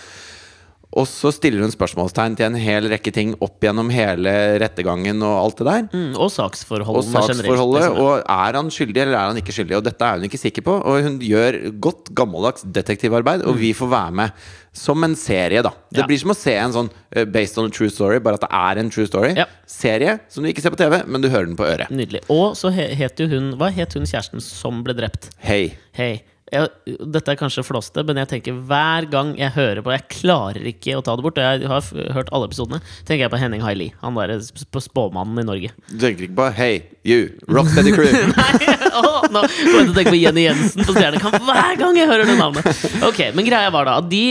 Og 0.95 1.09
så 1.11 1.33
stiller 1.35 1.59
hun 1.65 1.73
spørsmålstegn 1.75 2.37
til 2.39 2.47
en 2.47 2.55
hel 2.55 2.85
rekke 2.87 3.11
ting 3.11 3.33
opp 3.43 3.57
gjennom 3.65 3.89
hele 3.91 4.31
rettergangen 4.63 5.25
og 5.27 5.33
alt 5.41 5.57
det 5.59 5.65
der. 5.67 5.87
Mm, 5.91 6.13
og 6.15 6.21
Og 6.29 6.31
saksforholdet. 6.31 7.09
generelt. 7.11 7.73
liksom. 7.75 7.97
Og 7.99 8.21
er 8.31 8.53
han 8.55 8.69
skyldig, 8.71 9.01
eller 9.03 9.17
er 9.19 9.27
han 9.33 9.37
ikke 9.41 9.51
skyldig? 9.57 9.75
Og 9.81 9.83
dette 9.89 10.07
er 10.07 10.21
hun 10.21 10.29
ikke 10.29 10.39
sikker 10.39 10.63
på. 10.63 10.77
Og 10.87 11.03
hun 11.03 11.17
gjør 11.19 11.59
godt 11.83 12.13
gammeldags 12.15 12.63
detektivarbeid, 12.63 13.43
og 13.43 13.59
vi 13.59 13.73
får 13.75 13.91
være 13.91 14.13
med 14.13 14.31
som 14.73 15.03
en 15.03 15.17
serie, 15.17 15.63
da. 15.67 15.71
Det 15.91 15.99
Mm. 15.99 15.99
Ja. 15.99 16.07
blir 16.07 16.19
som 16.21 16.31
å 16.31 16.37
se 16.37 16.55
en 16.55 16.73
sånn 16.73 16.91
uh, 17.17 17.25
based 17.25 17.59
on 17.59 17.67
a 17.67 17.71
true 17.71 17.91
story, 17.91 18.21
bare 18.21 18.35
at 18.35 18.43
det 18.43 18.51
er 18.53 18.79
en 18.79 18.91
true 18.91 19.07
story. 19.07 19.35
Ja. 19.35 19.47
Serie 19.67 20.21
som 20.29 20.45
du 20.45 20.53
ikke 20.53 20.63
ser 20.63 20.71
på 20.71 20.77
TV, 20.79 21.03
men 21.09 21.21
du 21.21 21.29
hører 21.29 21.47
den 21.47 21.57
på 21.57 21.67
øret. 21.67 21.91
Nydelig. 21.91 22.23
Og 22.31 22.55
så 22.55 22.71
he- 22.73 22.95
het 22.95 23.17
jo 23.19 23.27
hun 23.27 23.57
Hva 23.59 23.73
het 23.73 23.95
hun 23.95 24.05
kjæresten 24.07 24.41
som 24.41 24.85
ble 24.85 24.95
drept? 24.95 25.31
Hei. 25.41 25.75
Hei. 25.93 26.23
Jeg, 26.53 26.69
dette 27.09 27.33
er 27.33 27.39
kanskje 27.41 27.63
flåste, 27.65 28.03
men 28.05 28.19
jeg 28.21 28.29
tenker 28.31 28.57
hver 28.69 29.07
gang 29.11 29.31
jeg 29.39 29.49
hører 29.55 29.81
på 29.83 29.95
Jeg 29.95 30.05
klarer 30.13 30.67
ikke 30.69 30.99
å 30.99 31.03
ta 31.05 31.15
det 31.17 31.25
bort. 31.25 31.39
Jeg 31.41 31.65
har 31.71 31.87
hørt 32.15 32.29
alle 32.37 32.49
episodene. 32.51 32.83
Tenker 33.09 33.25
jeg 33.25 33.33
på 33.33 33.41
Henning 33.41 33.65
Haili. 33.65 33.87
Han 34.03 34.19
derre 34.19 34.37
sp- 34.45 34.83
spåmannen 34.85 35.41
i 35.41 35.47
Norge. 35.49 35.71
Du 35.89 35.97
tenker 36.03 36.27
ikke 36.27 36.37
på 36.37 36.49
'Hey, 36.55 36.83
you, 37.03 37.31
rock 37.49 37.65
Rocksteady 37.73 37.95
Crew. 37.97 38.13
Nei, 38.37 38.77
å, 39.01 39.25
nå 39.33 39.41
kommer 39.41 39.81
jeg 39.81 39.89
til 39.89 39.95
å 39.95 39.97
tenke 39.97 40.13
på 40.13 40.21
Jenny 40.21 40.45
Jensen 40.45 40.85
på 40.85 40.95
Stjernekamp 40.99 41.41
hver 41.49 41.81
gang 41.81 41.99
jeg 41.99 42.11
hører 42.13 42.29
det 42.29 42.37
navnet. 42.39 42.85
Ok, 43.09 43.23
Men 43.35 43.49
greia 43.49 43.73
var 43.75 43.89
da 43.89 43.97
at 44.03 44.11
de, 44.13 44.23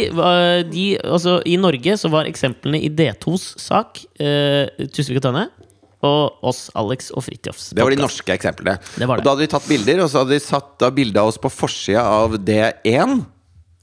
de 0.69 0.85
altså, 1.01 1.39
I 1.49 1.57
Norge 1.57 1.97
så 1.99 2.13
var 2.13 2.29
eksemplene 2.29 2.77
i 2.79 2.93
D2s 2.93 3.49
sak 3.57 4.05
eh, 4.21 4.69
Tusvik 4.93 5.17
og 5.17 5.25
Tønne 5.27 5.47
og 6.03 6.43
oss, 6.45 6.65
Alex 6.79 7.11
og 7.15 7.25
Fridtjofs. 7.25 7.71
Det 7.75 7.83
var 7.83 7.93
de 7.93 8.01
norske 8.01 8.35
eksemplene. 8.35 8.77
Det 8.95 9.07
det. 9.07 9.23
Og 9.23 9.25
da 9.25 9.35
hadde 9.35 9.45
vi 9.45 9.51
tatt 9.53 9.69
bilder, 9.69 10.03
og 10.03 10.11
så 10.11 10.23
hadde 10.23 10.35
de 10.35 10.43
satt 10.43 10.87
bilde 10.95 11.21
av 11.21 11.31
oss 11.31 11.39
på 11.41 11.51
forsida 11.53 12.03
av 12.03 12.37
D1. 12.43 13.21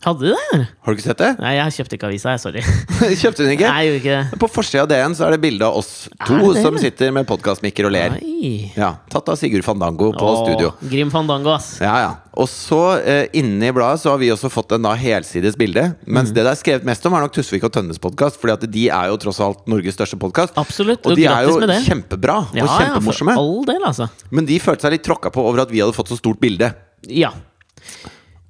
Hadde 0.01 0.25
du 0.25 0.31
det? 0.33 0.67
Har 0.81 0.95
du 0.95 0.97
ikke 0.97 1.05
sett 1.05 1.19
det? 1.21 1.29
Nei, 1.43 1.51
jeg 1.59 1.73
kjøpte 1.77 1.97
ikke 1.99 2.07
avisa, 2.09 2.33
jeg. 2.33 2.41
Sorry. 2.41 2.63
Kjøpte 3.21 3.45
hun 3.45 3.51
ikke? 3.53 3.69
Nei, 3.69 3.81
jeg 3.85 3.91
gjorde 3.91 3.99
ikke 4.01 4.15
det. 4.15 4.39
På 4.41 4.49
forsida 4.49 4.85
av 4.87 4.89
DN 4.89 5.17
så 5.19 5.27
er 5.27 5.35
det 5.35 5.41
bilde 5.43 5.67
av 5.67 5.77
oss 5.77 5.91
to 6.25 6.39
som 6.57 6.79
sitter 6.81 7.13
med 7.13 7.27
podkastmikker 7.29 7.85
og 7.85 7.93
ler. 7.93 8.15
Nei. 8.17 8.71
Ja, 8.79 8.95
Tatt 9.13 9.29
av 9.29 9.37
Sigurd 9.37 9.67
Fandango 9.67 10.09
på 10.17 10.25
Åh, 10.25 10.39
studio. 10.47 10.71
Grim 10.89 11.13
Fandango, 11.13 11.53
ass. 11.53 11.75
Ja, 11.85 11.99
ja. 12.01 12.15
Og 12.41 12.49
så 12.49 12.79
eh, 13.03 13.27
inne 13.37 13.69
i 13.69 13.75
bladet 13.77 14.01
så 14.01 14.15
har 14.15 14.23
vi 14.23 14.31
også 14.33 14.49
fått 14.55 14.73
en 14.73 14.87
da 14.89 14.95
helsides 14.97 15.59
bilde. 15.61 15.85
Mens 16.09 16.33
det 16.33 16.47
det 16.49 16.55
er 16.55 16.61
skrevet 16.63 16.89
mest 16.89 17.05
om, 17.05 17.19
er 17.19 17.27
nok 17.27 17.37
Tusvik 17.37 17.69
og 17.69 17.75
Tønnes 17.77 18.01
podkast. 18.01 18.41
At 18.55 18.65
de 18.73 18.87
er 18.89 19.13
jo 19.13 19.21
tross 19.21 19.43
alt 19.45 19.69
Norges 19.69 19.99
største 20.01 20.17
podkast. 20.23 20.57
Absolutt, 20.57 21.05
Og 21.05 21.13
og 21.13 21.21
de 21.21 21.29
er 21.29 21.45
jo 21.45 21.59
med 21.61 21.75
det. 21.75 21.83
kjempebra 21.85 22.39
og 22.49 22.57
Ja, 22.57 22.65
ja, 22.89 22.97
for 23.05 23.35
all 23.37 23.61
del, 23.69 23.85
altså. 23.85 24.09
Men 24.33 24.49
de 24.49 24.57
følte 24.65 24.89
seg 24.89 24.97
litt 24.97 25.05
tråkka 25.05 25.29
på 25.35 25.45
over 25.45 25.67
at 25.67 25.77
vi 25.77 25.85
hadde 25.85 25.93
fått 25.93 26.09
så 26.09 26.17
stort 26.17 26.41
bilde. 26.41 26.73
Ja. 27.05 27.35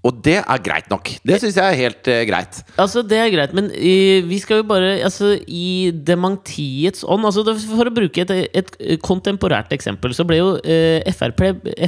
Og 0.02 0.16
det 0.24 0.38
er 0.40 0.60
greit 0.64 0.86
nok. 0.88 1.10
Det 1.28 1.36
syns 1.42 1.58
jeg 1.60 1.60
er 1.60 1.76
helt 1.76 2.08
eh, 2.08 2.22
greit. 2.24 2.62
Altså, 2.80 3.02
det 3.04 3.18
er 3.20 3.28
greit, 3.34 3.52
men 3.52 3.66
eh, 3.76 4.22
vi 4.24 4.38
skal 4.40 4.62
jo 4.62 4.64
bare 4.70 4.94
altså, 5.04 5.34
I 5.44 5.90
dementiets 5.92 7.04
ånd 7.04 7.26
altså, 7.28 7.44
det- 7.44 7.58
For 7.66 7.84
å 7.90 7.92
bruke 7.92 8.24
et, 8.24 8.32
et 8.56 8.70
kontemporært 9.04 9.74
eksempel, 9.76 10.14
så 10.16 10.24
ble 10.24 10.38
jo 10.40 10.54
eh, 10.64 11.04
FRP, 11.12 11.42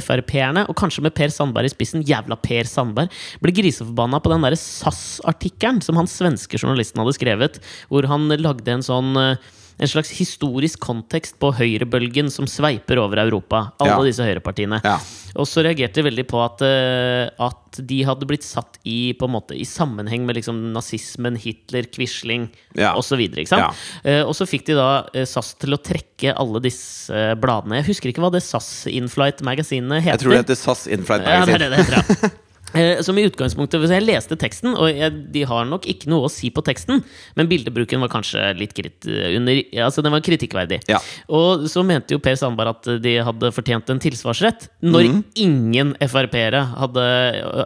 Frp-erne, 0.05 0.67
og 0.69 0.77
kanskje 0.77 1.01
med 1.07 1.15
Per 1.17 1.33
Sandberg 1.33 1.65
i 1.65 1.73
spissen, 1.73 2.05
jævla 2.05 2.37
Per 2.37 2.69
Sandberg, 2.69 3.09
ble 3.41 3.55
griseforbanna 3.57 4.21
på 4.21 4.29
den 4.35 4.45
derre 4.45 4.61
SAS-artikkelen 4.61 5.81
som 5.81 5.97
han 5.97 6.09
svenske 6.09 6.61
journalisten 6.61 7.01
hadde 7.01 7.17
skrevet, 7.17 7.59
hvor 7.89 8.05
han 8.13 8.29
lagde 8.37 8.77
en 8.77 8.85
sånn 8.85 9.13
eh, 9.17 9.51
en 9.81 9.89
slags 9.89 10.11
historisk 10.13 10.77
kontekst 10.85 11.39
på 11.41 11.49
høyrebølgen 11.57 12.29
som 12.31 12.45
sveiper 12.45 12.99
over 13.01 13.17
Europa. 13.23 13.71
Alle 13.81 13.95
Ja. 13.97 14.03
disse 14.05 14.21
høyrepartiene. 14.27 14.77
Ja. 14.85 14.99
Og 15.39 15.47
så 15.49 15.63
reagerte 15.65 15.97
de 16.01 16.05
veldig 16.09 16.25
på 16.29 16.39
at, 16.43 16.61
eh, 16.65 17.29
at 17.41 17.79
de 17.89 17.99
hadde 18.05 18.27
blitt 18.29 18.45
satt 18.45 18.77
i, 18.85 19.13
på 19.17 19.25
en 19.25 19.33
måte, 19.33 19.55
i 19.57 19.65
sammenheng 19.65 20.27
med 20.27 20.37
liksom, 20.37 20.59
nazismen, 20.75 21.39
Hitler, 21.41 21.87
Quisling 21.89 22.49
Ja. 22.77 22.93
osv. 22.99 23.19
Ja. 23.49 23.71
Eh, 24.03 24.21
og 24.21 24.35
så 24.37 24.45
fikk 24.49 24.67
de 24.69 24.77
da 24.77 25.07
eh, 25.13 25.25
SAS 25.25 25.55
til 25.57 25.73
å 25.73 25.81
trekke 25.81 26.35
alle 26.37 26.61
disse 26.61 27.33
bladene. 27.41 27.81
Jeg 27.81 27.89
husker 27.89 28.13
ikke 28.13 28.21
hva 28.21 28.31
det 28.35 28.43
SAS 28.45 28.85
Inflight-magasinet 28.91 30.03
heter. 30.05 30.13
Jeg 30.13 30.23
tror 30.25 30.35
det 30.37 30.43
heter 30.43 30.59
SAS 30.61 30.85
Inflight 30.87 31.25
Ja, 31.25 31.45
det 31.49 31.57
er 31.57 31.65
det 31.65 31.71
det 31.73 31.83
heter, 31.83 31.97
ja. 31.97 32.33
Eh, 32.73 33.01
Som 33.05 33.17
i 33.17 33.25
utgangspunktet 33.27 33.81
hvis 33.81 33.93
Jeg 33.93 34.05
leste 34.05 34.37
teksten, 34.39 34.73
og 34.73 34.89
jeg, 34.89 35.13
de 35.33 35.45
har 35.49 35.67
nok 35.69 35.87
ikke 35.89 36.09
noe 36.11 36.27
å 36.27 36.31
si 36.31 36.49
på 36.53 36.63
teksten, 36.65 37.03
men 37.37 37.49
bildebruken 37.49 38.01
var 38.03 38.11
kanskje 38.11 38.51
litt 38.57 38.73
krit, 38.77 39.05
under, 39.05 39.61
altså 39.85 40.03
den 40.05 40.13
var 40.15 40.23
kritikkverdig. 40.25 40.81
Ja. 40.89 40.99
Og 41.33 41.67
så 41.71 41.83
mente 41.85 42.15
jo 42.15 42.21
Per 42.23 42.37
Sandberg 42.39 42.73
at 42.73 42.91
de 43.03 43.15
hadde 43.27 43.53
fortjent 43.55 43.89
en 43.93 44.01
tilsvarsrett, 44.03 44.69
når 44.83 45.09
mm. 45.09 45.21
ingen 45.43 45.93
Frp-ere 46.03 46.63
hadde 46.73 47.03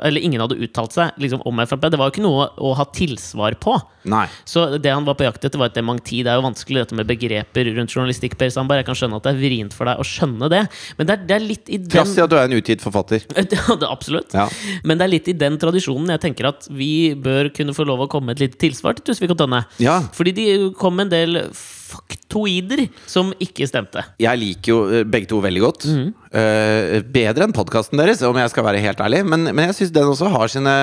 Eller 0.05 0.23
ingen 0.23 0.41
hadde 0.43 0.57
uttalt 0.63 0.95
seg 0.95 1.17
liksom, 1.21 1.43
om 1.47 1.61
Frp. 1.65 1.87
Det 1.91 1.99
var 1.99 2.09
jo 2.09 2.15
ikke 2.15 2.25
noe 2.25 2.49
å 2.57 2.73
ha 2.77 2.85
tilsvar 2.95 3.57
på. 3.61 3.77
Nei. 4.07 4.25
Så 4.47 4.65
det 4.79 4.91
han 4.93 5.05
var 5.07 5.17
på 5.19 5.25
jakt 5.27 5.43
etter, 5.43 5.59
var 5.59 5.71
et 5.71 5.77
dementi. 5.77 6.21
Det 6.23 6.31
er 6.31 6.39
jo 6.39 6.45
vanskelig 6.45 6.83
dette 6.83 6.97
med 6.97 7.09
begreper 7.09 7.71
rundt 7.77 7.93
journalistikk. 7.93 8.37
Per 8.39 8.51
Sandberg 8.53 8.81
Jeg 8.81 8.89
kan 8.89 8.99
skjønne 9.01 9.19
at 9.19 9.27
det 9.27 9.33
er 9.33 9.41
vrient 9.41 9.75
for 9.75 9.89
deg 9.89 9.99
å 9.99 10.05
skjønne 10.07 10.49
det, 10.53 10.63
men 10.99 11.09
det 11.09 11.15
er, 11.15 11.25
det 11.27 11.35
er 11.37 11.43
litt 11.43 11.71
i 11.71 11.79
den 11.81 11.91
Trass 11.91 12.15
i 12.15 12.23
at 12.23 12.31
du 12.31 12.37
er 12.39 12.47
en 12.47 12.57
utgitt 12.57 12.83
forfatter. 12.83 13.25
Absolutt. 13.95 14.35
Ja. 14.35 14.47
Men 14.87 14.96
det 14.99 15.07
er 15.07 15.13
litt 15.13 15.31
i 15.31 15.37
den 15.37 15.57
tradisjonen 15.61 16.13
jeg 16.15 16.23
tenker 16.23 16.51
at 16.51 16.67
vi 16.73 17.13
bør 17.13 17.51
kunne 17.55 17.75
få 17.77 17.85
lov 17.87 18.05
å 18.05 18.11
komme 18.11 18.31
med 18.31 18.37
et 18.37 18.47
lite 18.47 18.61
tilsvar 18.67 18.97
til 18.97 19.09
Tusvik 19.09 19.33
og 19.33 19.41
Tønne. 19.41 19.63
Ja. 19.83 19.99
Fordi 20.15 20.35
de 20.37 20.47
kom 20.77 20.97
med 20.97 21.09
en 21.09 21.15
del 21.15 21.41
faktoider 21.87 22.85
som 23.07 23.31
ikke 23.43 23.67
stemte. 23.69 24.03
Jeg 24.21 24.41
liker 24.41 24.73
jo 24.73 24.79
eh, 24.91 25.05
begge 25.07 25.29
to 25.31 25.41
veldig 25.43 25.63
godt. 25.63 25.87
Mm. 25.87 26.07
Uh, 26.27 26.97
bedre 27.13 27.47
enn 27.47 27.55
podkasten 27.55 27.99
deres, 27.99 28.23
om 28.27 28.37
jeg 28.37 28.51
skal 28.51 28.67
være 28.67 28.81
helt 28.83 29.03
ærlig. 29.03 29.23
Men, 29.27 29.47
men 29.51 29.69
jeg 29.69 29.79
syns 29.79 29.93
den 29.95 30.11
også 30.11 30.31
har 30.33 30.51
sine, 30.51 30.75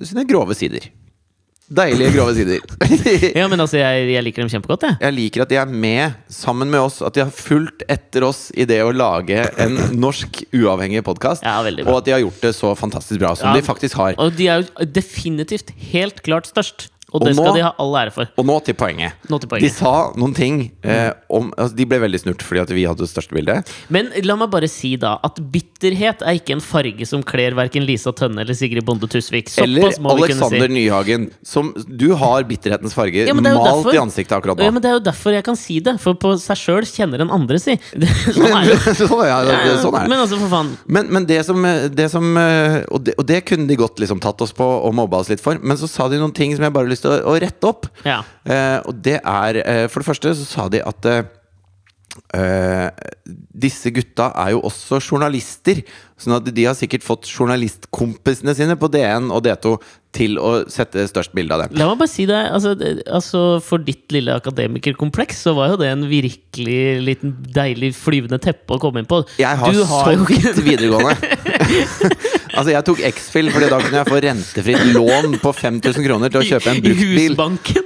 sine 0.00 0.26
grove 0.28 0.56
sider. 0.58 0.86
Deilige, 1.72 2.10
grove 2.12 2.34
sider. 2.36 2.60
Ja, 3.38 3.46
men 3.48 3.60
altså, 3.62 3.78
jeg, 3.80 4.08
jeg 4.12 4.24
liker 4.26 4.44
dem 4.44 4.50
kjempegodt, 4.52 4.84
jeg. 4.84 4.96
Jeg 5.00 5.14
liker 5.16 5.44
at 5.46 5.52
de 5.52 5.56
er 5.62 5.70
med 5.70 6.12
sammen 6.32 6.68
med 6.70 6.82
oss. 6.84 6.98
At 7.04 7.16
de 7.16 7.22
har 7.24 7.32
fulgt 7.32 7.86
etter 7.90 8.26
oss 8.28 8.50
i 8.52 8.66
det 8.68 8.82
å 8.84 8.90
lage 8.92 9.46
en 9.64 9.78
norsk 9.96 10.42
uavhengig 10.54 11.00
podkast. 11.06 11.44
Ja, 11.46 11.60
og 11.64 11.94
at 11.98 12.08
de 12.08 12.14
har 12.16 12.20
gjort 12.24 12.42
det 12.44 12.52
så 12.56 12.74
fantastisk 12.78 13.22
bra 13.22 13.32
som 13.38 13.48
Ja. 13.48 13.56
de 13.56 13.64
faktisk 13.66 13.96
har. 14.00 14.14
Og 14.20 14.36
de 14.36 14.48
er 14.52 14.60
jo 14.64 14.88
definitivt 14.92 15.72
helt 15.94 16.20
klart 16.26 16.50
størst. 16.52 16.90
Og 17.14 17.22
Og 17.22 17.28
det 17.28 17.36
skal 17.36 17.46
nå- 17.46 17.54
de 17.54 17.62
ha 17.62 17.70
all 17.78 17.94
ære 17.94 18.10
for. 18.12 18.26
Og 18.36 18.44
nå 18.48 18.56
til 18.66 18.74
poenget. 18.74 19.12
Nå 19.30 19.38
til 19.38 19.48
poenget. 19.48 19.68
De 19.70 19.70
sa 19.70 20.10
noen 20.18 20.34
ting 20.34 20.72
eh, 20.82 21.12
om 21.30 21.52
altså 21.56 21.76
De 21.78 21.84
ble 21.86 22.00
veldig 22.02 22.18
snurt 22.24 22.42
fordi 22.42 22.60
at 22.64 22.72
vi 22.74 22.82
hadde 22.90 22.98
det 23.04 23.10
største 23.12 23.30
bildet. 23.36 23.70
Men 23.88 24.10
la 24.26 24.34
meg 24.40 24.50
bare 24.50 24.66
si 24.68 24.96
da 24.98 25.12
at 25.22 25.38
bitterhet 25.54 26.24
er 26.26 26.40
ikke 26.40 26.56
en 26.56 26.60
farge 26.64 27.06
som 27.06 27.22
kler 27.22 27.54
verken 27.54 27.86
Lisa 27.86 28.10
Tønne 28.12 28.42
eller 28.42 28.54
Sigrid 28.58 28.82
Bonde 28.84 29.06
Tusvik. 29.06 29.52
Eller 29.62 29.86
Såpass 29.86 30.00
må 30.02 30.16
vi 30.16 30.26
kunne 30.26 30.42
Alexander 30.42 30.66
si. 30.66 30.74
Nyhagen. 30.74 31.28
Som 31.46 31.70
du 31.86 32.14
har 32.18 32.42
bitterhetens 32.50 32.94
farge 32.98 33.26
Ja, 33.28 33.34
malt 33.34 33.46
derfor- 33.62 33.94
i 33.94 34.00
ansiktet 34.02 34.34
akkurat 34.40 34.58
Ja, 34.58 34.70
men 34.74 34.82
Det 34.82 34.90
er 34.90 34.98
jo 34.98 35.04
derfor 35.06 35.32
jeg 35.38 35.44
kan 35.44 35.56
si 35.56 35.78
det, 35.80 36.00
for 36.00 36.14
på 36.18 36.34
seg 36.42 36.56
sjøl 36.58 36.82
kjenner 36.82 37.20
en 37.22 37.30
andre 37.30 37.58
si. 37.62 37.78
Sånn 37.94 38.50
er 38.50 38.66
det. 38.74 38.78
sånn, 38.98 39.22
ja, 39.26 39.38
det- 39.44 39.78
sånn 39.86 39.94
er 39.94 40.02
det. 40.02 40.08
Men 40.10 40.18
altså, 40.18 40.38
for 40.42 40.48
faen. 40.50 40.74
Men, 40.88 41.12
men 41.14 41.26
det 41.30 41.44
som, 41.46 41.62
det 41.94 42.10
som 42.10 42.36
eh, 42.36 42.82
og, 42.90 43.04
det, 43.06 43.14
og 43.18 43.26
det 43.30 43.44
kunne 43.46 43.68
de 43.70 43.76
godt 43.76 44.02
liksom 44.02 44.18
tatt 44.20 44.40
oss 44.42 44.52
på 44.52 44.64
og 44.66 44.92
mobba 44.98 45.22
oss 45.22 45.30
litt 45.30 45.40
for. 45.40 45.58
Men 45.62 45.76
så 45.76 45.88
sa 45.88 46.08
de 46.08 46.18
noen 46.18 46.34
ting 46.34 46.54
som 46.56 46.64
jeg 46.66 46.72
bare 46.74 46.84
har 46.86 46.90
lyst 46.90 47.03
til 47.04 47.14
å, 47.14 47.20
å 47.32 47.38
rette 47.42 47.70
opp. 47.70 47.88
Ja. 48.06 48.22
Eh, 48.44 48.78
og 48.84 49.00
det 49.04 49.20
er 49.20 49.62
eh, 49.62 49.86
For 49.88 50.02
det 50.02 50.10
første 50.10 50.36
så 50.36 50.48
sa 50.48 50.68
de 50.72 50.82
at 50.84 51.10
eh, 51.10 51.22
eh, 52.36 52.88
disse 53.54 53.90
gutta 53.94 54.30
er 54.44 54.54
jo 54.54 54.62
også 54.68 55.00
journalister. 55.02 55.82
Sånn 56.20 56.36
at 56.36 56.46
de 56.46 56.64
har 56.66 56.76
sikkert 56.78 57.04
fått 57.04 57.28
journalistkompisene 57.28 58.54
sine 58.56 58.76
på 58.78 58.88
DN 58.92 59.30
og 59.34 59.42
D2 59.46 59.74
til 60.14 60.38
å 60.38 60.52
sette 60.70 61.06
størst 61.10 61.34
bilde 61.34 61.56
av 61.56 61.64
dem. 61.64 61.74
La 61.80 61.88
meg 61.90 61.98
bare 62.04 62.12
si 62.12 62.26
det, 62.30 62.38
altså, 62.54 62.76
altså 63.10 63.42
For 63.66 63.82
ditt 63.82 64.14
lille 64.14 64.36
akademikerkompleks 64.38 65.42
så 65.48 65.56
var 65.58 65.72
jo 65.72 65.80
det 65.82 65.90
en 65.90 66.06
virkelig 66.10 66.78
liten 67.02 67.34
deilig 67.54 67.94
flyvende 67.98 68.38
teppe 68.42 68.76
å 68.76 68.82
komme 68.82 69.02
inn 69.02 69.10
på. 69.10 69.24
Jeg 69.42 69.58
har, 69.60 69.82
har... 69.90 70.14
så 70.14 70.30
vidt 70.30 70.62
videregående. 70.62 71.18
altså 72.56 72.70
Jeg 72.74 72.84
tok 72.88 73.00
X-Fill, 73.10 73.50
Fordi 73.54 73.68
da 73.70 73.78
kunne 73.82 74.00
jeg 74.00 74.08
få 74.08 74.20
rentefritt 74.24 74.84
lån 74.94 75.38
på 75.42 75.52
5000 75.54 76.06
kroner 76.06 76.32
til 76.34 76.40
å 76.40 76.44
kjøpe 76.48 76.70
en 76.72 76.80
bruktbil. 76.84 77.18
I. 77.18 77.28
Husbanken! 77.28 77.84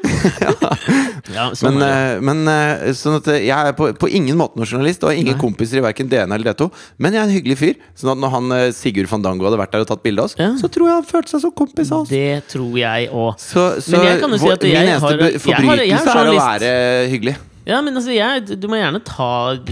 ja, 1.38 1.46
sånn 1.58 1.78
Men, 1.78 1.84
eh, 1.88 2.20
men 2.24 2.42
eh, 2.52 2.92
sånn 2.98 3.18
at 3.20 3.28
eh, 3.32 3.40
jeg 3.48 3.70
er 3.72 3.76
på, 3.78 3.90
på 3.98 4.10
ingen 4.10 4.38
måte 4.38 4.58
noen 4.60 4.68
journalist, 4.70 5.02
og 5.04 5.12
har 5.12 5.18
ingen 5.20 5.38
kompiser 5.40 5.80
i 5.80 5.84
verken 5.84 6.08
DN 6.10 6.32
eller 6.34 6.52
D2. 6.52 6.68
Men 6.98 7.14
jeg 7.16 7.22
er 7.22 7.28
en 7.28 7.34
hyggelig 7.36 7.58
fyr. 7.60 7.74
Sånn 7.98 8.12
at 8.14 8.22
når 8.22 8.34
han 8.36 8.56
Sigurd 8.76 9.10
Fandango 9.10 9.48
hadde 9.48 9.60
vært 9.60 9.74
der 9.76 9.84
og 9.86 9.90
tatt 9.92 10.02
bilde 10.04 10.24
av 10.24 10.30
oss, 10.30 10.36
Ja. 10.38 10.50
så 10.60 10.70
tror 10.72 10.90
jeg 10.90 11.00
han 11.00 11.08
følte 11.08 11.34
seg 11.34 11.44
som 11.46 11.54
kompis 11.64 11.92
av 11.92 12.04
oss. 12.04 12.12
Det 12.12 12.42
tror 12.54 12.72
jeg 12.80 13.10
òg. 13.10 13.34
Så, 13.42 13.68
så 13.84 14.02
jeg 14.04 14.20
kan 14.22 14.30
jo 14.34 14.40
si 14.42 14.50
at 14.54 14.66
min 14.68 14.80
eneste 14.84 15.04
har- 15.06 15.38
forbrytelse 15.42 15.48
jeg 15.48 15.68
har- 15.68 15.84
jeg 15.88 16.00
er 16.06 16.18
er 16.18 16.32
å 16.32 16.38
være 16.38 16.72
hyggelig. 17.12 17.36
Ja, 17.68 17.82
men 17.84 17.98
altså, 18.00 18.14
jeg, 18.14 18.56
du 18.56 18.64
må 18.70 18.78
gjerne 18.80 19.00
ta 19.04 19.26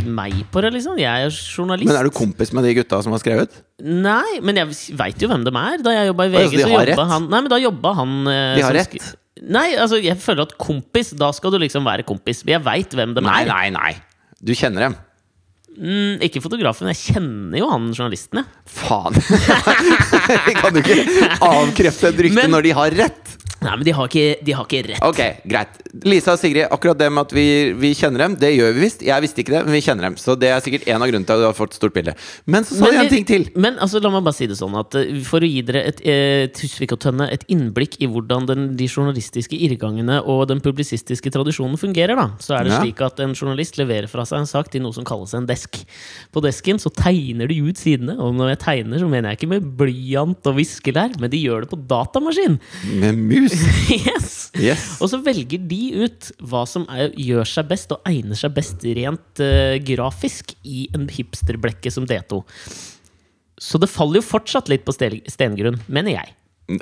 meg 0.04 0.34
på 0.52 0.60
det, 0.60 0.74
liksom. 0.74 0.98
Jeg 1.00 1.28
er 1.30 1.32
journalist. 1.32 1.88
Men 1.88 1.96
er 1.96 2.04
du 2.04 2.12
kompis 2.12 2.52
med 2.52 2.66
de 2.68 2.74
gutta 2.76 2.98
som 3.04 3.14
har 3.16 3.22
skrevet? 3.22 3.54
Nei, 3.80 4.40
men 4.44 4.60
jeg 4.60 4.74
veit 4.98 5.22
jo 5.24 5.30
hvem 5.32 5.46
de 5.46 5.52
er. 5.56 5.80
Da 5.84 5.94
jeg 5.94 6.10
jobba 6.10 6.26
i 6.28 6.34
VG, 6.34 6.44
så 6.44 6.58
de 6.58 6.66
så 6.66 6.74
jobba 6.76 7.06
han 7.14 7.30
Nei, 7.32 7.40
men 7.46 7.52
da 7.52 7.60
jobba 7.62 7.94
han 8.02 8.12
eh, 8.28 8.50
De 8.58 8.66
har 8.66 8.76
rett? 8.76 8.98
Nei, 9.46 9.66
altså, 9.80 9.98
jeg 10.04 10.16
føler 10.20 10.44
at 10.46 10.54
kompis, 10.60 11.14
da 11.16 11.30
skal 11.36 11.52
du 11.56 11.58
liksom 11.64 11.88
være 11.88 12.04
kompis. 12.08 12.44
Jeg 12.48 12.60
veit 12.68 12.92
hvem 12.96 13.16
de 13.16 13.24
Nei, 13.24 13.40
er. 13.46 13.50
nei, 13.52 13.66
nei. 13.72 13.92
nei. 13.96 14.36
Du 14.44 14.52
kjenner 14.56 14.90
dem. 14.90 14.98
Mm, 15.76 16.22
ikke 16.24 16.40
fotografen, 16.40 16.88
jeg 16.92 17.00
kjenner 17.14 17.58
jo 17.60 17.66
han 17.68 17.90
journalisten, 17.92 18.40
jeg. 18.40 18.62
Faen! 18.78 19.16
Kan 20.60 20.72
du 20.76 20.80
ikke 20.80 21.28
avkrefte 21.44 22.12
et 22.12 22.22
rykte 22.28 22.38
Men- 22.40 22.54
når 22.56 22.64
de 22.68 22.76
har 22.78 22.96
rett! 23.04 23.35
Nei, 23.66 23.74
men 23.80 23.86
de 23.88 23.94
har 23.96 24.06
ikke, 24.10 24.26
de 24.46 24.54
har 24.54 24.66
ikke 24.68 24.82
rett. 24.92 25.02
Ok, 25.06 25.20
greit. 25.50 25.80
Lisa 26.06 26.34
og 26.36 26.40
Sigrid, 26.40 26.68
akkurat 26.70 26.98
det 27.00 27.08
med 27.10 27.24
at 27.26 27.32
vi, 27.34 27.46
vi 27.80 27.90
kjenner 27.98 28.22
dem, 28.26 28.36
det 28.38 28.52
gjør 28.54 28.74
vi 28.76 28.84
visst. 28.84 29.02
Jeg 29.06 29.24
visste 29.24 29.42
ikke 29.42 29.56
det, 29.56 29.62
men 29.66 29.74
vi 29.74 29.80
kjenner 29.82 30.06
dem. 30.06 30.18
Så 30.20 30.36
det 30.38 30.50
er 30.54 30.62
sikkert 30.62 30.86
en 30.92 31.02
av 31.02 31.10
grunnene 31.10 31.26
til 31.26 31.34
at 31.34 31.42
du 31.42 31.46
har 31.48 31.56
fått 31.56 31.74
stort 31.74 31.94
bilde. 31.96 32.14
Men 32.46 32.66
så 32.68 32.78
sa 32.78 32.90
de 32.92 33.00
en 33.02 33.10
ting 33.10 33.26
til. 33.26 33.48
Men 33.58 33.80
altså, 33.82 33.98
la 34.04 34.12
meg 34.14 34.22
bare 34.26 34.36
si 34.38 34.46
det 34.50 34.58
sånn 34.60 34.76
at 34.78 34.94
eh, 35.00 35.16
for 35.26 35.42
å 35.42 35.50
gi 35.50 35.62
dere 35.66 35.82
et, 35.90 36.02
eh, 36.06 36.94
Tønne 36.96 37.26
et 37.30 37.42
innblikk 37.52 37.98
i 38.02 38.06
hvordan 38.10 38.46
den, 38.48 38.62
de 38.78 38.86
journalistiske 38.88 39.56
irrgangene 39.66 40.16
og 40.24 40.46
den 40.50 40.62
publisistiske 40.64 41.30
tradisjonen 41.34 41.76
fungerer, 41.80 42.16
da, 42.18 42.28
så 42.42 42.56
er 42.56 42.64
det 42.66 42.72
Ja. 42.72 42.80
slik 42.82 43.02
at 43.04 43.20
en 43.20 43.34
journalist 43.36 43.76
leverer 43.78 44.08
fra 44.08 44.24
seg 44.28 44.40
en 44.42 44.48
sak 44.48 44.70
til 44.72 44.82
noe 44.84 44.94
som 44.96 45.04
kalles 45.04 45.34
en 45.36 45.46
desk. 45.48 45.82
På 46.32 46.40
desken 46.44 46.80
så 46.82 46.90
tegner 46.94 47.50
de 47.50 47.58
ut 47.66 47.76
sidene, 47.80 48.16
og 48.18 48.34
når 48.38 48.54
jeg 48.54 48.60
tegner, 48.64 49.02
så 49.02 49.08
mener 49.10 49.30
jeg 49.34 49.40
ikke 49.40 49.50
med 49.52 49.68
blyant 49.78 50.48
og 50.50 50.56
viskelær, 50.56 51.18
men 51.20 51.30
de 51.32 51.42
gjør 51.42 51.66
det 51.66 51.70
på 51.74 51.80
datamaskin. 51.90 52.58
Med 53.02 53.20
mus. 53.28 53.55
yes! 54.08 54.32
Yes. 54.56 54.84
Og 55.04 55.10
så 55.12 55.20
velger 55.24 55.60
de 55.68 55.80
ut 56.06 56.30
hva 56.48 56.62
som 56.68 56.86
er, 56.92 57.10
gjør 57.20 57.48
seg 57.48 57.68
best 57.70 57.92
og 57.92 58.00
egner 58.08 58.38
seg 58.38 58.54
best 58.56 58.84
rent 58.96 59.42
uh, 59.44 59.76
grafisk 59.84 60.54
i 60.64 60.86
en 60.96 61.08
hipsterblekke 61.12 61.92
som 61.92 62.06
D2. 62.08 62.40
Så 63.60 63.80
det 63.80 63.88
faller 63.88 64.20
jo 64.20 64.26
fortsatt 64.26 64.68
litt 64.72 64.84
på 64.86 64.92
stel- 64.96 65.22
stengrunn, 65.32 65.78
mener 65.88 66.18
jeg. 66.18 66.34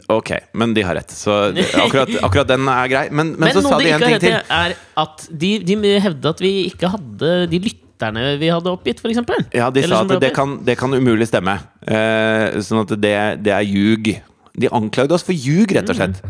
Ok, 0.09 0.31
men 0.57 0.73
de 0.75 0.83
har 0.87 0.97
rett. 0.97 1.13
Så 1.13 1.53
det- 1.53 1.67
akkurat, 1.77 2.09
akkurat 2.27 2.49
den 2.49 2.69
er 2.73 2.89
grei. 2.89 3.05
Men, 3.11 3.35
men, 3.35 3.49
Men, 3.49 3.53
så 3.53 3.63
sa 3.67 3.79
de 3.79 3.85
de 3.85 3.93
en 3.93 4.05
ting 4.07 4.21
til. 4.23 4.39
er 4.49 4.77
at 5.05 5.27
de, 5.31 5.51
de 5.67 5.99
hevde 6.01 6.31
at 6.33 6.41
vi 6.41 6.53
ikke 6.71 6.89
hadde 6.95 7.33
de 7.53 7.61
lytterne 7.69 8.25
vi 8.41 8.49
hadde 8.51 8.73
oppgitt, 8.73 9.03
f.eks. 9.05 9.21
Ja, 9.55 9.69
de 9.71 9.85
sa 9.87 10.01
at 10.03 10.15
det 10.23 10.33
kan, 10.35 10.57
det 10.65 10.79
kan 10.81 10.95
umulig 10.97 11.29
stemme. 11.31 11.59
Eh, 11.87 12.57
sånn 12.65 12.83
at 12.83 12.95
det, 12.99 13.15
det 13.45 13.53
er 13.55 13.67
ljug. 13.69 14.15
De 14.57 14.69
anklagde 14.71 15.17
oss 15.17 15.25
for 15.27 15.35
ljug, 15.35 15.73
rett 15.75 15.89
og 15.91 15.97
slett. 15.99 16.21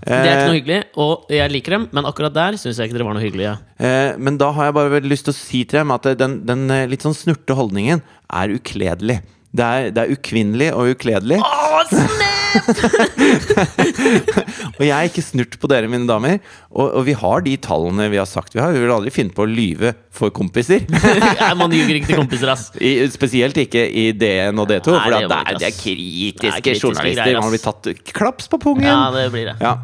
Det 0.00 0.16
er 0.16 0.24
ikke 0.24 0.46
noe 0.48 0.54
Eh, 0.54 0.58
hyggelig, 0.60 0.78
og 1.00 1.26
jeg 1.32 1.52
liker 1.52 1.74
dem, 1.76 1.88
men 1.96 2.06
akkurat 2.08 2.32
der 2.36 2.56
syns 2.60 2.78
jeg 2.80 2.88
ikke 2.88 2.96
dere 2.98 3.06
var 3.08 3.16
noe 3.16 3.24
hyggelige. 3.24 3.54
eh, 3.80 4.12
men 4.16 4.36
da 4.40 4.50
har 4.56 4.68
jeg 4.68 4.74
bare 4.78 5.00
lyst 5.04 5.24
til 5.28 5.34
å 5.34 5.38
si 5.38 5.64
til 5.64 5.80
dem 5.80 5.90
at 5.96 6.08
den, 6.20 6.38
den 6.48 6.70
eh, 6.70 6.86
litt 6.88 7.04
sånn 7.04 7.16
snurte 7.16 7.56
holdningen 7.56 8.00
er 8.32 8.54
ukledelig. 8.56 9.20
Det 9.52 9.64
er, 9.66 9.90
det 9.90 10.04
er 10.04 10.12
ukvinnelig 10.14 10.70
og 10.72 10.92
ukledelig. 10.94 11.40
Snap! 11.42 11.69
Og 14.78 14.82
jeg 14.82 14.94
er 14.94 15.08
ikke 15.08 15.22
snurt 15.24 15.56
på 15.60 15.68
dere, 15.70 15.88
mine 15.90 16.06
damer. 16.08 16.38
Og, 16.70 16.92
og 17.00 17.04
vi 17.06 17.14
har 17.18 17.42
de 17.44 17.56
tallene 17.62 18.08
vi 18.12 18.18
har 18.20 18.28
sagt 18.28 18.54
vi 18.56 18.60
har. 18.62 18.72
Vi 18.74 18.80
vil 18.82 18.92
aldri 18.94 19.10
finne 19.14 19.32
på 19.34 19.42
å 19.44 19.48
lyve 19.50 19.92
for 20.14 20.28
kompiser. 20.34 20.80
Nei, 20.90 21.54
man 21.58 21.72
ljuger 21.74 21.94
ikke 21.98 22.10
til 22.12 22.20
kompiser, 22.22 22.48
ass. 22.52 22.64
I, 22.80 23.08
spesielt 23.12 23.56
ikke 23.62 23.82
i 23.86 24.10
D1 24.16 24.60
og 24.60 24.66
D2, 24.70 24.94
Nei, 24.94 25.00
for 25.04 25.10
det 25.14 25.20
det, 25.30 25.38
er, 25.38 25.60
det 25.60 25.68
er 25.70 25.76
kritiske, 25.78 26.50
er 26.50 26.64
kritiske 26.64 26.86
journalister. 26.88 27.24
greier, 27.24 27.40
Man 27.44 27.54
blir 27.54 27.64
tatt 27.64 27.82
klaps 28.16 28.44
på 28.50 28.56
pungen. 28.62 28.88
Ja, 28.88 29.00
det 29.14 29.26
blir 29.34 29.46
det. 29.52 29.56
Ja, 29.62 29.74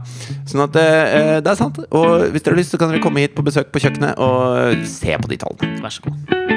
sånn 0.50 0.66
at 0.66 0.74
eh, 0.82 1.36
det 1.44 1.50
er 1.54 1.58
sant. 1.60 1.76
Og 1.90 2.06
hvis 2.34 2.42
dere 2.46 2.52
har 2.56 2.62
lyst, 2.62 2.72
så 2.74 2.78
kan 2.82 2.88
dere 2.92 3.04
komme 3.04 3.24
hit 3.24 3.34
på 3.36 3.42
besøk 3.46 3.68
på 3.74 3.82
kjøkkenet 3.86 4.12
og 4.22 4.86
se 4.90 5.12
på 5.22 5.32
de 5.32 5.36
tallene. 5.44 5.80
Vær 5.84 5.92
så 5.98 6.06
god. 6.08 6.55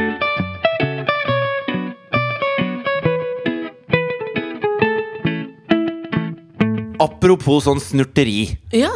Apropos 7.00 7.64
sånn 7.68 7.80
snurteri. 7.84 8.58
Ja. 8.76 8.92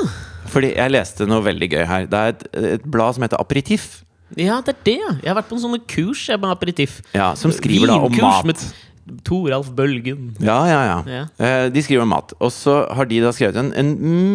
Fordi 0.53 0.73
jeg 0.75 0.91
leste 0.93 1.25
noe 1.29 1.41
veldig 1.45 1.69
gøy 1.71 1.83
her. 1.87 2.07
Det 2.11 2.19
er 2.19 2.33
et, 2.35 2.47
et 2.77 2.87
blad 2.91 3.15
som 3.15 3.23
heter 3.25 3.39
Aperitif. 3.41 4.03
ja, 4.35 4.61
det 4.65 4.73
er 4.75 4.79
det. 4.87 4.97
Jeg 5.23 5.29
har 5.29 5.37
vært 5.39 5.49
på 5.51 5.55
en 5.59 5.61
sånne 5.63 5.79
kurs 5.87 6.25
jeg, 6.29 6.39
med 6.41 6.49
aperitif. 6.51 7.01
Ja, 7.13 7.31
som 7.37 7.51
skriver 7.53 7.87
da 7.93 7.99
om 8.01 8.15
mat. 8.17 8.45
med 8.49 8.57
Toralf 9.27 9.67
Bølgen. 9.75 10.29
Ja, 10.39 10.59
ja, 10.67 10.81
ja. 10.87 10.99
Ja. 11.11 11.23
Eh, 11.37 11.69
De 11.75 11.81
skriver 11.83 12.03
om 12.05 12.09
mat. 12.15 12.31
Og 12.39 12.51
så 12.55 12.77
har 12.95 13.05
de 13.09 13.19
da 13.23 13.31
skrevet 13.35 13.57
en, 13.59 13.71
en 13.77 13.91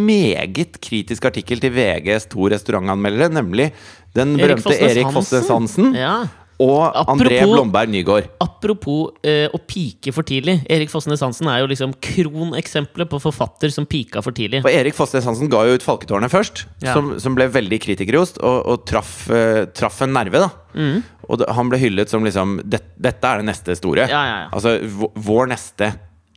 meget 0.07 0.77
kritisk 0.85 1.25
artikkel 1.25 1.61
til 1.63 1.73
VGs 1.75 2.29
to 2.33 2.49
restaurantanmeldere, 2.53 3.31
nemlig 3.33 3.71
den 4.17 4.37
Erik 4.37 4.45
berømte 4.45 4.75
Hansen. 4.75 4.91
Erik 4.91 5.13
Fosnes 5.17 5.49
Hansen 5.53 5.95
Ja. 5.97 6.13
Og 6.59 6.97
André 7.07 7.41
Blomberg 7.47 7.91
Nygaard. 7.93 8.29
Apropos 8.43 9.13
eh, 9.23 9.47
å 9.55 9.61
pike 9.63 10.11
for 10.15 10.27
tidlig. 10.27 10.57
Erik 10.71 10.91
Fossnes 10.91 11.23
Hansen 11.23 11.47
er 11.51 11.61
jo 11.63 11.69
liksom 11.71 11.93
kroneksempelet 12.03 13.11
på 13.13 13.21
forfatter 13.23 13.71
som 13.75 13.87
pika 13.87 14.23
for 14.25 14.35
tidlig. 14.35 14.65
For 14.67 14.75
Erik 14.75 14.97
Fossnes 14.99 15.27
Hansen 15.29 15.51
ga 15.53 15.63
jo 15.69 15.77
ut 15.79 15.87
Falketårnet 15.87 16.33
først, 16.33 16.65
Ja. 16.83 16.97
som, 16.97 17.13
som 17.23 17.37
ble 17.39 17.47
veldig 17.55 17.79
kritikerrost, 17.85 18.41
og, 18.43 18.59
og 18.67 18.83
traff, 18.91 19.29
eh, 19.31 19.67
traff 19.71 20.03
en 20.03 20.15
nerve, 20.17 20.43
da. 20.43 20.51
Mm. 20.75 20.99
Og 21.29 21.41
det, 21.41 21.49
han 21.55 21.71
ble 21.71 21.79
hyllet 21.81 22.11
som 22.11 22.25
liksom 22.27 22.59
det, 22.65 22.83
Dette 22.99 23.31
er 23.31 23.41
det 23.43 23.49
neste 23.51 23.75
store. 23.79 24.09
Ja, 24.11 24.21
ja, 24.27 24.37
ja. 24.45 24.51
Altså 24.55 24.79
vår 25.15 25.51
neste 25.55 25.93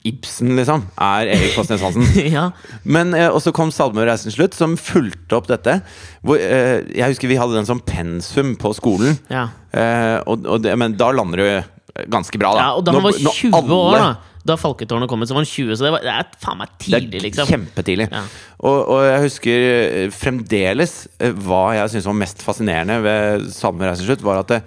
Ibsen, 0.08 0.56
liksom, 0.58 0.88
er 0.97 1.30
Erik 1.36 1.52
Fosnes 1.54 1.84
Hansen. 1.86 2.08
ja. 2.38 2.47
Men 2.84 3.14
eh, 3.14 3.30
Og 3.30 3.41
så 3.43 3.54
kom 3.54 3.70
reisen' 3.70 4.34
slutt, 4.34 4.58
som 4.58 4.74
fulgte 4.78 5.38
opp 5.38 5.49
dette. 5.52 5.82
Hvor, 6.26 6.41
eh, 6.41 6.82
jeg 6.89 7.14
husker 7.14 7.30
vi 7.30 7.38
hadde 7.38 7.60
den 7.60 7.70
som 7.70 7.84
pensum 7.86 8.56
på 8.58 8.74
skolen. 8.74 9.20
Ja. 9.30 9.49
Eh, 9.72 10.18
og, 10.26 10.47
og 10.47 10.64
det, 10.66 10.74
men 10.78 10.97
da 10.97 11.12
lander 11.14 11.38
du 11.38 12.08
ganske 12.12 12.39
bra, 12.39 12.54
da. 12.56 12.60
ja, 12.64 12.76
og 12.78 12.86
da 12.88 12.93
han 12.95 13.04
var 13.04 13.18
når 13.20 13.34
20 13.36 13.74
år, 13.76 13.95
da 13.97 14.12
Da 14.47 14.56
Falketårnet 14.58 15.10
kom 15.12 15.22
ut, 15.22 15.30
så 15.30 15.36
var 15.36 15.43
han 15.43 15.49
20, 15.49 15.76
så 15.78 15.86
det, 15.86 15.91
var, 15.93 16.06
det 16.06 16.14
er 16.16 16.30
faen 16.41 16.58
meg 16.58 16.72
Det 16.80 16.88
er 16.88 17.04
tidlig, 17.04 17.20
liksom. 17.28 17.49
kjempetidlig. 17.52 18.08
Ja. 18.10 18.22
Og, 18.58 18.78
og 18.95 19.02
jeg 19.06 19.26
husker 19.28 19.66
eh, 19.68 20.06
fremdeles 20.16 20.95
eh, 21.22 21.36
hva 21.45 21.60
jeg 21.78 21.91
syntes 21.93 22.08
var 22.10 22.18
mest 22.24 22.41
fascinerende 22.45 22.97
ved 23.06 23.45
Salmereisen 23.54 24.08
slutt, 24.08 24.24
var 24.26 24.41
at 24.41 24.56
det, 24.56 24.62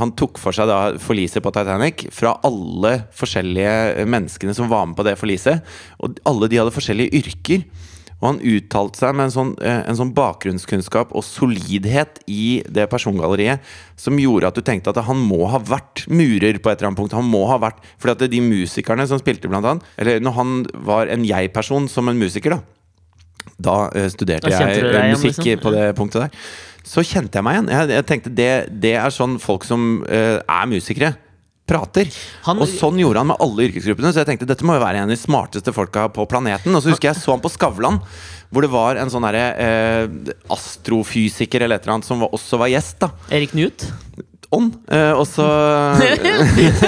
han 0.00 0.14
tok 0.18 0.40
for 0.40 0.56
seg 0.56 0.70
da 0.70 0.80
forliset 1.00 1.44
på 1.44 1.52
Titanic 1.54 2.06
fra 2.14 2.34
alle 2.46 2.96
forskjellige 3.16 3.76
eh, 3.92 4.08
menneskene 4.08 4.56
som 4.56 4.70
var 4.70 4.88
med 4.88 4.98
på 4.98 5.06
det 5.06 5.18
forliset. 5.20 5.64
Og 6.00 6.18
alle 6.28 6.50
de 6.50 6.60
hadde 6.60 6.74
forskjellige 6.74 7.22
yrker. 7.22 7.64
Og 8.20 8.26
han 8.26 8.40
uttalte 8.44 9.00
seg 9.00 9.14
med 9.16 9.28
en 9.28 9.32
sånn, 9.32 9.52
eh, 9.64 9.80
en 9.88 9.96
sånn 9.96 10.12
bakgrunnskunnskap 10.16 11.14
og 11.16 11.24
solidhet 11.24 12.20
i 12.28 12.60
det 12.68 12.84
persongalleriet 12.92 13.64
som 13.96 14.18
gjorde 14.20 14.50
at 14.50 14.58
du 14.58 14.64
tenkte 14.64 14.92
at 14.92 15.00
han 15.06 15.22
må 15.24 15.46
ha 15.48 15.60
vært 15.64 16.04
murer 16.08 16.60
på 16.60 16.68
et 16.68 16.80
eller 16.80 16.90
annet 16.90 17.00
punkt. 17.00 17.16
Han 17.16 17.30
må 17.30 17.46
ha 17.48 17.56
vært 17.60 17.80
Fordi 18.00 18.12
at 18.12 18.30
de 18.30 18.42
musikerne 18.44 19.06
som 19.08 19.20
spilte, 19.20 19.48
blant 19.48 19.64
annet 19.64 19.84
Eller 19.96 20.20
når 20.20 20.36
han 20.36 20.66
var 20.84 21.08
en 21.08 21.24
jeg-person 21.24 21.88
som 21.88 22.08
en 22.08 22.20
musiker, 22.20 22.50
da 22.50 22.60
Da 23.56 23.90
eh, 23.96 24.10
studerte 24.12 24.52
jeg 24.52 25.16
musikk 25.16 25.40
liksom? 25.40 25.64
på 25.64 25.72
det 25.72 25.94
punktet 25.96 26.28
der. 26.28 26.30
Så 26.86 27.04
kjente 27.06 27.38
jeg 27.38 27.44
meg 27.46 27.58
igjen. 27.58 27.72
Jeg, 27.74 27.90
jeg 27.98 28.06
tenkte 28.08 28.32
det, 28.34 28.50
det 28.82 28.94
er 28.98 29.10
sånn 29.14 29.38
folk 29.42 29.66
som 29.68 30.00
uh, 30.06 30.38
er 30.40 30.70
musikere, 30.70 31.12
prater. 31.70 32.08
Han- 32.48 32.58
og 32.58 32.66
sånn 32.66 32.98
gjorde 32.98 33.20
han 33.22 33.28
med 33.30 33.38
alle 33.44 33.68
yrkesgruppene. 33.68 34.10
Så 34.10 34.22
jeg 34.24 34.30
tenkte 34.32 34.48
dette 34.50 34.66
må 34.66 34.74
jo 34.74 34.82
være 34.82 34.98
en 35.02 35.06
av 35.06 35.12
de 35.14 35.20
smarteste 35.20 35.74
folka 35.76 36.08
på 36.10 36.24
planeten. 36.30 36.74
Og 36.74 36.82
så 36.82 36.90
husker 36.90 37.12
jeg 37.12 37.20
så 37.20 37.36
han 37.36 37.44
på 37.44 37.52
Skavlan, 37.52 38.00
hvor 38.50 38.66
det 38.66 38.72
var 38.72 38.98
en 38.98 39.12
sånn 39.12 39.22
derre 39.28 39.44
eh, 39.54 40.32
astrofysiker 40.50 41.62
eller 41.62 41.78
et 41.78 41.84
eller 41.86 42.00
annet 42.00 42.08
som 42.10 42.24
var, 42.24 42.32
også 42.34 42.58
var 42.58 42.72
gjest. 42.72 42.98
da 43.04 43.12
Erik 43.30 43.52
Knut? 43.54 43.86
On. 44.50 44.66
Eh, 44.90 45.12
og 45.14 45.22
så 45.30 45.46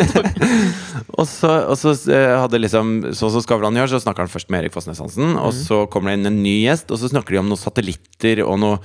Og 1.13 1.27
så, 1.29 1.49
og 1.69 1.77
så 1.79 1.93
eh, 2.11 2.33
hadde 2.41 2.59
liksom 2.63 2.93
Sånn 3.15 3.33
som 3.35 3.43
Skavlan 3.45 3.77
gjør, 3.79 3.91
så 3.93 4.01
snakker 4.03 4.25
han 4.25 4.33
først 4.33 4.51
med 4.51 4.65
Erik 4.65 4.75
Fossnes 4.75 4.99
Hansen. 5.03 5.35
Og 5.39 5.53
så 5.55 5.83
kommer 5.93 6.11
det 6.13 6.19
inn 6.21 6.31
en 6.33 6.41
ny 6.43 6.57
gjest, 6.65 6.91
og 6.91 6.99
så 6.99 7.11
snakker 7.13 7.37
de 7.37 7.41
om 7.43 7.51
noen 7.53 7.61
satellitter 7.61 8.43
og 8.47 8.59
noe, 8.63 8.81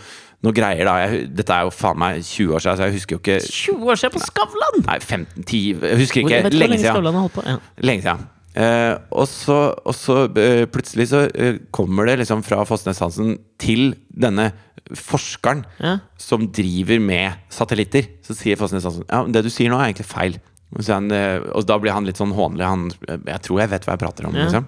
noe 0.46 0.54
greier. 0.54 0.86
da 0.86 0.96
jeg, 1.02 1.28
Dette 1.36 1.54
er 1.56 1.66
jo 1.66 1.72
faen 1.74 1.98
meg 1.98 2.22
20 2.22 2.54
år 2.56 2.60
siden, 2.64 2.78
så 2.78 2.88
jeg 2.88 2.94
husker 3.00 3.16
jo 3.18 3.22
ikke 3.24 3.38
20 3.42 3.92
år 3.94 3.96
siden 4.02 4.14
på 4.14 4.22
Skavlan! 4.26 4.80
Nei, 4.86 4.98
15-10 5.02 5.62
Jeg 5.82 6.02
husker 6.04 6.22
ikke. 6.24 6.42
hvor 6.46 6.58
Lenge 6.62 6.78
siden. 6.84 7.22
På? 7.34 7.46
Ja. 7.48 7.56
Lenge 7.82 8.06
siden. 8.06 8.28
Eh, 8.58 8.94
og 9.14 9.28
så, 9.30 9.58
og 9.86 9.94
så 9.94 10.24
eh, 10.34 10.64
plutselig 10.74 11.10
så 11.12 11.24
eh, 11.30 11.60
kommer 11.72 12.08
det 12.10 12.20
liksom 12.24 12.42
fra 12.46 12.64
Fossnes 12.66 12.98
Hansen 13.04 13.36
til 13.62 13.92
denne 14.10 14.52
forskeren 14.98 15.66
Ja. 15.84 15.98
som 16.18 16.48
driver 16.54 17.00
med 17.04 17.34
satellitter. 17.54 18.08
Så 18.26 18.34
sier 18.38 18.58
Fossnes 18.58 18.86
Hansen 18.88 19.06
ja, 19.10 19.24
det 19.28 19.44
du 19.46 19.50
sier 19.54 19.70
nå 19.70 19.78
er 19.82 19.92
egentlig 19.92 20.08
feil. 20.10 20.40
Og, 20.76 20.82
så 20.84 20.98
han, 20.98 21.12
eh, 21.12 21.38
og 21.56 21.66
da 21.70 21.78
blir 21.80 21.94
han 21.96 22.06
litt 22.08 22.18
sånn 22.20 22.34
hånlig. 22.36 22.66
Han, 22.66 22.88
jeg 23.08 23.42
tror 23.46 23.62
jeg 23.62 23.72
vet 23.72 23.86
hva 23.88 23.94
jeg 23.96 24.02
prater 24.04 24.28
om. 24.28 24.36
Ja. 24.36 24.48
Liksom. 24.48 24.66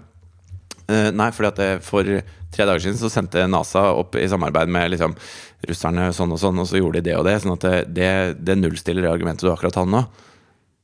Eh, 0.89 1.09
nei, 1.13 1.29
fordi 1.35 1.51
at 1.51 1.59
det, 1.59 1.69
for 1.85 2.07
tre 2.49 2.65
dager 2.65 2.81
siden 2.81 2.97
så 2.97 3.11
sendte 3.13 3.45
NASA 3.49 3.91
opp 3.93 4.17
i 4.17 4.25
samarbeid 4.29 4.71
med 4.73 4.95
liksom, 4.95 5.13
russerne 5.69 6.09
sånn 6.15 6.33
og 6.33 6.41
sånn, 6.41 6.63
og 6.63 6.69
så 6.69 6.81
gjorde 6.81 7.03
de 7.03 7.11
det 7.11 7.19
og 7.19 7.27
det. 7.27 7.37
Sånn 7.43 7.57
at 7.57 7.67
det, 7.93 8.09
det, 8.41 8.57
nullstiller 8.57 9.05
det 9.05 9.11
argumentet 9.11 9.45
du 9.45 9.53
akkurat 9.53 9.77
hadde 9.81 9.93
nå. 9.93 10.03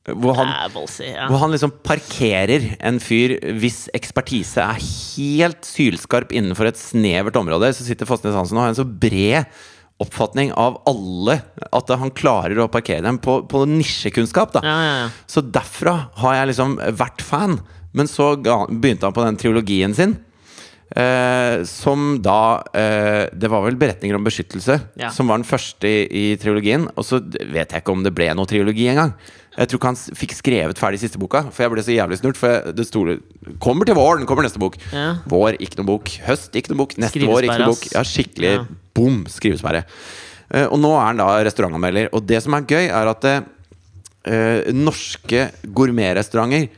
Hvor 0.06 0.36
han, 0.38 0.52
Ja, 0.52 0.66
ballsy, 0.70 1.08
ja. 1.10 1.26
hvor 1.32 1.42
han 1.42 1.56
liksom 1.56 1.72
parkerer 1.82 2.76
en 2.78 3.00
fyr 3.02 3.40
hvis 3.58 3.88
ekspertise 3.98 4.62
er 4.62 4.78
helt 4.78 5.66
sylskarp 5.66 6.30
innenfor 6.36 6.70
et 6.70 6.78
snevert 6.78 7.40
område. 7.40 7.72
Så 7.74 7.88
sitter 7.88 8.06
Fossnes 8.06 8.38
Hansen 8.38 8.60
og 8.60 8.68
har 8.68 8.76
en 8.76 8.78
så 8.78 8.86
bred 8.86 9.50
oppfatning 10.04 10.52
av 10.60 10.78
alle 10.90 11.40
at 11.74 11.94
han 11.98 12.12
klarer 12.14 12.60
å 12.60 12.70
parkere 12.70 13.02
dem 13.06 13.18
på, 13.24 13.40
på 13.50 13.64
nisjekunnskap. 13.72 14.60
ja, 14.62 14.78
ja. 14.86 15.10
Så 15.26 15.42
derfra 15.42 15.98
har 16.22 16.38
jeg 16.38 16.52
liksom 16.52 16.78
vært 17.00 17.26
fan. 17.26 17.58
Men 17.96 18.10
så 18.12 18.34
begynte 18.36 19.08
han 19.08 19.16
på 19.16 19.24
den 19.26 19.38
triologien 19.40 19.96
sin. 19.96 20.18
Eh, 20.96 21.64
som 21.66 22.20
da 22.22 22.62
eh, 22.78 23.26
Det 23.34 23.50
var 23.50 23.64
vel 23.66 23.76
'Beretninger 23.76 24.16
om 24.16 24.24
beskyttelse' 24.24 24.80
Ja. 25.02 25.10
som 25.10 25.28
var 25.28 25.40
den 25.40 25.48
første 25.48 25.88
i, 25.90 26.06
i 26.12 26.36
trilogien. 26.38 26.86
Og 26.96 27.04
så 27.08 27.20
vet 27.24 27.72
jeg 27.74 27.82
ikke 27.82 27.92
om 27.96 28.04
det 28.06 28.14
ble 28.16 28.30
noe 28.38 28.46
triologi 28.46 28.86
engang. 28.92 29.16
Jeg 29.58 29.68
tror 29.72 29.80
ikke 29.80 29.88
han 29.94 30.16
fikk 30.20 30.34
skrevet 30.36 30.78
ferdig 30.78 31.00
siste 31.00 31.18
boka, 31.18 31.46
for 31.50 31.64
jeg 31.64 31.72
ble 31.72 31.82
så 31.82 31.96
jævlig 31.96 32.20
snurt. 32.20 32.38
For 32.38 32.52
jeg, 32.52 32.76
det 32.76 32.86
store 32.90 33.18
Kommer 33.64 33.86
til 33.88 33.96
våren, 33.96 34.26
kommer 34.28 34.44
neste 34.44 34.60
bok. 34.60 34.76
Ja. 34.92 35.18
Vår, 35.32 35.56
ikke 35.64 35.80
noe 35.80 35.90
bok. 35.96 36.10
Høst, 36.28 36.52
ikke 36.56 36.74
noe 36.74 36.82
bok. 36.84 36.96
Neste 37.00 37.24
vår, 37.24 37.44
ikke 37.48 37.60
noe 37.64 37.74
bok. 37.74 37.86
Ja, 37.94 38.04
skikkelig 38.04 38.52
Ja. 38.54 38.64
bom, 38.94 39.24
skrivesperre. 39.32 39.86
Eh, 40.52 40.66
og 40.68 40.78
nå 40.80 40.92
er 41.00 41.06
han 41.08 41.18
da 41.18 41.28
restaurantanmelder. 41.44 42.10
Og 42.14 42.26
det 42.28 42.44
som 42.44 42.54
er 42.54 42.62
gøy, 42.68 42.90
er 42.90 43.08
at 43.10 43.26
eh, 43.26 44.72
norske 44.74 45.52
gourmetrestauranter 45.66 46.70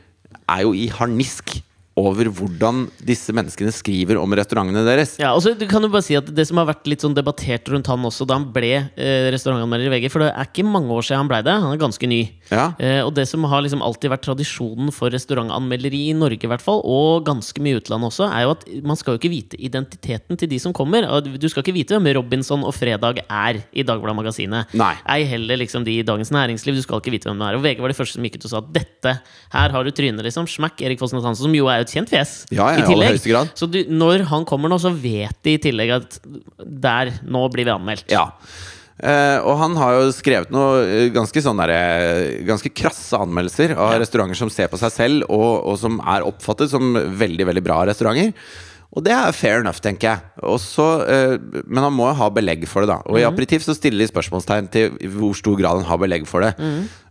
er 0.48 0.64
jo 0.66 0.74
i 0.76 0.88
harnisk 0.92 1.58
over 1.98 2.28
hvordan 2.30 2.84
disse 3.02 3.32
menneskene 3.34 3.72
skriver 3.74 4.20
om 4.20 4.34
restaurantene 4.38 4.84
deres. 4.86 5.16
Ja, 5.20 5.32
og 5.34 5.42
så 5.42 5.54
du 5.58 5.64
kan 5.70 5.82
jo 5.82 5.90
bare 5.92 6.06
si 6.06 6.16
at 6.18 6.28
Det 6.30 6.46
som 6.46 6.60
har 6.60 6.68
vært 6.70 6.86
litt 6.90 7.02
sånn 7.02 7.16
debattert 7.16 7.68
rundt 7.72 7.90
han 7.90 8.06
også 8.06 8.26
da 8.28 8.38
han 8.38 8.48
ble 8.54 8.70
eh, 8.78 9.28
restaurantanmelder 9.34 9.88
i 9.88 9.94
VG 9.96 10.12
For 10.12 10.22
det 10.22 10.30
er 10.30 10.50
ikke 10.50 10.66
mange 10.68 10.94
år 10.94 11.06
siden 11.06 11.24
han 11.24 11.32
ble 11.32 11.42
det. 11.46 11.56
Han 11.58 11.74
er 11.74 11.82
ganske 11.82 12.10
ny. 12.10 12.20
Ja. 12.52 12.70
Eh, 12.80 13.00
og 13.04 13.12
det 13.16 13.26
som 13.28 13.44
har 13.48 13.62
liksom 13.64 13.82
alltid 13.84 14.12
vært 14.12 14.24
tradisjonen 14.26 14.92
for 14.94 15.12
restaurantanmelderi 15.12 16.08
i 16.10 16.16
Norge, 16.16 16.40
i 16.44 16.50
hvert 16.50 16.64
fall, 16.64 16.80
og 16.86 17.26
ganske 17.28 17.62
mye 17.64 17.76
i 17.76 17.80
utlandet 17.80 18.10
også, 18.10 18.28
er 18.28 18.46
jo 18.46 18.54
at 18.54 18.64
man 18.88 18.98
skal 18.98 19.14
jo 19.14 19.20
ikke 19.20 19.32
vite 19.32 19.60
identiteten 19.60 20.38
til 20.40 20.50
de 20.50 20.60
som 20.62 20.74
kommer. 20.76 21.06
Du 21.38 21.48
skal 21.50 21.64
ikke 21.64 21.76
vite 21.76 21.96
hvem 21.96 22.10
Robinson 22.18 22.64
og 22.66 22.74
Fredag 22.76 23.22
er 23.24 23.60
i 23.72 23.84
Dagbladet 23.86 24.18
Magasinet. 24.18 24.74
Nei. 24.78 24.94
Ei 25.08 25.26
heller 25.28 25.60
liksom 25.60 25.84
de 25.86 25.98
i 26.00 26.06
Dagens 26.06 26.32
Næringsliv. 26.34 26.78
Du 26.78 26.84
skal 26.84 27.02
ikke 27.02 27.14
vite 27.14 27.30
hvem 27.30 27.42
det 27.42 27.50
er. 27.50 27.58
Og 27.58 27.64
VG 27.66 27.84
var 27.84 27.92
de 27.92 27.98
første 27.98 28.18
som 28.18 28.26
gikk 28.26 28.40
ut 28.40 28.48
og 28.48 28.54
sa 28.54 28.62
at 28.62 28.72
dette, 28.76 29.14
her 29.54 29.76
har 29.76 29.84
du 29.84 29.92
trynet, 29.94 30.24
liksom. 30.26 30.48
Smack 30.50 30.80
Erik 30.84 31.02
Fossnes 31.02 31.26
Hansen, 31.26 31.48
som 31.48 31.56
jo 31.56 31.68
er 31.70 31.84
et 31.84 31.92
kjent 31.92 32.10
fjes. 32.12 32.40
Ja, 32.54 32.70
ja, 32.74 32.82
i 32.82 32.88
tillegg. 32.88 33.52
Så 33.58 33.68
du, 33.70 33.82
når 33.90 34.26
han 34.32 34.48
kommer 34.48 34.72
nå, 34.72 34.80
så 34.80 34.92
vet 34.94 35.36
de 35.44 35.56
i 35.56 35.62
tillegg 35.62 35.94
at 35.98 36.18
der, 36.58 37.12
nå 37.28 37.44
blir 37.52 37.68
vi 37.68 37.74
anmeldt. 37.74 38.08
Ja. 38.12 38.30
Eh, 38.98 39.38
og 39.46 39.60
han 39.60 39.76
har 39.78 39.94
jo 39.94 40.06
skrevet 40.10 40.50
noe 40.50 40.80
eh, 40.82 41.04
ganske 41.14 41.38
sånn 41.44 41.60
derre 41.60 42.42
Ganske 42.48 42.72
krasse 42.74 43.14
anmeldelser 43.14 43.76
av 43.76 43.92
Ja. 43.92 44.00
restauranter 44.02 44.34
som 44.40 44.50
ser 44.50 44.66
på 44.72 44.80
seg 44.80 44.90
selv, 44.90 45.28
og, 45.30 45.62
og 45.70 45.78
som 45.78 46.00
er 46.02 46.26
oppfattet 46.26 46.72
som 46.72 46.96
veldig, 46.96 47.46
veldig 47.46 47.62
bra 47.62 47.84
restauranter. 47.86 48.34
Og 48.96 49.04
det 49.04 49.12
er 49.12 49.34
fair 49.36 49.60
enough, 49.60 49.82
tenker 49.84 50.08
jeg. 50.08 50.44
Også, 50.48 50.84
uh, 51.04 51.62
men 51.68 51.84
han 51.84 51.92
må 51.92 52.06
jo 52.08 52.16
ha 52.22 52.28
belegg 52.32 52.64
for 52.66 52.82
det, 52.82 52.88
da. 52.94 53.02
Og 53.04 53.20
i 53.20 53.26
Aperitiv 53.28 53.60
så 53.60 53.76
stiller 53.76 54.00
de 54.00 54.08
spørsmålstegn 54.08 54.70
til 54.72 54.96
hvor 55.12 55.36
stor 55.36 55.58
grad 55.60 55.82
han 55.82 55.90
har 55.90 56.00
belegg 56.00 56.24
for 56.26 56.46
det. 56.46 56.54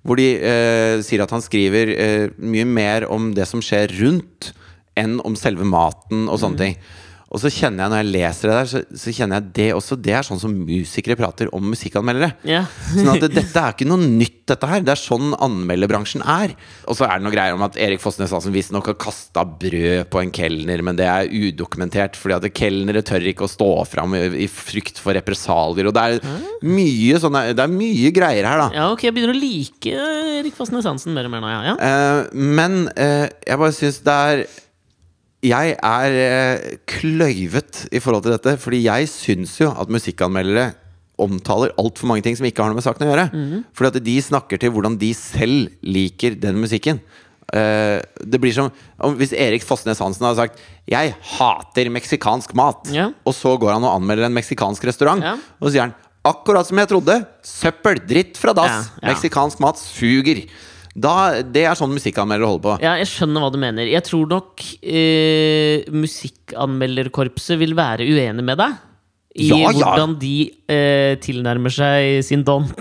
Hvor 0.02 0.18
de 0.18 0.26
uh, 0.42 0.98
sier 1.06 1.22
at 1.22 1.32
han 1.36 1.44
skriver 1.46 1.92
eh, 1.94 2.26
mye 2.42 2.66
mer 2.66 3.06
om 3.14 3.30
det 3.38 3.46
som 3.48 3.62
skjer 3.62 3.94
rundt, 4.02 4.52
enn 4.98 5.20
om 5.22 5.38
selve 5.38 5.68
maten 5.70 6.26
og 6.26 6.42
sånne 6.42 6.58
ting. 6.64 6.80
Og 7.28 7.42
så 7.44 7.52
kjenner 7.52 7.84
jeg 7.84 7.92
når 7.92 8.00
jeg 8.00 8.12
leser 8.14 8.50
det 8.50 8.56
der, 8.56 8.70
så, 8.72 8.82
så 9.04 9.14
kjenner 9.16 9.42
jeg 9.42 9.52
det 9.58 9.68
også 9.76 9.98
Det 10.00 10.14
er 10.16 10.24
sånn 10.24 10.40
som 10.40 10.54
musikere 10.56 11.18
prater 11.20 11.50
om 11.56 11.66
musikkanmeldere. 11.74 12.30
Ja. 12.48 12.62
Sånn 12.94 13.12
at 13.12 13.26
det, 13.26 13.34
dette 13.36 13.64
er 13.64 13.76
ikke 13.76 13.88
noe 13.90 14.00
nytt, 14.00 14.38
dette 14.48 14.70
her. 14.70 14.84
Det 14.86 14.94
er 14.94 15.02
sånn 15.02 15.34
anmelderbransjen 15.44 16.24
er. 16.24 16.54
Og 16.88 16.96
så 16.96 17.04
er 17.08 17.20
det 17.20 17.26
noe 17.26 17.36
greier 17.36 17.58
om 17.58 17.66
at 17.68 17.76
Erik 17.84 18.00
Fossnes 18.00 18.32
Hansen 18.32 18.56
visstnok 18.56 18.88
har 18.94 18.96
kasta 19.02 19.44
brød 19.44 20.08
på 20.14 20.22
en 20.22 20.32
kelner, 20.36 20.84
men 20.88 21.00
det 21.00 21.10
er 21.12 21.28
udokumentert, 21.28 22.16
fordi 22.16 22.38
at 22.38 22.48
kelnere 22.56 23.04
tør 23.08 23.28
ikke 23.34 23.44
å 23.44 23.52
stå 23.52 23.70
fram 23.92 24.16
i, 24.16 24.24
i 24.46 24.48
frykt 24.52 25.02
for 25.04 25.18
represalier. 25.18 25.90
Og 25.92 25.98
det 25.98 26.06
er 26.06 26.38
mye 26.64 27.20
sånne 27.22 27.44
Det 27.58 27.64
er 27.64 27.74
mye 27.74 28.14
greier 28.16 28.48
her, 28.48 28.62
da. 28.64 28.70
Ja, 28.78 28.88
ok, 28.94 29.04
jeg 29.10 29.18
begynner 29.18 29.36
å 29.36 29.42
like 29.42 30.08
Erik 30.40 30.56
Fossnes 30.56 30.88
Hansen 30.88 31.16
mer 31.18 31.28
og 31.28 31.36
mer 31.36 31.44
nå, 31.44 31.52
ja. 31.52 31.74
ja. 31.74 31.76
Uh, 31.76 32.40
men 32.56 32.88
uh, 32.96 33.28
jeg 33.28 33.60
bare 33.60 33.76
syns 33.76 34.00
det 34.06 34.16
er 34.32 34.46
Jeg 35.46 35.76
er 35.86 36.16
eh, 36.18 36.78
kløyvet 36.90 37.84
i 37.94 38.00
forhold 38.02 38.26
til 38.26 38.34
dette, 38.34 38.56
fordi 38.58 38.82
jeg 38.88 39.10
syns 39.12 39.60
jo 39.62 39.70
at 39.70 39.92
musikkanmeldere 39.94 40.72
omtaler 41.22 41.74
altfor 41.82 42.10
mange 42.10 42.24
ting 42.26 42.36
som 42.38 42.46
ikke 42.46 42.62
har 42.62 42.70
noe 42.72 42.78
med 42.78 42.86
saken 42.86 43.06
å 43.06 43.10
gjøre. 43.12 43.28
Fordi 43.78 43.90
at 43.94 44.04
de 44.06 44.18
snakker 44.22 44.60
til 44.62 44.74
hvordan 44.74 44.98
de 45.02 45.12
selv 45.18 45.72
liker 45.86 46.38
den 46.42 46.60
musikken. 46.62 47.00
Eh, 47.54 48.02
det 48.28 48.42
blir 48.44 48.52
som 48.52 48.68
Hvis 49.16 49.32
Erik 49.32 49.64
Fossnes 49.64 50.02
Hansen 50.04 50.26
hadde 50.26 50.42
sagt 50.42 50.60
'Jeg 50.86 51.16
hater 51.38 51.90
meksikansk 51.90 52.54
mat', 52.54 52.92
Ja. 52.92 53.12
og 53.26 53.34
så 53.34 53.58
går 53.58 53.74
han 53.74 53.84
og 53.84 53.96
anmelder 54.02 54.26
en 54.26 54.34
meksikansk 54.34 54.84
restaurant, 54.84 55.24
Ja. 55.24 55.34
og 55.62 55.68
så 55.68 55.72
sier 55.72 55.82
han 55.82 55.96
'Akkurat 56.26 56.66
som 56.66 56.78
jeg 56.78 56.88
trodde. 56.90 57.26
Søppel. 57.42 58.06
Dritt 58.06 58.36
fra 58.36 58.54
dass. 58.54 58.90
Ja. 59.02 59.14
Meksikansk 59.14 59.60
mat 59.62 59.76
suger'. 59.76 60.50
Da, 60.98 61.14
det 61.46 61.62
er 61.70 61.78
sånn 61.78 61.94
musikkanmeldere 61.94 62.50
holder 62.50 62.64
på. 62.64 62.76
Ja, 62.82 62.96
jeg 62.98 63.10
skjønner 63.12 63.44
hva 63.44 63.52
du 63.54 63.60
mener. 63.62 63.86
Jeg 63.92 64.02
tror 64.08 64.26
nok 64.32 64.64
eh, 64.82 65.86
musikkanmelderkorpset 65.94 67.60
vil 67.62 67.76
være 67.78 68.08
uenig 68.08 68.46
med 68.48 68.58
deg. 68.64 68.78
I 69.38 69.52
Ja, 69.52 69.58
ja. 69.70 69.74
hvordan 69.76 70.16
de 70.18 70.34
eh, 70.66 71.14
tilnærmer 71.22 71.70
seg 71.74 72.24
sin 72.26 72.42
dont. 72.48 72.74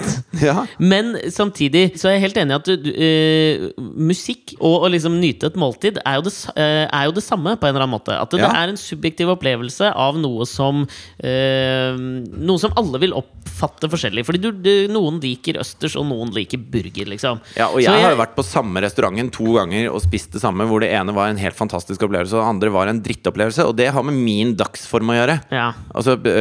Ja. 0.43 0.66
Men 0.78 1.14
samtidig 1.32 1.97
så 1.99 2.11
er 2.11 2.16
jeg 2.16 2.26
helt 2.26 2.41
enig 2.43 2.55
i 2.55 2.59
at 2.61 2.68
du, 2.68 2.91
eh, 2.93 3.66
musikk 3.97 4.55
og 4.61 4.87
å 4.87 4.91
liksom 4.93 5.16
nyte 5.20 5.51
et 5.51 5.59
måltid 5.61 6.01
er 6.03 6.18
jo, 6.18 6.26
det, 6.28 6.34
eh, 6.57 6.84
er 6.87 7.09
jo 7.09 7.14
det 7.16 7.24
samme 7.24 7.57
på 7.57 7.66
en 7.68 7.74
eller 7.74 7.87
annen 7.87 7.97
måte. 7.97 8.14
At 8.16 8.30
det, 8.30 8.41
Ja. 8.41 8.51
det 8.53 8.61
er 8.62 8.72
en 8.74 8.80
subjektiv 8.80 9.32
opplevelse 9.32 9.93
av 9.95 10.18
noe 10.20 10.47
som 10.49 10.84
uh, 10.87 11.97
Noe 11.97 12.61
som 12.61 12.74
alle 12.78 12.99
vil 13.03 13.14
oppfatte 13.16 13.89
forskjellig. 13.91 14.24
Fordi 14.26 14.41
du, 14.43 14.51
du, 14.53 14.72
noen 14.93 15.18
liker 15.22 15.59
østers, 15.61 15.97
og 15.99 16.07
noen 16.09 16.32
liker 16.34 16.61
burger, 16.61 17.09
liksom. 17.11 17.41
Ja, 17.57 17.68
og 17.70 17.80
Så 17.80 17.87
jeg 17.87 18.03
har 18.05 18.14
jo 18.14 18.20
vært 18.20 18.37
på 18.37 18.45
samme 18.47 18.82
restauranten 18.84 19.30
to 19.34 19.57
ganger 19.57 19.89
og 19.93 20.03
spist 20.05 20.34
det 20.37 20.43
samme, 20.43 20.66
hvor 20.68 20.82
det 20.84 20.91
ene 20.95 21.14
var 21.16 21.30
en 21.32 21.41
helt 21.41 21.57
fantastisk 21.59 22.03
opplevelse, 22.07 22.37
og 22.37 22.43
det 22.45 22.51
andre 22.53 22.72
var 22.74 22.91
en 22.93 23.01
drittopplevelse. 23.05 23.66
Og 23.66 23.76
det 23.78 23.89
har 23.95 24.07
med 24.07 24.18
min 24.18 24.55
dagsform 24.59 25.12
å 25.14 25.18
gjøre. 25.18 25.39
Ja. 25.55 25.70
Altså, 25.95 26.16
det, 26.20 26.34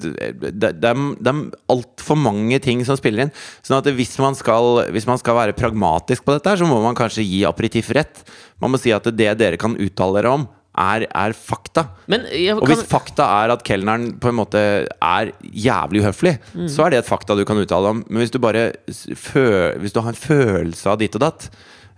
det, 0.00 0.72
det 0.80 0.90
er 0.90 1.42
altfor 1.72 2.18
mange 2.20 2.60
ting 2.62 2.84
som 2.86 2.98
spiller 3.00 3.26
inn. 3.26 3.29
Sånn 3.66 3.78
at 3.80 3.88
hvis 3.96 4.14
man, 4.22 4.36
skal, 4.38 4.84
hvis 4.94 5.06
man 5.08 5.18
skal 5.20 5.36
være 5.38 5.56
pragmatisk 5.58 6.24
på 6.26 6.36
dette, 6.36 6.56
så 6.60 6.68
må 6.68 6.80
man 6.84 6.96
kanskje 6.98 7.24
gi 7.26 7.42
aperitiff 7.48 7.90
rett. 7.96 8.24
Man 8.60 8.72
må 8.74 8.80
si 8.80 8.92
at 8.94 9.06
det 9.10 9.34
dere 9.40 9.56
kan 9.60 9.76
uttale 9.80 10.20
dere 10.20 10.34
om, 10.38 10.48
er, 10.80 11.02
er 11.10 11.32
fakta. 11.34 11.82
Men 12.08 12.22
jeg 12.30 12.54
Og 12.54 12.68
hvis 12.70 12.84
fakta 12.88 13.24
er 13.42 13.50
at 13.56 13.64
kelneren 13.66 14.12
på 14.22 14.30
en 14.30 14.36
måte 14.38 14.60
er 14.86 15.32
jævlig 15.42 16.04
uhøflig, 16.04 16.36
Mm. 16.54 16.68
så 16.70 16.86
er 16.86 16.90
det 16.94 16.98
et 17.02 17.08
fakta 17.10 17.34
du 17.36 17.42
kan 17.44 17.58
uttale 17.58 17.90
om. 17.90 18.04
Men 18.08 18.22
hvis 18.22 18.30
du 18.32 18.38
bare 18.38 18.68
hvis 18.86 19.92
du 19.92 20.00
har 20.00 20.12
en 20.12 20.22
følelse 20.22 20.86
av 20.90 20.98
ditt 21.02 21.14
og 21.18 21.24
datt, 21.26 21.50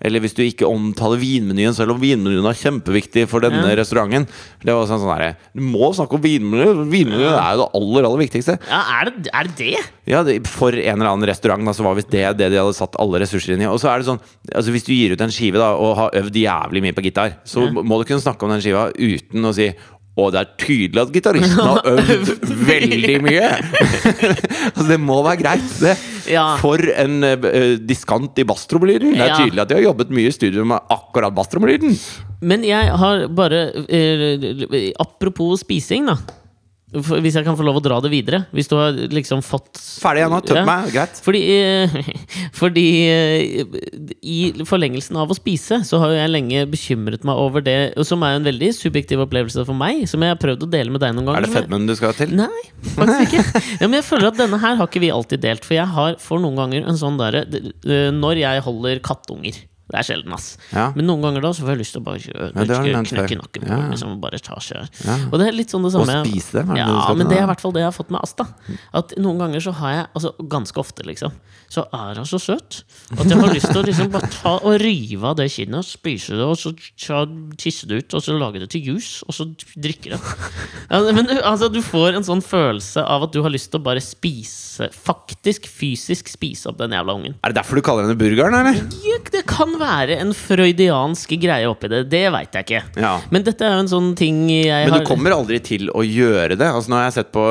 Eller 0.05 0.19
hvis 0.21 0.35
du 0.35 0.43
ikke 0.43 0.67
omtaler 0.67 1.21
vinmenyen, 1.23 1.73
selv 1.77 1.95
om 1.95 2.01
vinmenyen 2.03 2.45
er 2.51 2.59
kjempeviktig 2.59 3.29
for 3.31 3.41
denne 3.45 3.63
Ja. 3.63 3.77
restauranten. 3.79 4.27
Det 4.65 4.75
var 4.75 4.87
sånn 4.91 4.99
sånn 5.01 5.17
der, 5.19 5.37
Du 5.55 5.61
må 5.63 5.93
snakke 5.95 6.15
om 6.19 6.21
vinmenyen! 6.23 6.91
Vinmenyen 6.91 7.39
er 7.39 7.55
jo 7.57 7.63
det 7.63 7.71
aller, 7.79 8.09
aller 8.09 8.19
viktigste. 8.27 8.59
Ja, 8.69 8.81
er 9.01 9.11
det 9.15 9.31
er 9.33 9.45
det? 9.57 9.77
Ja, 10.07 10.23
det, 10.25 10.47
For 10.49 10.73
en 10.75 11.01
eller 11.01 11.13
annen 11.13 11.29
restaurant 11.29 11.63
så 11.75 11.85
var 11.87 11.95
visst 11.95 12.11
det 12.11 12.37
det 12.37 12.51
de 12.51 12.59
hadde 12.59 12.75
satt 12.75 12.97
alle 12.99 13.21
ressurser 13.23 13.55
inn 13.55 13.63
i. 13.63 13.67
Og 13.71 13.79
så 13.79 13.89
er 13.95 13.99
det 14.03 14.07
sånn 14.11 14.21
altså 14.53 14.73
Hvis 14.75 14.85
du 14.85 14.93
gir 14.93 15.13
ut 15.15 15.21
en 15.21 15.31
skive 15.31 15.55
da 15.63 15.73
og 15.77 15.97
har 15.97 16.11
øvd 16.19 16.35
jævlig 16.35 16.83
mye 16.83 16.93
på 16.99 17.05
gitar, 17.07 17.37
så 17.47 17.63
Ja. 17.67 17.71
må 17.71 17.99
du 18.03 18.05
kunne 18.05 18.21
snakke 18.21 18.43
om 18.43 18.51
den 18.51 18.61
skiva 18.61 18.91
uten 18.99 19.43
å 19.47 19.55
si 19.55 19.73
og 20.13 20.33
det 20.35 20.41
er 20.43 20.49
tydelig 20.61 21.01
at 21.01 21.13
gitaristen 21.15 21.61
har 21.65 21.87
øvd 21.95 22.33
veldig 22.69 23.15
mye! 23.25 23.47
altså, 24.69 24.85
det 24.91 24.99
må 25.01 25.23
være 25.25 25.41
greit, 25.41 25.71
det. 25.81 25.95
Ja. 26.35 26.45
For 26.61 26.77
en 26.93 27.25
uh, 27.25 27.47
diskant 27.81 28.37
i 28.39 28.45
basstrommelyden. 28.47 29.15
Det 29.17 29.25
er 29.25 29.33
Ja. 29.33 29.39
tydelig 29.41 29.63
at 29.65 29.71
de 29.73 29.79
har 29.79 29.87
jobbet 29.89 30.13
mye 30.13 30.29
i 30.29 30.35
studio 30.37 30.67
med 30.69 30.85
akkurat 30.93 31.33
basstrommelyden. 31.35 31.97
Men 32.45 32.65
jeg 32.67 32.93
har 32.99 33.25
bare 33.33 33.63
uh, 33.73 34.93
Apropos 35.01 35.65
spising, 35.65 36.07
da. 36.13 36.19
Hvis 36.93 37.34
jeg 37.38 37.45
kan 37.47 37.57
få 37.57 37.64
lov 37.64 37.78
å 37.78 37.82
dra 37.84 37.97
det 38.05 38.11
videre. 38.12 38.43
Hvis 38.53 38.68
du 38.68 38.74
har 38.76 38.93
liksom 38.93 39.40
fått 39.45 39.80
Ferdig 40.03 40.26
nå. 40.28 40.40
Tømt 40.45 40.59
Ja. 40.61 40.64
meg. 40.68 40.90
Greit. 40.93 41.20
Fordi, 41.24 41.40
eh, 41.57 41.95
fordi 42.61 42.84
eh, 43.09 43.64
i 44.22 44.53
forlengelsen 44.68 45.16
av 45.16 45.32
å 45.32 45.36
spise, 45.38 45.80
så 45.88 46.01
har 46.03 46.12
jeg 46.18 46.32
lenge 46.34 46.66
bekymret 46.68 47.24
meg 47.24 47.40
over 47.40 47.64
det, 47.64 47.78
som 48.05 48.22
er 48.26 48.36
en 48.36 48.45
veldig 48.45 48.70
subjektiv 48.76 49.24
opplevelse 49.24 49.64
for 49.64 49.74
meg, 49.78 50.05
som 50.11 50.20
jeg 50.20 50.34
har 50.34 50.40
prøvd 50.43 50.66
å 50.66 50.70
dele 50.76 50.93
med 50.93 51.01
deg 51.01 51.16
noen 51.16 51.30
ganger. 51.30 51.40
Er 51.43 51.49
det 51.49 51.57
fedmen 51.57 51.88
du 51.88 51.95
skal 51.97 52.12
til? 52.18 52.36
Nei, 52.36 52.62
faktisk 52.93 53.32
ikke. 53.32 53.62
Ja, 53.82 53.88
men 53.88 53.99
jeg 54.03 54.07
føler 54.07 54.28
at 54.28 54.38
denne 54.38 54.61
her 54.62 54.76
har 54.78 54.86
ikke 54.90 55.01
vi 55.03 55.11
alltid 55.14 55.40
delt. 55.43 55.64
For 55.64 55.78
jeg 55.78 55.88
har 55.97 56.16
for 56.22 56.43
noen 56.43 56.59
ganger 56.61 56.84
en 56.88 56.99
sånn 57.01 57.16
derre 57.18 57.47
Når 58.12 58.40
jeg 58.45 58.62
holder 58.68 59.01
kattunger 59.05 59.57
det 59.93 59.99
er 60.01 60.07
sjelden, 60.09 60.32
ass. 60.32 60.57
Ja. 60.72 60.86
Men 60.97 61.05
noen 61.07 61.20
ganger 61.26 61.43
da 61.45 61.51
så 61.53 61.62
får 61.66 61.74
jeg 61.74 61.80
lyst 61.82 61.93
til 61.93 62.01
å 62.01 62.05
bare 62.07 62.20
kjø- 62.22 62.34
Ja, 62.40 62.64
det 62.64 62.76
har 62.76 62.84
du 62.86 62.93
nevnt 62.97 63.11
knekke 63.12 63.36
nakken 63.43 63.66
Ja. 63.68 63.78
liksom, 63.93 64.14
bare 64.22 64.38
ta 64.40 64.57
seg. 64.64 64.88
Ja. 65.05 65.16
Og 65.30 65.38
det 65.38 65.49
er 65.49 65.53
litt 65.53 65.68
sånn 65.68 65.84
det 65.84 65.93
samme. 65.93 66.16
Og 66.22 66.26
spise 66.26 66.53
det 66.64 66.76
Ja, 66.80 67.12
men 67.14 67.28
det 67.28 67.36
er 67.38 67.45
i 67.45 67.49
hvert 67.53 67.61
fall 67.61 67.72
det 67.76 67.82
jeg 67.84 67.90
har 67.93 67.97
fått 67.99 68.11
med 68.11 68.22
Asta. 68.24 68.47
At 68.95 69.12
noen 69.20 69.38
ganger 69.38 69.61
så 69.61 69.74
har 69.76 69.90
jeg, 69.93 70.07
altså 70.16 70.32
ganske 70.49 70.80
ofte, 70.80 71.05
liksom, 71.05 71.32
så 71.72 71.84
er 71.93 72.16
hun 72.16 72.24
så 72.28 72.40
søt 72.40 72.82
at 73.18 73.24
jeg 73.28 73.38
har 73.38 73.53
lyst 73.53 73.70
til 73.72 73.82
å 73.82 73.84
liksom 73.86 74.11
bare 74.12 74.28
ta 74.32 74.57
og 74.62 74.80
rive 74.80 75.24
av 75.24 75.36
det 75.36 75.51
kinnet, 75.53 75.84
spise 75.84 76.36
det, 76.36 76.40
og 76.45 76.57
så 76.57 76.72
ta, 76.97 77.26
tisse 77.57 77.86
det 77.88 78.03
ut, 78.05 78.14
og 78.14 78.22
så 78.22 78.38
lage 78.38 78.61
det 78.61 78.70
til 78.70 78.80
juice, 78.82 79.22
og 79.28 79.34
så 79.36 79.47
drikke 79.76 80.12
det. 80.16 80.20
Men 81.12 81.26
du- 81.26 81.40
altså, 81.43 81.70
du 81.72 81.80
får 81.82 82.16
en 82.16 82.22
sånn 82.24 82.43
følelse 82.45 83.03
av 83.05 83.22
at 83.24 83.32
du 83.32 83.43
har 83.43 83.51
lyst 83.51 83.70
til 83.70 83.80
å 83.80 83.84
bare 83.84 84.01
spise, 84.01 84.88
faktisk 84.93 85.66
fysisk 85.68 86.28
spise 86.28 86.66
opp 86.68 86.78
den 86.78 86.90
jævla 86.97 87.14
ungen. 87.16 87.34
Er 87.45 87.53
det 87.53 87.57
derfor 87.62 87.76
du 87.76 87.82
kaller 87.82 88.07
henne 88.07 88.16
burgeren, 88.18 88.55
eller? 88.55 88.74
Ja, 89.05 89.18
Det 89.32 89.47
kan 89.47 89.72
være 89.78 89.82
en 89.83 90.33
freudiansk 90.37 91.35
greie 91.43 91.68
oppi 91.70 91.89
det, 91.93 92.05
det 92.12 92.24
veit 92.35 92.55
jeg 92.59 92.66
ikke. 92.66 92.83
Ja. 93.03 93.14
Men 93.35 93.43
dette 93.47 93.66
er 93.66 93.74
jo 93.76 93.83
en 93.87 93.91
sånn 93.93 94.12
ting 94.18 94.45
jeg 94.51 94.70
har 94.70 94.87
Men 94.89 94.97
har 94.99 95.05
du 95.05 95.11
kommer 95.11 95.35
aldri 95.37 95.59
til 95.64 95.91
å 95.93 96.05
gjøre 96.07 96.57
det. 96.57 96.68
Altså 96.68 96.93
Nå 96.93 96.97
har 97.01 97.09
jeg 97.11 97.18
sett 97.20 97.33
på 97.35 97.45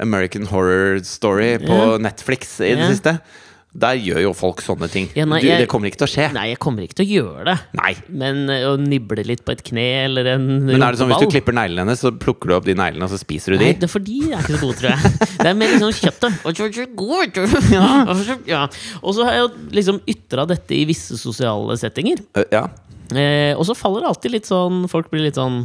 American 0.00 0.46
Horror 0.50 1.00
Story 1.04 1.58
på 1.60 1.76
Ja. 1.76 1.98
Netflix 2.00 2.58
i 2.64 2.74
det 2.78 2.88
siste. 2.94 3.18
Der 3.70 3.94
gjør 4.02 4.18
jo 4.24 4.30
folk 4.34 4.58
sånne 4.64 4.88
ting. 4.90 5.04
Ja, 5.14 5.22
nei, 5.30 5.38
du, 5.44 5.46
det 5.46 5.68
kommer 5.70 5.86
ikke 5.86 6.00
til 6.00 6.08
å 6.08 6.10
skje. 6.10 6.24
Nei, 6.34 6.48
jeg 6.50 6.58
kommer 6.58 6.82
ikke 6.82 6.96
til 6.98 7.06
å 7.06 7.10
gjøre 7.20 7.44
det. 7.46 7.54
Nei. 7.78 7.92
Men 8.22 8.40
eh, 8.50 8.64
å 8.66 8.72
nible 8.82 9.22
litt 9.28 9.44
på 9.46 9.54
et 9.54 9.62
kne 9.62 9.84
eller 10.08 10.32
en 10.32 10.46
Men 10.66 10.82
er 10.82 10.96
det 10.96 10.98
sånn 10.98 11.12
hvis 11.12 11.22
du 11.22 11.30
klipper 11.30 11.54
neglene 11.54 11.84
hennes, 11.84 12.02
så 12.02 12.10
plukker 12.10 12.50
du 12.50 12.56
opp 12.56 12.66
de 12.66 12.74
neglene 12.74 13.06
og 13.06 13.12
så 13.12 13.20
spiser 13.20 13.54
du 13.54 13.60
de? 13.60 13.68
Nei, 13.68 13.76
det 13.78 13.86
er 13.86 13.92
fordi 13.92 14.16
de 14.24 14.32
er 14.34 14.42
ikke 14.42 14.56
så 14.56 14.62
gode, 14.64 14.78
tror 14.80 14.90
jeg. 14.90 15.12
Det 15.30 15.46
er 15.52 15.60
mer 15.60 15.70
liksom 15.76 15.94
kjøttet. 16.00 16.40
Ja. 18.50 18.64
Og 19.04 19.14
så 19.14 19.28
har 19.28 19.36
jeg 19.36 19.44
jo 19.44 19.50
liksom 19.78 20.00
ytra 20.10 20.48
dette 20.50 20.74
i 20.74 20.82
visse 20.90 21.18
sosiale 21.20 21.78
settinger. 21.78 22.24
Øh, 22.34 22.48
Ja. 22.50 22.64
Eh, 23.14 23.54
og 23.54 23.62
så 23.66 23.74
faller 23.78 24.04
det 24.04 24.10
alltid 24.12 24.30
litt 24.36 24.46
sånn 24.46 24.84
Folk 24.90 25.08
blir 25.10 25.24
litt 25.24 25.34
sånn 25.34 25.64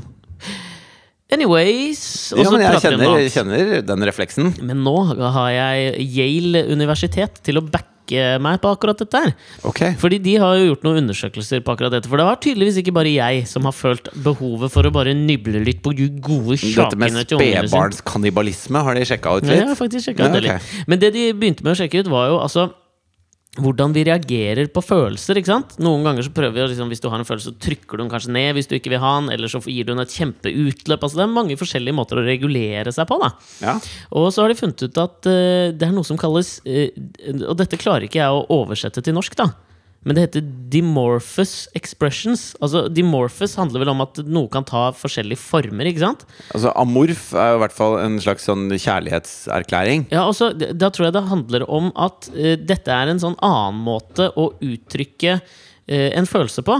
Anyways 1.30 2.00
ja, 2.34 2.50
men 2.50 2.64
jeg 2.64 2.80
kjenner, 2.82 3.20
kjenner 3.34 3.74
den 3.86 4.06
refleksen. 4.06 4.52
Men 4.66 4.82
nå 4.86 4.94
har 5.34 5.50
jeg 5.54 6.06
Yale 6.16 6.64
universitet 6.74 7.42
til 7.46 7.62
å 7.62 7.66
backe 7.66 7.95
meg 8.14 8.62
på 8.62 8.70
akkurat 8.70 8.98
dette 9.02 9.18
her. 9.18 9.34
okay. 9.64 9.94
Fordi 9.98 10.20
de 10.22 10.36
har 10.38 10.56
jo 10.60 10.68
gjort 10.76 10.84
noen 10.84 10.98
undersøkelser 11.04 11.64
på 11.66 11.74
akkurat 11.74 11.92
dette. 11.92 12.08
For 12.08 12.18
det 12.18 12.26
var 12.26 12.36
tydeligvis 12.38 12.78
ikke 12.84 12.94
bare 12.94 13.10
jeg 13.16 13.48
som 13.48 13.64
har 13.66 13.72
følt 13.74 14.10
behovet 14.24 14.72
for 14.72 14.84
å 14.86 14.92
bare 14.94 15.14
nyble 15.18 15.64
litt 15.66 15.82
på 15.82 15.96
de 15.98 16.10
gode 16.22 16.56
Dette 16.60 16.72
sjakene 16.76 17.26
til 17.26 17.38
ungene 17.38 17.66
sine. 17.66 17.68
spedbarnskannibalisme, 17.70 18.84
har 18.84 18.94
de 18.96 19.06
sjekka 19.06 19.38
ut 19.38 19.44
Ja, 19.50 19.66
litt? 19.66 19.78
faktisk 19.78 20.06
sjekket 20.12 20.26
ut 20.28 20.34
det 20.38 20.44
Ja, 20.46 20.54
litt. 20.60 20.88
Men 20.88 21.00
det 21.00 21.14
de 21.14 21.34
begynte 21.34 21.64
med 21.64 21.74
å 21.74 21.80
sjekke 21.82 22.00
ut, 22.06 22.08
var 22.12 22.28
jo 22.30 22.40
altså 22.40 22.70
hvordan 23.56 23.94
vi 23.96 24.04
reagerer 24.08 24.70
på 24.74 24.84
følelser. 24.84 25.40
ikke 25.40 25.52
sant? 25.52 25.76
Noen 25.82 26.04
ganger 26.06 26.26
så 26.28 26.34
prøver 26.36 26.56
vi 26.56 26.74
liksom, 26.74 26.90
Hvis 26.92 27.04
du 27.04 27.10
har 27.10 27.20
en 27.20 27.28
følelse, 27.28 27.54
så 27.54 27.62
trykker 27.62 27.98
du 27.98 28.04
den 28.04 28.12
kanskje 28.12 28.34
ned 28.36 28.56
hvis 28.58 28.68
du 28.68 28.76
ikke 28.76 28.92
vil 28.94 29.04
ha 29.04 29.14
den. 29.20 29.32
Eller 29.32 29.52
så 29.52 29.62
gir 29.64 29.88
du 29.88 29.94
den 29.94 30.04
et 30.04 30.16
kjempeutløp. 30.16 31.04
altså 31.04 31.22
Det 31.22 31.26
er 31.26 31.34
mange 31.34 31.60
forskjellige 31.60 31.96
måter 31.96 32.20
å 32.20 32.26
regulere 32.26 32.92
seg 32.96 33.08
på. 33.08 33.20
da 33.22 33.32
Ja. 33.62 33.78
Og 34.12 34.32
så 34.34 34.44
har 34.44 34.52
de 34.52 34.60
funnet 34.60 34.84
ut 34.84 34.98
at 34.98 35.30
uh, 35.30 35.72
det 35.72 35.88
er 35.88 35.96
noe 35.96 36.08
som 36.08 36.20
kalles 36.20 36.60
uh, 36.68 36.90
Og 37.48 37.56
dette 37.58 37.80
klarer 37.80 38.08
ikke 38.08 38.22
jeg 38.22 38.32
å 38.32 38.46
oversette 38.50 39.02
til 39.02 39.16
norsk, 39.16 39.36
da. 39.40 39.50
Men 40.06 40.18
det 40.18 40.28
heter 40.28 40.46
dimorphous 40.70 41.66
expressions. 41.78 42.52
Altså 42.62 42.86
Dimorphous 42.94 43.56
handler 43.58 43.82
vel 43.82 43.92
om 43.96 44.04
at 44.06 44.22
noe 44.30 44.50
kan 44.54 44.66
ta 44.68 44.88
forskjellige 44.94 45.42
former. 45.42 45.90
ikke 45.90 46.04
sant? 46.04 46.26
Altså, 46.54 46.72
amorf 46.78 47.32
er 47.34 47.54
jo 47.54 47.60
i 47.60 47.64
hvert 47.64 47.76
fall 47.76 47.98
en 48.04 48.20
slags 48.22 48.46
sånn 48.46 48.68
kjærlighetserklæring. 48.70 50.06
Ja, 50.14 50.28
og 50.30 50.38
så 50.38 50.52
Da 50.54 50.92
tror 50.94 51.08
jeg 51.08 51.18
det 51.18 51.26
handler 51.32 51.66
om 51.66 51.90
at 51.98 52.30
uh, 52.36 52.54
dette 52.62 52.94
er 52.94 53.10
en 53.10 53.22
sånn 53.22 53.38
annen 53.46 53.82
måte 53.86 54.30
å 54.38 54.52
uttrykke 54.62 55.40
uh, 55.42 56.10
en 56.14 56.30
følelse 56.30 56.62
på. 56.66 56.78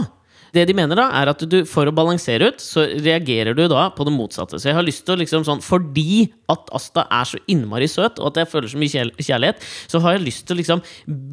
Det 0.54 0.66
de 0.68 0.76
mener 0.76 0.98
da, 0.98 1.08
er 1.18 1.32
at 1.32 1.42
du 1.48 1.58
for 1.68 1.88
å 1.88 1.94
balansere 1.94 2.52
ut, 2.52 2.62
så 2.62 2.86
reagerer 2.86 3.56
du 3.56 3.64
da 3.70 3.88
på 3.94 4.06
det 4.06 4.14
motsatte. 4.14 4.60
Så 4.60 4.70
jeg 4.70 4.78
har 4.78 4.86
lyst 4.86 5.04
til 5.06 5.16
å 5.16 5.20
liksom 5.20 5.44
sånn 5.46 5.62
Fordi 5.64 6.26
at 6.52 6.68
Asta 6.76 7.06
er 7.10 7.26
så 7.26 7.40
innmari 7.50 7.88
søt, 7.90 8.20
og 8.20 8.30
at 8.30 8.42
jeg 8.42 8.50
føler 8.52 8.70
så 8.70 8.78
mye 8.78 9.06
kjærlighet, 9.18 9.64
så 9.90 10.00
har 10.04 10.14
jeg 10.14 10.26
lyst 10.28 10.46
til 10.46 10.54
å 10.54 10.60
liksom 10.60 10.82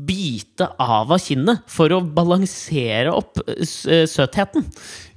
bite 0.07 0.67
av 0.81 1.11
av 1.13 1.21
kinnet 1.21 1.63
for 1.69 1.93
å 1.93 2.01
balansere 2.01 3.13
opp 3.13 3.41
eh, 3.45 3.61
eh, 3.61 4.05
søtheten. 4.09 4.65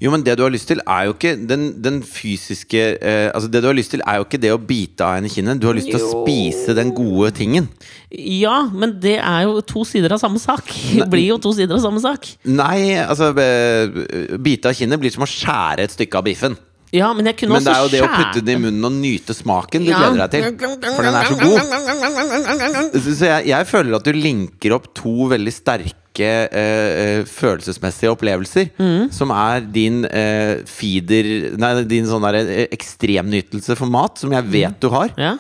Jo, 0.02 0.12
men 0.12 0.24
det 0.26 0.36
du 0.36 0.44
har 0.44 0.52
lyst 0.52 0.68
til, 0.68 0.82
er 0.84 1.06
jo 1.08 1.14
ikke 1.16 1.32
den, 1.48 1.70
den 1.80 2.02
fysiske 2.04 2.82
eh, 3.00 3.28
Altså, 3.32 3.48
det 3.48 3.62
du 3.64 3.70
har 3.70 3.76
lyst 3.76 3.94
til, 3.94 4.04
er 4.04 4.20
jo 4.20 4.26
ikke 4.26 4.40
det 4.42 4.52
å 4.52 4.60
bite 4.60 5.06
av 5.06 5.16
henne 5.16 5.30
kinnet. 5.32 5.60
Du 5.60 5.68
har 5.70 5.76
lyst 5.76 5.88
til 5.88 6.00
å 6.00 6.10
spise 6.12 6.76
den 6.76 6.92
gode 6.96 7.32
tingen. 7.36 7.70
Ja, 8.10 8.60
men 8.70 8.94
det 9.02 9.16
er 9.18 9.42
jo 9.48 9.58
to 9.66 9.82
sider 9.88 10.12
av 10.14 10.20
samme 10.22 10.38
sak. 10.38 10.68
Det 10.70 11.08
blir 11.10 11.26
jo 11.32 11.40
to 11.42 11.50
sider 11.56 11.74
av 11.74 11.82
samme 11.82 12.00
sak. 12.04 12.28
Nei, 12.46 12.94
altså 13.02 13.32
Bite 14.38 14.70
av 14.70 14.78
kinnet 14.78 15.00
blir 15.02 15.10
som 15.14 15.26
å 15.26 15.30
skjære 15.30 15.88
et 15.88 15.94
stykke 15.96 16.20
av 16.20 16.26
biffen. 16.28 16.54
Ja, 16.94 17.08
men 17.16 17.26
jeg 17.26 17.36
kunne 17.40 17.56
Men 17.58 17.64
det 17.66 17.72
er 17.74 17.82
jo 17.82 17.90
det 17.90 18.00
å 18.04 18.08
putte 18.12 18.40
den 18.46 18.60
i 18.60 18.62
munnen 18.68 18.86
og 18.86 18.94
nyte 18.94 19.34
smaken 19.34 19.84
du 19.84 19.90
Ja. 19.90 19.98
gleder 19.98 20.28
deg 20.28 20.30
til. 20.30 20.68
For 20.94 21.02
den 21.02 21.16
er 21.18 21.24
så 21.26 21.36
god. 21.42 22.98
Så 23.02 23.26
jeg, 23.26 23.46
jeg 23.50 23.66
føler 23.66 23.96
at 23.98 24.06
du 24.06 24.12
linker 24.14 24.76
opp 24.76 24.86
to 24.96 25.26
veldig 25.32 25.52
sterke 25.52 26.30
eh, 26.46 26.92
eh, 27.02 27.24
følelsesmessige 27.28 28.12
opplevelser. 28.14 28.70
Mm. 28.78 29.10
Som 29.12 29.34
er 29.34 29.66
din 29.66 30.04
eh, 30.06 30.62
feeder 30.70 31.56
Nei, 31.58 31.72
din 31.90 32.06
sånn 32.08 32.24
der, 32.30 32.38
eh, 32.44 32.68
ekstremnytelse 32.78 33.76
for 33.76 33.90
mat, 33.90 34.22
som 34.22 34.32
jeg 34.32 34.46
vet 34.54 34.78
du 34.80 34.88
har. 34.94 35.10
Ja. 35.18 35.34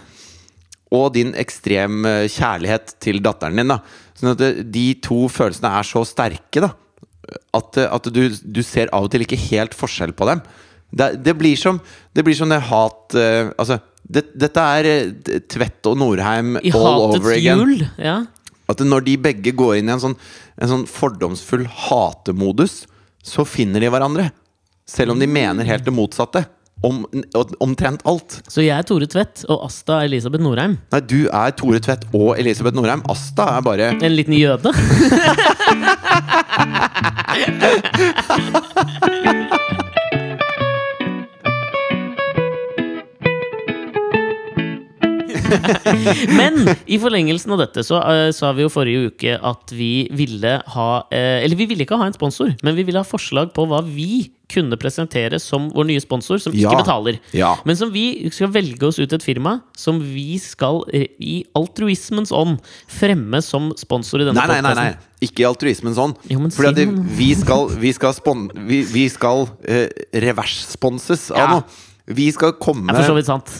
Og 0.94 1.08
din 1.16 1.32
ekstrem 1.38 2.04
eh, 2.06 2.26
kjærlighet 2.30 2.94
til 3.02 3.18
datteren 3.24 3.58
din. 3.58 3.72
da 3.72 3.80
Sånn 4.16 4.34
at 4.34 4.44
eh, 4.44 4.62
de 4.62 4.86
to 5.02 5.26
følelsene 5.32 5.72
er 5.78 5.88
så 5.88 6.04
sterke 6.06 6.62
da 6.62 6.70
at, 7.56 7.78
eh, 7.80 7.90
at 7.90 8.06
du, 8.14 8.22
du 8.30 8.62
ser 8.62 8.92
av 8.94 9.08
og 9.08 9.10
til 9.12 9.26
ikke 9.26 9.40
helt 9.48 9.74
forskjell 9.74 10.14
på 10.16 10.28
dem. 10.30 10.44
Det, 10.96 11.10
det, 11.26 11.34
blir, 11.34 11.58
som, 11.58 11.80
det 12.14 12.22
blir 12.22 12.36
som 12.38 12.48
det 12.52 12.60
hat 12.68 13.16
Altså, 13.18 13.80
det, 14.06 14.22
dette 14.38 14.62
er 14.78 14.86
Tvedt 15.50 15.88
og 15.90 15.96
Norheim 15.98 16.60
I 16.62 16.70
all 16.70 17.08
over 17.08 17.32
again. 17.34 17.58
jul. 17.58 17.82
Ja. 17.98 18.20
At 18.70 18.82
når 18.86 19.02
de 19.08 19.16
begge 19.18 19.50
går 19.54 19.80
inn 19.80 19.90
i 19.90 19.94
en 19.96 20.02
sånn, 20.02 20.14
en 20.62 20.70
sånn 20.70 20.86
fordomsfull 20.90 21.66
hatemodus, 21.86 22.84
så 23.26 23.42
finner 23.46 23.82
de 23.82 23.90
hverandre. 23.90 24.30
Selv 24.86 25.16
om 25.16 25.18
de 25.18 25.26
mener 25.26 25.66
helt 25.66 25.86
det 25.86 25.94
motsatte. 25.94 26.44
Om, 26.86 27.02
omtrent 27.64 28.04
alt. 28.06 28.40
Så 28.46 28.62
jeg 28.62 28.76
er 28.76 28.86
Tore 28.86 29.08
Tvedt, 29.10 29.44
og 29.50 29.64
Asta 29.66 30.00
er 30.00 30.10
Elisabeth 30.10 30.44
Norheim. 30.44 30.76
Nei, 30.94 31.00
du 31.02 31.26
er 31.26 31.50
Tore 31.58 31.80
Tvedt 31.82 32.06
og 32.14 32.36
Elisabeth 32.38 32.76
Norheim. 32.78 33.02
Asta 33.10 33.48
er 33.56 33.66
bare 33.66 33.90
En 33.96 34.14
liten 34.14 34.36
jøde. 34.38 34.70
Men 46.36 46.58
i 46.86 46.98
forlengelsen 47.00 47.54
av 47.54 47.62
dette 47.64 47.84
så 47.86 48.00
uh, 48.02 48.30
sa 48.34 48.52
vi 48.56 48.64
jo 48.64 48.72
forrige 48.72 49.10
uke 49.10 49.36
at 49.36 49.74
vi 49.74 50.08
ville 50.16 50.56
ha 50.74 50.88
uh, 51.04 51.38
Eller 51.42 51.58
vi 51.58 51.68
ville 51.70 51.86
ikke 51.86 51.98
ha 52.00 52.08
en 52.08 52.16
sponsor, 52.16 52.54
men 52.66 52.78
vi 52.78 52.86
ville 52.86 53.02
ha 53.02 53.06
forslag 53.06 53.52
på 53.56 53.66
hva 53.70 53.82
vi 53.86 54.26
kunne 54.48 54.76
presentere 54.78 55.40
som 55.42 55.70
vår 55.74 55.88
nye 55.88 56.00
sponsor, 56.00 56.38
som 56.38 56.52
Ja. 56.54 56.70
ikke 56.70 56.84
betaler. 56.84 57.18
Ja. 57.34 57.56
Men 57.64 57.76
som 57.76 57.90
vi 57.92 58.30
skal 58.30 58.48
velge 58.54 58.86
oss 58.86 58.98
ut 58.98 59.12
et 59.12 59.22
firma 59.22 59.60
som 59.76 59.98
vi 60.00 60.38
skal 60.38 60.84
eh, 60.92 61.06
i 61.18 61.44
altruismens 61.58 62.30
ånd 62.30 62.60
fremme 62.86 63.42
som 63.42 63.72
sponsor 63.76 64.22
i 64.22 64.24
denne 64.28 64.38
Nei, 64.38 64.60
nei, 64.60 64.60
nei, 64.62 64.74
nei. 64.74 64.96
ikke 65.20 65.42
i 65.42 65.48
altruismens 65.48 65.98
ånd. 65.98 66.14
Jo, 66.30 66.38
Fordi 66.54 66.74
det, 66.74 66.86
vi 67.18 67.34
skal, 67.34 67.68
vi 67.82 67.92
skal, 67.92 68.14
spon, 68.14 68.46
vi, 68.68 68.82
vi 68.84 69.08
skal 69.10 69.48
uh, 69.48 69.88
reverssponses 70.14 71.30
av 71.34 71.38
Ja. 71.38 71.46
noe. 71.56 71.64
Vi 72.06 72.30
skal 72.32 72.52
komme 72.62 72.86
Det 72.92 73.00
er 73.00 73.02
for 73.02 73.10
så 73.10 73.16
vidt 73.18 73.26
sant. 73.26 73.50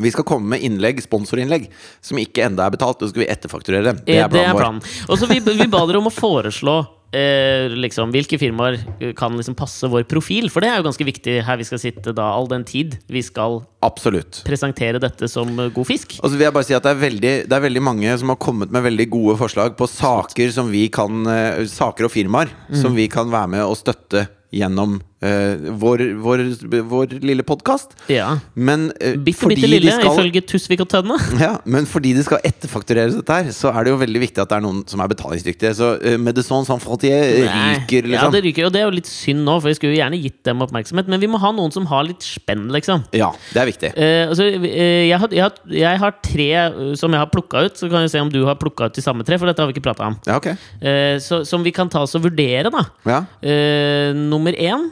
Vi 0.00 0.10
skal 0.10 0.24
komme 0.24 0.48
med 0.48 0.62
innlegg, 0.64 1.02
sponsorinnlegg, 1.04 1.68
som 2.00 2.16
ikke 2.18 2.46
enda 2.48 2.64
er 2.66 2.70
betalt, 2.72 3.02
og 3.02 3.08
så 3.08 3.12
skal 3.12 3.22
vi 3.26 3.28
etterfakturere 3.30 3.84
dem. 3.84 3.96
Eh, 4.06 4.26
Det 4.28 4.40
er 4.40 4.54
planen. 4.56 4.80
Og 5.08 5.18
så 5.20 5.28
vi, 5.28 5.38
vi 5.38 5.66
ba 5.68 5.84
dere 5.86 5.98
om 6.00 6.08
å 6.08 6.10
foreslå 6.10 6.86
eh, 7.12 7.68
liksom, 7.76 8.10
hvilke 8.14 8.38
firmaer 8.40 8.78
kan 9.18 9.36
liksom 9.38 9.56
passe 9.58 9.88
vår 9.92 10.06
profil. 10.10 10.48
For 10.52 10.64
det 10.64 10.70
er 10.72 10.80
jo 10.80 10.86
ganske 10.88 11.06
viktig 11.06 11.38
her 11.46 11.60
vi 11.60 11.66
skal 11.68 11.80
sitte 11.82 12.14
da, 12.16 12.30
all 12.32 12.48
den 12.50 12.64
tid 12.68 12.98
vi 13.12 13.22
skal 13.24 13.60
Absolutt. 13.84 14.42
presentere 14.46 15.00
dette 15.02 15.28
som 15.30 15.48
eh, 15.58 15.70
god 15.74 15.88
fisk. 15.88 16.16
Og 16.22 16.30
så 16.32 16.36
vil 16.38 16.46
jeg 16.48 16.56
bare 16.56 16.68
si 16.68 16.76
at 16.76 16.82
det 16.86 16.94
er, 16.94 17.00
veldig, 17.04 17.34
det 17.50 17.56
er 17.58 17.66
veldig 17.68 17.84
mange 17.84 18.18
som 18.20 18.32
har 18.32 18.40
kommet 18.42 18.72
med 18.74 18.86
veldig 18.88 19.08
gode 19.12 19.38
forslag 19.40 19.76
på 19.78 19.88
saker 19.90 20.50
som 20.54 20.70
vi 20.72 20.86
kan 20.92 21.22
eh, 21.28 21.64
Saker 21.68 22.08
og 22.08 22.12
firmaer 22.14 22.50
Mm. 22.72 22.76
som 22.80 22.94
vi 22.96 23.04
kan 23.12 23.28
være 23.30 23.48
med 23.52 23.62
og 23.64 23.76
støtte 23.76 24.26
gjennom 24.54 24.98
eh, 25.22 25.70
vår, 25.82 26.04
vår, 26.22 26.42
vår 26.90 27.16
lille 27.22 27.44
podkast. 27.46 27.94
Ja. 28.12 28.38
Men 28.54 28.90
eh, 28.98 29.16
Bitte, 29.16 29.40
fordi 29.44 29.58
bitte 29.60 29.70
lille, 29.70 29.90
de 29.90 29.96
skal 29.96 30.12
ifølge 30.12 30.42
Tusvik 30.52 30.84
og 30.84 30.90
Tønne. 30.92 31.18
Ja, 31.42 31.56
men 31.66 31.86
fordi 31.90 32.12
det 32.14 32.26
skal 32.26 32.42
etterfaktureres 32.46 33.16
dette 33.18 33.38
her, 33.38 33.50
så 33.54 33.72
er 33.72 33.86
det 33.86 33.92
jo 33.94 33.98
veldig 34.02 34.20
viktig 34.22 34.42
at 34.42 34.50
det 34.52 34.58
er 34.58 34.64
noen 34.64 34.82
som 34.90 35.02
er 35.02 35.10
betalingsdyktige. 35.10 35.72
Så 35.78 35.88
uh, 36.02 36.16
Medison 36.22 36.66
Sans 36.68 36.82
Frontier 36.82 37.24
ryker, 37.42 37.48
ryker, 37.48 38.06
Ja, 38.06 38.12
liksom. 38.12 38.34
det 38.36 38.42
ryker, 38.46 38.68
og 38.68 38.74
det 38.74 38.82
er 38.82 38.86
jo 38.86 38.94
litt 38.98 39.10
synd 39.10 39.44
nå, 39.46 39.56
for 39.60 39.70
vi 39.72 39.76
skulle 39.78 39.96
jo 39.96 40.00
gjerne 40.00 40.20
gitt 40.22 40.38
dem 40.46 40.62
oppmerksomhet. 40.64 41.10
Men 41.10 41.22
vi 41.22 41.30
må 41.30 41.40
ha 41.42 41.52
noen 41.54 41.74
som 41.74 41.88
har 41.90 42.06
litt 42.06 42.24
spenn, 42.26 42.68
liksom. 42.74 43.04
Ja, 43.16 43.32
det 43.52 43.62
er 43.64 43.70
viktig. 43.70 43.92
Eh, 43.96 44.24
altså, 44.28 44.48
eh, 44.52 45.08
jeg, 45.08 45.18
har, 45.22 45.34
jeg, 45.34 45.44
har, 45.46 45.76
jeg 45.82 46.02
har 46.04 46.16
tre 46.24 46.48
eh, 46.62 46.80
som 46.98 47.14
jeg 47.14 47.24
har 47.24 47.30
plukka 47.32 47.66
ut. 47.66 47.78
Så 47.78 47.90
kan 47.92 48.06
vi 48.06 48.12
se 48.12 48.22
om 48.22 48.32
du 48.32 48.42
har 48.48 48.58
plukka 48.60 48.90
ut 48.90 48.98
de 48.98 49.04
samme 49.04 49.26
tre, 49.26 49.38
for 49.40 49.50
dette 49.50 49.62
har 49.64 49.70
vi 49.70 49.76
ikke 49.76 49.88
prata 49.90 50.10
om. 50.12 50.18
Ja, 50.28 50.38
ok. 50.38 50.52
Eh, 50.52 51.16
så, 51.22 51.42
som 51.48 51.64
vi 51.66 51.74
kan 51.74 51.90
ta 51.92 52.04
oss 52.06 52.16
og 52.18 52.26
vurdere, 52.28 52.72
da. 52.72 52.84
Ja. 53.08 53.22
Eh, 53.42 54.12
nummer 54.16 54.54
én 54.56 54.90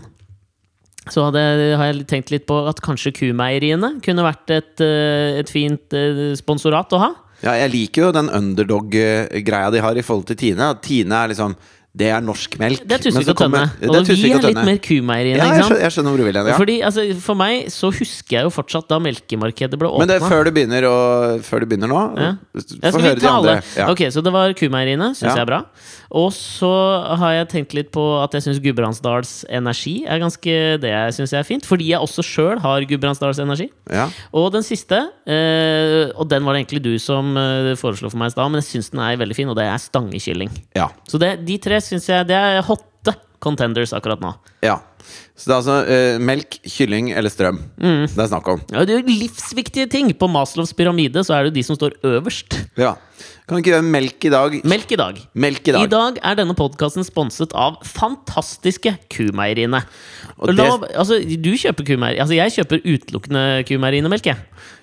så 1.12 1.26
hadde, 1.28 1.42
har 1.76 1.90
jeg 1.90 2.06
tenkt 2.10 2.30
litt 2.34 2.46
på 2.48 2.56
at 2.70 2.80
kanskje 2.84 3.12
Kumeieriene 3.16 3.96
kunne 4.04 4.24
vært 4.26 4.50
et, 4.54 4.80
eh, 4.84 5.40
et 5.40 5.50
fint 5.50 5.96
eh, 5.96 6.30
sponsorat 6.38 6.92
å 6.96 7.02
ha. 7.02 7.10
ja, 7.42 7.54
jeg 7.64 7.70
liker 7.74 8.08
jo 8.08 8.12
den 8.12 8.28
underdog-greia 8.30 9.70
de 9.74 9.80
har 9.84 9.96
i 9.96 10.02
forhold 10.06 10.26
til 10.30 10.36
Tine. 10.36 10.70
At 10.74 10.82
Tine 10.86 11.14
er 11.24 11.34
liksom 11.34 11.56
Det 11.90 12.06
er 12.06 12.20
norsk 12.22 12.52
melk. 12.60 12.84
Det 12.86 12.94
er 12.94 13.02
Tusvik 13.02 13.28
og 13.32 13.38
Tønne. 13.40 13.64
Og 13.82 14.06
vi 14.06 14.28
er 14.30 14.44
litt 14.44 14.60
mer 14.62 14.76
Kumeieriene. 14.78 15.40
Ja, 15.42 15.56
jeg 15.58 15.64
skjønner, 15.64 15.80
jeg 15.82 15.94
skjønner 15.96 16.12
hvor 16.14 16.20
du 16.20 16.26
vil 16.28 16.36
hen. 16.38 16.46
Ja. 16.52 16.58
Fordi 16.60 16.76
altså, 16.86 17.06
For 17.18 17.34
meg 17.40 17.64
så 17.74 17.90
husker 17.90 18.36
jeg 18.36 18.46
jo 18.46 18.52
fortsatt 18.54 18.86
da 18.92 19.00
melkemarkedet 19.02 19.74
ble 19.80 19.90
åpna. 19.90 20.04
Men 20.04 20.12
det 20.12 20.20
er 20.20 20.28
før 20.30 20.46
du 20.46 20.52
begynner, 20.54 20.86
og, 20.86 21.42
før 21.42 21.64
du 21.64 21.66
begynner 21.72 21.90
nå 21.90 22.04
Ja. 22.14 22.30
Få 22.94 23.02
høre 23.02 23.18
de 23.18 23.26
andre. 23.32 23.56
Ja. 23.74 23.88
Ok, 23.90 24.04
Så 24.14 24.22
det 24.22 24.30
var 24.36 24.54
Kumeieriene, 24.54 25.10
syns 25.18 25.32
Ja. 25.32 25.34
jeg 25.40 25.42
er 25.42 25.50
bra. 25.50 25.60
Og 26.10 26.32
så 26.34 26.70
har 27.20 27.36
jeg 27.36 27.48
tenkt 27.52 27.74
litt 27.76 27.90
på 27.94 28.02
at 28.18 28.34
jeg 28.34 28.46
syns 28.46 28.60
Gudbrandsdals 28.64 29.44
Energi 29.46 30.00
er 30.10 30.18
ganske 30.22 30.56
Det 30.82 30.90
synes 30.90 31.30
syns 31.30 31.36
er 31.38 31.46
fint. 31.46 31.66
Fordi 31.66 31.92
jeg 31.92 32.02
også 32.02 32.24
sjøl 32.26 32.60
har 32.62 32.86
Gudbrandsdals 32.90 33.38
Energi. 33.42 33.68
Ja. 33.86 34.08
Og 34.34 34.50
den 34.54 34.66
siste, 34.66 34.98
eh, 35.30 36.10
og 36.16 36.26
den 36.30 36.46
var 36.46 36.56
det 36.56 36.64
egentlig 36.64 36.82
du 36.82 36.92
som 37.02 37.36
eh, 37.38 37.72
foreslo 37.78 38.10
for 38.10 38.20
meg 38.20 38.32
i 38.32 38.34
stad, 38.34 38.50
men 38.50 38.62
jeg 38.62 38.70
syns 38.72 38.90
den 38.94 39.04
er 39.06 39.20
veldig 39.20 39.38
fin, 39.38 39.50
og 39.50 39.58
det 39.58 39.68
er 39.70 39.82
stangekylling. 39.82 40.50
ja. 40.76 40.90
Så 41.06 41.18
det, 41.22 41.36
de 41.46 41.56
tre 41.62 41.78
syns 41.82 42.08
jeg 42.10 42.26
det 42.28 42.36
er 42.36 42.62
hotte 42.66 43.14
contenders 43.42 43.94
akkurat 43.96 44.22
nå. 44.22 44.34
ja. 44.66 44.80
Så 45.40 45.48
det 45.48 45.54
er 45.54 45.60
altså 45.62 45.76
eh, 45.88 46.18
melk, 46.20 46.58
kylling 46.68 47.06
eller 47.16 47.32
strøm 47.32 47.62
Mm. 47.80 48.02
det 48.12 48.20
er 48.20 48.28
snakk 48.28 48.48
om. 48.52 48.60
Ja, 48.74 48.84
det 48.84 48.92
er 48.92 48.98
jo 49.00 49.14
livsviktige 49.22 49.88
ting! 49.88 50.10
På 50.20 50.28
Maslows 50.28 50.74
pyramide 50.76 51.22
så 51.24 51.32
er 51.38 51.46
det 51.46 51.52
jo 51.52 51.56
de 51.56 51.62
som 51.64 51.78
står 51.78 51.96
øverst. 52.04 52.58
Ja. 52.76 52.94
Kan 53.48 53.58
ikke 53.58 53.72
gjøre 53.72 53.86
melk 53.88 54.24
i 54.28 54.30
dag? 54.30 54.58
Melk 54.68 54.92
i 54.92 54.98
dag. 55.00 55.16
Melk 55.34 55.66
i 55.66 55.72
dag. 55.74 55.82
I 55.82 55.90
dag 55.90 56.20
er 56.22 56.36
denne 56.38 56.54
podkasten 56.58 57.06
sponset 57.08 57.54
av 57.56 57.80
fantastiske 57.88 58.92
Kumeieriene. 59.10 59.80
Og 60.38 60.52
La, 60.54 60.68
altså, 60.94 61.18
du 61.24 61.50
kjøper 61.58 61.88
kumeier... 61.88 62.20
Altså, 62.22 62.36
jeg 62.36 62.54
kjøper 62.60 62.84
utelukkende 62.84 63.42
Kumeieriene-melk, 63.68 64.28
jeg. 64.30 64.38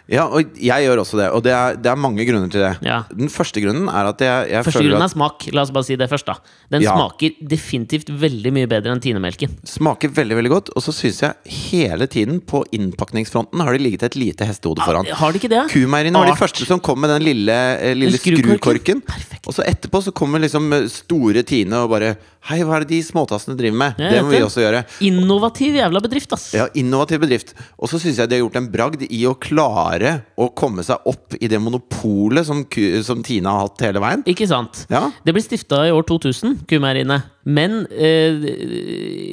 Ja, 0.07 0.23
og 0.31 0.53
jeg 0.55 0.85
gjør 0.87 1.01
også 1.03 1.17
det. 1.19 1.25
Og 1.35 1.41
det 1.43 1.51
er, 1.51 1.75
det 1.75 1.89
er 1.91 1.97
mange 1.99 2.23
grunner 2.23 2.47
til 2.49 2.61
det. 2.63 2.69
Ja. 2.87 3.01
Den 3.11 3.27
første 3.27 3.59
grunnen 3.59 3.89
er 3.91 4.07
at 4.07 4.21
jeg, 4.23 4.49
jeg 4.53 4.63
Første 4.63 4.83
grunnen 4.85 5.03
er 5.03 5.11
smak. 5.11 5.47
La 5.51 5.65
oss 5.65 5.73
bare 5.75 5.83
si 5.83 5.97
det 5.99 6.07
først, 6.09 6.25
da. 6.29 6.37
Den 6.71 6.81
Ja. 6.85 6.93
smaker 6.95 7.35
definitivt 7.51 8.07
veldig 8.07 8.53
mye 8.55 8.69
bedre 8.71 8.93
enn 8.95 9.01
Tine-melken. 9.03 9.57
smaker 9.67 10.09
veldig 10.15 10.37
veldig 10.39 10.53
godt. 10.53 10.69
Og 10.79 10.85
så 10.85 10.93
syns 10.95 11.19
jeg 11.25 11.35
hele 11.71 12.07
tiden 12.07 12.39
på 12.39 12.63
innpakningsfronten 12.71 13.59
har 13.61 13.75
det 13.75 13.81
ligget 13.83 14.03
et 14.07 14.15
lite 14.15 14.47
hestehode 14.47 14.79
foran. 14.85 15.05
Har 15.11 15.31
de 15.35 15.39
ikke 15.41 15.51
det? 15.51 15.65
Kumeieriene 15.73 16.13
var 16.23 16.31
de 16.31 16.39
første 16.39 16.65
som 16.65 16.79
kom 16.79 17.01
med 17.03 17.09
den 17.11 17.23
lille, 17.27 17.51
eh, 17.81 17.93
lille 17.93 18.17
skrukorken. 18.17 19.03
skrukorken. 19.03 19.03
Og 19.47 19.53
så 19.53 19.63
etterpå 19.67 20.01
så 20.03 20.13
kommer 20.15 20.39
liksom 20.39 20.71
eh, 20.73 20.87
store 20.87 21.43
Tine 21.43 21.83
og 21.83 21.89
bare 21.91 22.15
Hei, 22.47 22.61
hva 22.63 22.77
er 22.77 22.85
det 22.85 22.93
de 22.93 23.01
småtassene 23.03 23.57
driver 23.59 23.75
med? 23.75 23.97
Ja, 23.99 24.09
det 24.13 24.19
må 24.23 24.31
vi 24.31 24.39
også 24.39 24.61
gjøre. 24.63 24.85
Innovativ 25.03 25.75
jævla 25.75 25.99
bedrift, 26.05 26.31
ass! 26.31 26.45
Ja, 26.55 26.69
Innovativ 26.79 27.19
bedrift. 27.19 27.51
Og 27.75 27.91
så 27.91 27.99
syns 27.99 28.21
jeg 28.21 28.31
de 28.31 28.37
har 28.37 28.45
gjort 28.45 28.55
en 28.61 28.69
bragd 28.71 29.03
i 29.03 29.19
å 29.27 29.33
klare 29.35 30.13
å 30.39 30.47
komme 30.55 30.85
seg 30.87 31.03
opp 31.11 31.35
i 31.35 31.49
det 31.51 31.59
monopolet 31.59 32.47
som, 32.47 32.61
som 33.03 33.25
Tine 33.27 33.51
har 33.51 33.65
hatt 33.65 33.83
hele 33.83 33.99
veien. 33.99 34.23
Ikke 34.31 34.47
sant? 34.47 34.85
Ja. 34.87 35.09
Det 35.27 35.35
ble 35.35 35.43
stifta 35.43 35.81
i 35.89 35.91
år 35.91 36.07
2000, 36.07 36.61
Kumeieriene. 36.71 37.19
Men 37.47 37.85
eh, 37.95 38.43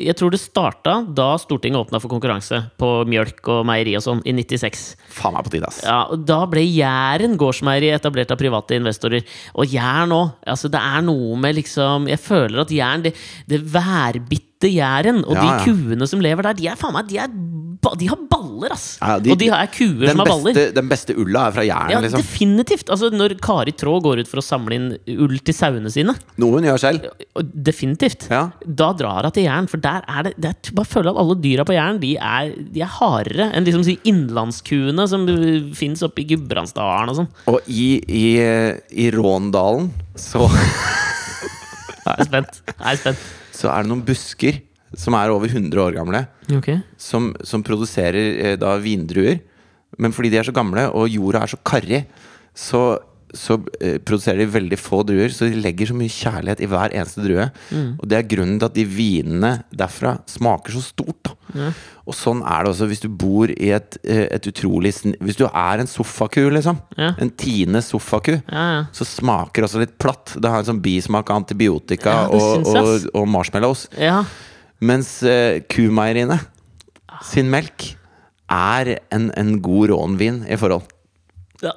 jeg 0.07 0.15
tror 0.19 0.31
det 0.31 0.39
starta 0.39 1.01
da 1.17 1.33
Stortinget 1.41 1.81
åpna 1.83 1.99
for 2.03 2.13
konkurranse 2.13 2.61
på 2.79 2.91
mjølk 3.11 3.43
og 3.51 3.65
meieri 3.67 3.97
og 3.99 4.05
sånn, 4.07 4.23
i 4.23 4.35
96. 4.37 4.85
Faen 5.17 5.35
meg 5.35 5.49
på 5.49 5.55
tide, 5.57 5.71
ass. 5.71 5.83
Ja, 5.83 6.05
og 6.15 6.23
Da 6.29 6.45
ble 6.51 6.63
Jæren 6.63 7.35
gårdsmeieri 7.41 7.91
etablert 7.95 8.31
av 8.31 8.39
private 8.41 8.79
investorer. 8.79 9.27
Og 9.59 9.75
Jæren 9.75 10.15
òg. 10.15 10.35
Altså, 10.55 10.71
det 10.71 10.81
er 10.81 11.05
noe 11.05 11.37
med 11.41 11.57
liksom 11.59 12.07
Jeg 12.11 12.21
føler 12.23 12.63
at 12.63 12.73
Jæren, 12.75 13.05
det, 13.09 13.15
det 13.51 13.61
værbitte 13.75 14.54
Jæren, 14.73 15.25
og 15.27 15.35
Ja, 15.37 15.43
de 15.59 15.65
kuene 15.67 16.07
som 16.09 16.21
lever 16.25 16.43
der, 16.43 16.55
de 16.55 16.69
er 16.69 16.77
faen 16.81 16.93
meg 16.97 17.09
De, 17.09 17.19
er, 17.19 17.29
de 18.01 18.07
har 18.09 18.17
baller, 18.31 18.73
ass! 18.73 18.99
Ja, 19.03 19.19
de- 19.21 19.31
og 19.35 19.39
de 19.39 19.49
er 19.53 19.67
kuer 19.69 20.09
som 20.09 20.19
har 20.23 20.29
baller. 20.31 20.73
den 20.73 20.89
beste 20.89 21.13
ulla 21.21 21.49
er 21.49 21.53
fra 21.53 21.65
Jæren, 21.67 21.91
Ja, 21.93 22.01
liksom. 22.01 22.23
definitivt! 22.23 22.89
Altså, 22.89 23.11
når 23.13 23.35
Kari 23.45 23.73
Traa 23.77 24.01
går 24.01 24.21
ut 24.23 24.29
for 24.31 24.41
å 24.41 24.45
samle 24.47 24.73
inn 24.79 24.87
ull 25.21 25.37
til 25.45 25.53
sauene 25.55 25.91
sine 25.93 26.15
Noen 26.41 26.65
gjør 26.65 26.81
selv. 26.81 27.05
Definitivt. 27.53 28.29
Ja. 28.31 28.47
Da 28.65 28.93
drar 28.97 29.23
hun 29.29 29.33
til 29.37 29.45
Jæren, 29.45 29.69
for 29.69 29.77
der 29.85 30.01
er 30.09 30.23
det, 30.31 30.35
det 30.41 30.51
er, 30.55 30.73
bare 30.79 30.87
føler 30.89 31.11
at 31.13 31.21
alle 31.21 31.37
dyra 31.45 31.65
på 31.69 31.75
Jæren 31.77 32.01
De 32.01 32.15
er, 32.17 32.55
de 32.73 32.81
er 32.81 32.93
hardere 32.97 33.51
enn 33.53 33.65
liksom 33.69 33.85
si 33.85 33.99
innlandskuene 34.09 35.07
som 35.11 35.27
fins 35.77 36.03
oppe 36.07 36.25
i 36.25 36.29
Gudbrandsdalen 36.33 37.13
og 37.13 37.17
sånn. 37.21 37.29
Og 37.53 37.61
i, 37.69 38.01
i, 38.09 38.25
i 39.05 39.11
Råndalen 39.13 39.91
så, 40.17 40.49
Jeg 42.05 42.17
er 42.21 42.29
spent. 42.29 42.61
Jeg 42.69 42.91
er 42.93 42.97
spent. 43.01 43.19
Så 43.55 43.71
er 43.71 43.85
det 43.85 43.93
noen 43.93 44.05
busker 44.07 44.61
som 44.99 45.17
er 45.19 45.33
over 45.35 45.51
100 45.51 45.81
år 45.83 45.97
gamle, 45.97 46.21
okay. 46.55 46.79
som, 47.01 47.33
som 47.47 47.65
produserer 47.67 48.29
eh, 48.35 48.55
da 48.61 48.77
vindruer. 48.83 49.41
Men 49.99 50.15
fordi 50.15 50.31
de 50.33 50.41
er 50.41 50.47
så 50.47 50.55
gamle, 50.55 50.87
og 50.95 51.11
jorda 51.11 51.45
er 51.45 51.53
så 51.55 51.59
karrig, 51.67 52.05
så, 52.55 52.83
så 53.39 53.59
eh, 53.81 53.99
produserer 53.99 54.43
de 54.43 54.51
veldig 54.55 54.79
få 54.81 55.03
druer. 55.07 55.33
Så 55.35 55.49
de 55.51 55.61
legger 55.61 55.91
så 55.91 55.97
mye 55.99 56.13
kjærlighet 56.13 56.63
i 56.65 56.69
hver 56.71 56.95
eneste 56.95 57.25
drue. 57.25 57.49
Og 57.99 58.07
det 58.11 58.19
er 58.19 58.29
grunnen 58.31 58.61
til 58.61 58.69
at 58.71 58.77
de 58.77 58.87
vinene 58.89 59.53
derfra 59.75 60.17
smaker 60.31 60.77
så 60.77 60.85
stort. 60.85 61.31
Da. 61.55 61.71
Og 62.05 62.17
sånn 62.17 62.41
er 62.45 62.65
det 62.65 62.73
også 62.73 62.89
hvis 62.91 63.03
du 63.05 63.09
bor 63.09 63.51
i 63.53 63.71
et, 63.77 63.99
eh, 64.03 64.27
et 64.35 64.47
utrolig 64.51 64.93
Hvis 65.21 65.39
du 65.39 65.45
er 65.47 65.81
en 65.81 65.91
sofaku, 65.91 66.43
liksom. 66.53 66.81
Ja. 66.99 67.13
En 67.19 67.31
Tine 67.31 67.83
sofaku. 67.85 68.39
Ja, 68.39 68.65
ja. 68.79 68.81
Så 68.93 69.07
smaker 69.09 69.63
det 69.63 69.71
også 69.71 69.85
litt 69.85 69.99
platt. 69.99 70.37
Det 70.37 70.51
har 70.51 70.63
en 70.63 70.73
sånn 70.73 70.83
bismak 70.85 71.31
av 71.31 71.43
antibiotika 71.43 72.25
og, 72.29 72.67
og, 72.69 73.11
og 73.15 73.29
marshmallows. 73.29 73.89
ja. 73.99 74.25
Mens 74.85 75.23
uh, 75.25 75.63
kumeieriene 75.71 76.37
sin 77.25 77.47
melk 77.49 77.95
er 78.53 78.99
en, 79.15 79.31
en 79.39 79.55
god 79.65 79.93
rånvin 79.95 80.43
i 80.51 80.59
forhold. 80.61 80.85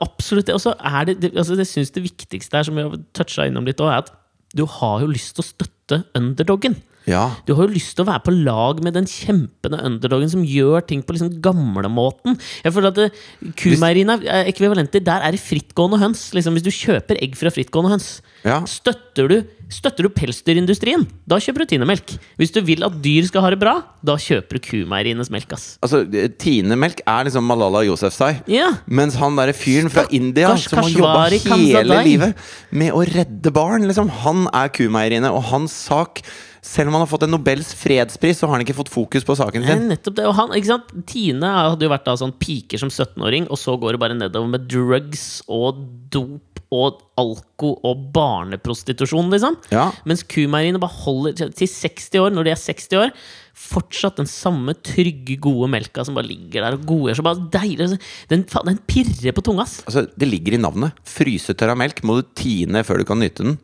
Absolutt 0.04 0.50
det. 0.50 0.56
Og 0.58 0.64
så 0.64 0.74
er 0.76 1.08
det 1.10 1.18
det, 1.22 1.32
altså, 1.36 1.56
det 1.56 1.68
synes 1.70 1.94
det 1.96 2.04
viktigste 2.04 2.58
her, 2.58 2.68
som 2.68 2.78
vi 2.78 2.86
har 2.86 2.98
toucha 3.18 3.48
innom 3.48 3.68
litt 3.68 3.82
òg, 3.84 3.92
er 3.92 4.06
at 4.06 4.14
du 4.58 4.66
har 4.78 5.02
jo 5.04 5.10
lyst 5.12 5.36
til 5.38 5.44
å 5.44 5.48
støtte 5.48 6.02
underdoggen. 6.18 6.78
Ja. 7.08 7.24
Du 7.48 7.54
har 7.56 7.68
jo 7.68 7.74
lyst 7.74 7.96
til 7.96 8.04
å 8.04 8.10
være 8.10 8.24
på 8.26 8.34
lag 8.44 8.82
med 8.84 8.94
den 8.98 9.06
kjempende 9.08 9.80
underdogen 9.88 10.30
som 10.30 10.44
gjør 10.44 10.84
ting 10.86 11.02
på 11.08 11.16
liksom 11.16 11.38
gamlemåten. 11.42 12.36
Jeg 12.66 12.74
føler 12.76 12.92
at 12.92 12.96
det- 12.96 13.56
Kumeieriene 13.56 14.20
er 14.28 14.46
ekvivalenter. 14.52 15.04
Der 15.04 15.22
er 15.24 15.32
det 15.32 15.40
frittgående 15.40 16.00
høns. 16.00 16.34
Liksom, 16.34 16.54
hvis 16.54 16.64
du 16.64 16.70
kjøper 16.72 17.18
egg 17.22 17.36
fra 17.36 17.50
frittgående 17.50 17.92
høns, 17.96 18.22
Ja. 18.44 18.60
støtter 18.66 19.28
du, 19.28 19.44
støtter 19.70 20.04
du 20.04 20.10
pelsdyrindustrien, 20.10 21.08
da 21.28 21.38
kjøper 21.38 21.60
du 21.60 21.66
Tine-melk. 21.66 22.18
Hvis 22.38 22.52
du 22.52 22.62
vil 22.62 22.84
at 22.84 23.02
dyr 23.02 23.26
skal 23.26 23.42
ha 23.42 23.50
det 23.52 23.60
bra, 23.60 23.84
da 24.04 24.16
kjøper 24.16 24.50
du 24.50 24.60
kumeierienes 24.60 25.30
melk. 25.30 25.54
ass. 25.54 25.78
Altså, 25.82 26.06
Tine-melk 26.38 27.02
er 27.08 27.24
liksom 27.26 27.44
Malala 27.44 27.84
Yousafzai. 27.86 28.44
Ja. 28.48 28.72
Mens 28.88 29.16
han 29.16 29.36
derre 29.36 29.54
fyren 29.54 29.90
fra 29.90 30.06
India 30.12 30.48
Kars 30.48 30.68
som 30.68 30.80
har 30.80 30.90
jobba 30.90 31.30
hele 31.30 32.04
livet 32.04 32.36
med 32.72 32.92
å 32.94 33.06
redde 33.06 33.52
barn, 33.54 33.84
liksom, 33.88 34.10
han 34.10 34.48
er 34.54 34.68
kumeieriene. 34.70 35.32
Og 35.32 35.44
hans 35.44 35.72
sak 35.72 36.22
Selv 36.68 36.92
om 36.92 36.98
han 36.98 37.06
har 37.06 37.10
fått 37.10 37.24
en 37.24 37.32
Nobels 37.32 37.70
fredspris, 37.80 38.42
så 38.42 38.48
har 38.50 38.58
han 38.58 38.66
ikke 38.66 38.76
fått 38.76 38.92
fokus 38.92 39.24
på 39.28 39.38
saken 39.40 39.64
Nei, 39.64 39.72
sin. 39.78 39.88
nettopp 39.94 40.18
det. 40.20 40.26
Og 40.28 40.36
han, 40.36 40.52
ikke 40.58 40.74
sant? 40.74 40.92
Tine 41.08 41.54
hadde 41.56 41.88
jo 41.88 41.94
vært 41.94 42.08
da 42.10 42.18
sånn 42.20 42.36
piker 42.42 42.82
som 42.82 42.92
17-åring, 42.92 43.48
og 43.48 43.60
så 43.62 43.78
går 43.80 43.96
det 43.96 44.04
bare 44.04 44.18
nedover 44.20 44.52
med 44.52 44.68
drugs 44.72 45.40
og 45.48 45.80
dop 46.12 46.44
og 46.76 46.98
alko 47.16 47.70
og 47.88 48.10
barneprostitusjon, 48.12 49.30
liksom. 49.32 49.56
Ja. 49.72 49.86
Mens 50.10 50.26
kumeieriene 50.28 50.82
bare 50.84 50.98
holder 51.06 51.38
til 51.40 51.54
til 51.56 51.70
60 51.72 52.20
år, 52.20 52.34
når 52.36 52.50
de 52.50 52.52
er 52.52 52.60
60 52.60 52.98
år, 53.00 53.14
fortsatt 53.58 54.20
den 54.20 54.28
samme 54.30 54.76
trygge, 54.86 55.38
gode 55.42 55.70
melka 55.72 56.04
som 56.06 56.18
bare 56.18 56.28
ligger 56.28 56.66
der 56.66 56.76
og 56.76 56.84
godgjør 56.90 57.22
seg. 57.22 57.28
Bare 57.30 57.48
deilig. 57.56 57.88
Den, 58.30 58.44
den 58.68 58.82
pirrer 58.92 59.36
på 59.38 59.46
tunga, 59.48 59.64
ass. 59.64 59.80
Altså, 59.88 60.06
det 60.20 60.28
ligger 60.30 60.58
i 60.58 60.62
navnet. 60.62 61.00
Frysetørra 61.08 61.78
melk 61.80 62.04
må 62.04 62.20
du 62.20 62.28
tine 62.38 62.84
før 62.84 63.00
du 63.02 63.08
kan 63.08 63.24
nyte 63.24 63.48
den. 63.48 63.58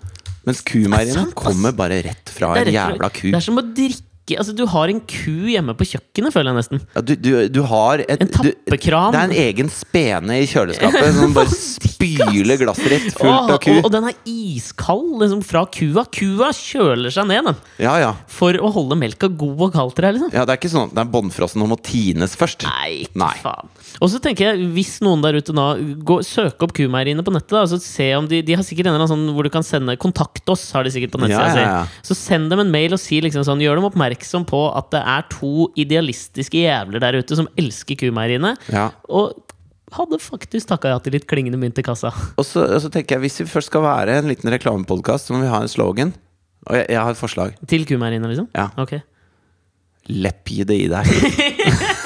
Mens 0.47 0.63
kumeieriene 0.67 1.29
kommer 1.39 1.75
bare 1.75 2.01
rett 2.03 2.31
fra 2.33 2.51
en 2.59 2.71
jævla 2.73 3.09
ku. 3.15 3.29
Det 3.31 3.39
er 3.39 3.45
som 3.45 3.61
å 3.61 3.63
drikke 3.63 4.12
Altså, 4.37 4.53
du 4.55 4.63
har 4.71 4.87
en 4.87 5.01
ku 5.03 5.33
hjemme 5.51 5.73
på 5.75 5.83
kjøkkenet, 5.83 6.31
føler 6.31 6.53
jeg 6.53 6.59
nesten. 6.61 6.79
Ja, 6.95 7.01
du, 7.03 7.11
du, 7.19 7.29
du 7.51 7.57
har 7.67 7.99
et, 8.05 8.21
En 8.23 8.29
du- 8.29 8.37
tappekran. 8.37 9.11
Det 9.11 9.19
er 9.19 9.25
en 9.27 9.35
egen 9.43 9.67
spene 9.69 10.37
i 10.39 10.45
kjøleskapet 10.47 11.09
som 11.19 11.33
bare 11.35 11.51
spyler 11.51 12.61
glasset 12.61 12.87
ditt 12.93 13.17
fullt 13.17 13.51
av 13.51 13.59
ku. 13.63 13.71
og, 13.75 13.89
og 13.89 13.91
den 13.91 14.07
er 14.07 14.15
iskald 14.29 15.19
liksom, 15.19 15.41
fra 15.43 15.65
kua. 15.67 16.05
Kua 16.15 16.53
kjøler 16.55 17.11
seg 17.13 17.27
ned 17.27 17.49
den, 17.49 17.59
Ja, 17.83 17.97
ja. 17.99 18.13
for 18.31 18.55
å 18.55 18.71
holde 18.71 18.95
melka 18.99 19.27
god 19.27 19.65
og 19.67 19.75
kald 19.75 19.91
til 19.97 20.07
deg. 20.07 20.15
Liksom. 20.17 20.31
ja, 20.39 20.45
Det 20.47 20.55
er 20.55 20.61
ikke 20.61 20.71
sånn 20.71 20.87
at 20.87 20.95
den 20.95 21.03
er 21.03 21.11
bånnfrossen 21.17 21.65
og 21.67 21.71
må 21.73 21.79
tines 21.83 22.37
først. 22.39 22.63
Nei, 22.69 23.03
Nei. 23.19 23.33
faen. 23.43 23.67
Og 23.99 24.07
så 24.09 24.23
tenker 24.23 24.53
jeg, 24.53 24.69
hvis 24.73 24.95
noen 25.03 25.21
der 25.21 25.35
ute 25.35 25.51
nå 25.53 25.67
går, 26.07 26.23
søker 26.25 26.69
opp 26.69 26.73
kumeieriene 26.79 27.27
på 27.27 27.35
nettet, 27.35 27.53
da, 27.59 27.65
så 27.69 27.77
se 27.83 28.07
om 28.17 28.31
de, 28.31 28.39
de 28.41 28.55
har 28.57 28.63
sikkert 28.65 28.87
en 28.87 28.95
eller 28.95 29.03
annen 29.03 29.11
sånn 29.11 29.35
hvor 29.35 29.43
du 29.43 29.51
kan 29.53 29.67
sende 29.67 29.97
'Kontakt 29.99 30.47
oss', 30.49 30.71
har 30.73 30.87
de 30.87 30.95
sikkert 30.95 31.11
på 31.13 31.21
nettsida 31.21 31.51
Ja, 31.51 31.59
ja, 31.59 31.67
ja. 31.83 31.85
Så 32.07 32.15
send 32.17 32.49
dem 32.49 32.63
en 32.63 32.71
mail 32.71 32.95
og 32.95 32.99
si 33.03 33.19
liksom 33.21 33.43
sånn, 33.43 33.59
gjør 33.61 33.75
dem 33.75 33.85
oppmerksom 33.91 34.11
på 34.49 34.61
at 34.77 34.91
det 34.93 35.01
er 35.01 35.25
to 35.31 35.71
idealistiske 35.79 36.57
jævler 36.63 36.99
der 37.03 37.19
ute 37.19 37.35
som 37.35 37.47
elsker 37.57 37.95
kumeieriene. 37.99 38.55
Ja. 38.71 38.89
Og 39.09 39.33
hadde 39.93 40.19
faktisk 40.21 40.67
takka 40.69 40.89
ja 40.89 40.99
til 41.03 41.13
litt 41.13 41.27
klingende 41.29 41.59
mynt 41.61 41.77
i 41.77 41.85
kassa. 41.85 42.11
Og 42.39 42.45
så, 42.45 42.65
og 42.65 42.81
så 42.81 42.89
tenker 42.89 43.15
jeg, 43.15 43.21
Hvis 43.27 43.39
vi 43.43 43.45
først 43.51 43.69
skal 43.69 43.81
være 43.85 44.19
en 44.19 44.29
liten 44.31 44.49
reklamepodkast, 44.49 45.27
så 45.27 45.33
må 45.35 45.43
vi 45.43 45.51
ha 45.51 45.61
en 45.61 45.71
slogan. 45.71 46.13
Og 46.65 46.77
jeg, 46.79 46.85
jeg 46.89 47.01
har 47.01 47.11
et 47.11 47.19
forslag. 47.19 47.57
Til 47.67 47.85
kumeieriene, 47.85 48.27
liksom? 48.31 48.47
Ja. 48.55 48.69
Ok. 48.79 48.97
Lepp 50.09 50.49
gi 50.49 50.63
det 50.67 50.77
i 50.83 50.87
deg. 50.91 51.05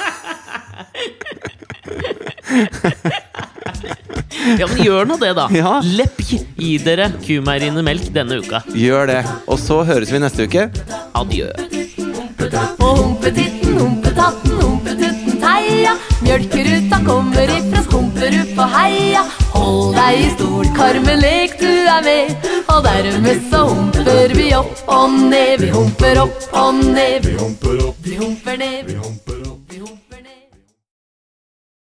Ja, 4.59 4.67
men 4.71 4.79
gjør 4.83 5.09
nå 5.09 5.17
det, 5.21 5.33
da. 5.37 5.47
Ja. 5.57 5.77
Lepp 5.83 6.21
i 6.61 6.75
dere 6.83 7.09
kumeieriene 7.23 7.83
melk 7.85 8.09
denne 8.15 8.39
uka. 8.43 8.61
Gjør 8.77 9.09
det. 9.11 9.21
Og 9.47 9.59
så 9.61 9.81
høres 9.87 10.11
vi 10.13 10.21
neste 10.23 10.47
uke. 10.47 10.67
Adjø. 11.17 11.49
Og 12.79 12.99
humpetitten, 13.01 13.79
humpetatten, 13.81 14.53
humpetutten 14.61 15.39
teia. 15.41 15.95
Mjølkeruta 16.23 16.99
kommer 17.05 17.51
ifra 17.57 17.81
skumperup 17.87 18.61
og 18.63 18.75
heia. 18.77 19.23
Hold 19.57 19.95
deg 19.97 20.21
i 20.21 20.29
stolkarmen, 20.35 21.19
lek 21.23 21.57
du 21.59 21.69
er 21.71 22.05
med. 22.05 22.47
Og 22.71 22.83
dermed 22.85 23.43
så 23.51 23.63
humper 23.71 24.35
vi 24.37 24.51
opp 24.57 24.85
og 24.87 25.17
ned. 25.31 25.63
Vi 25.65 25.71
humper 25.73 26.21
opp 26.23 26.47
og 26.53 26.83
ned. 26.93 27.25
Vi 27.27 27.35
humper 27.41 27.83
opp. 27.89 27.99
Vi 28.05 28.19
humper 28.21 28.61
ned. 28.61 28.85
Vi 28.91 28.99
humper 29.01 29.36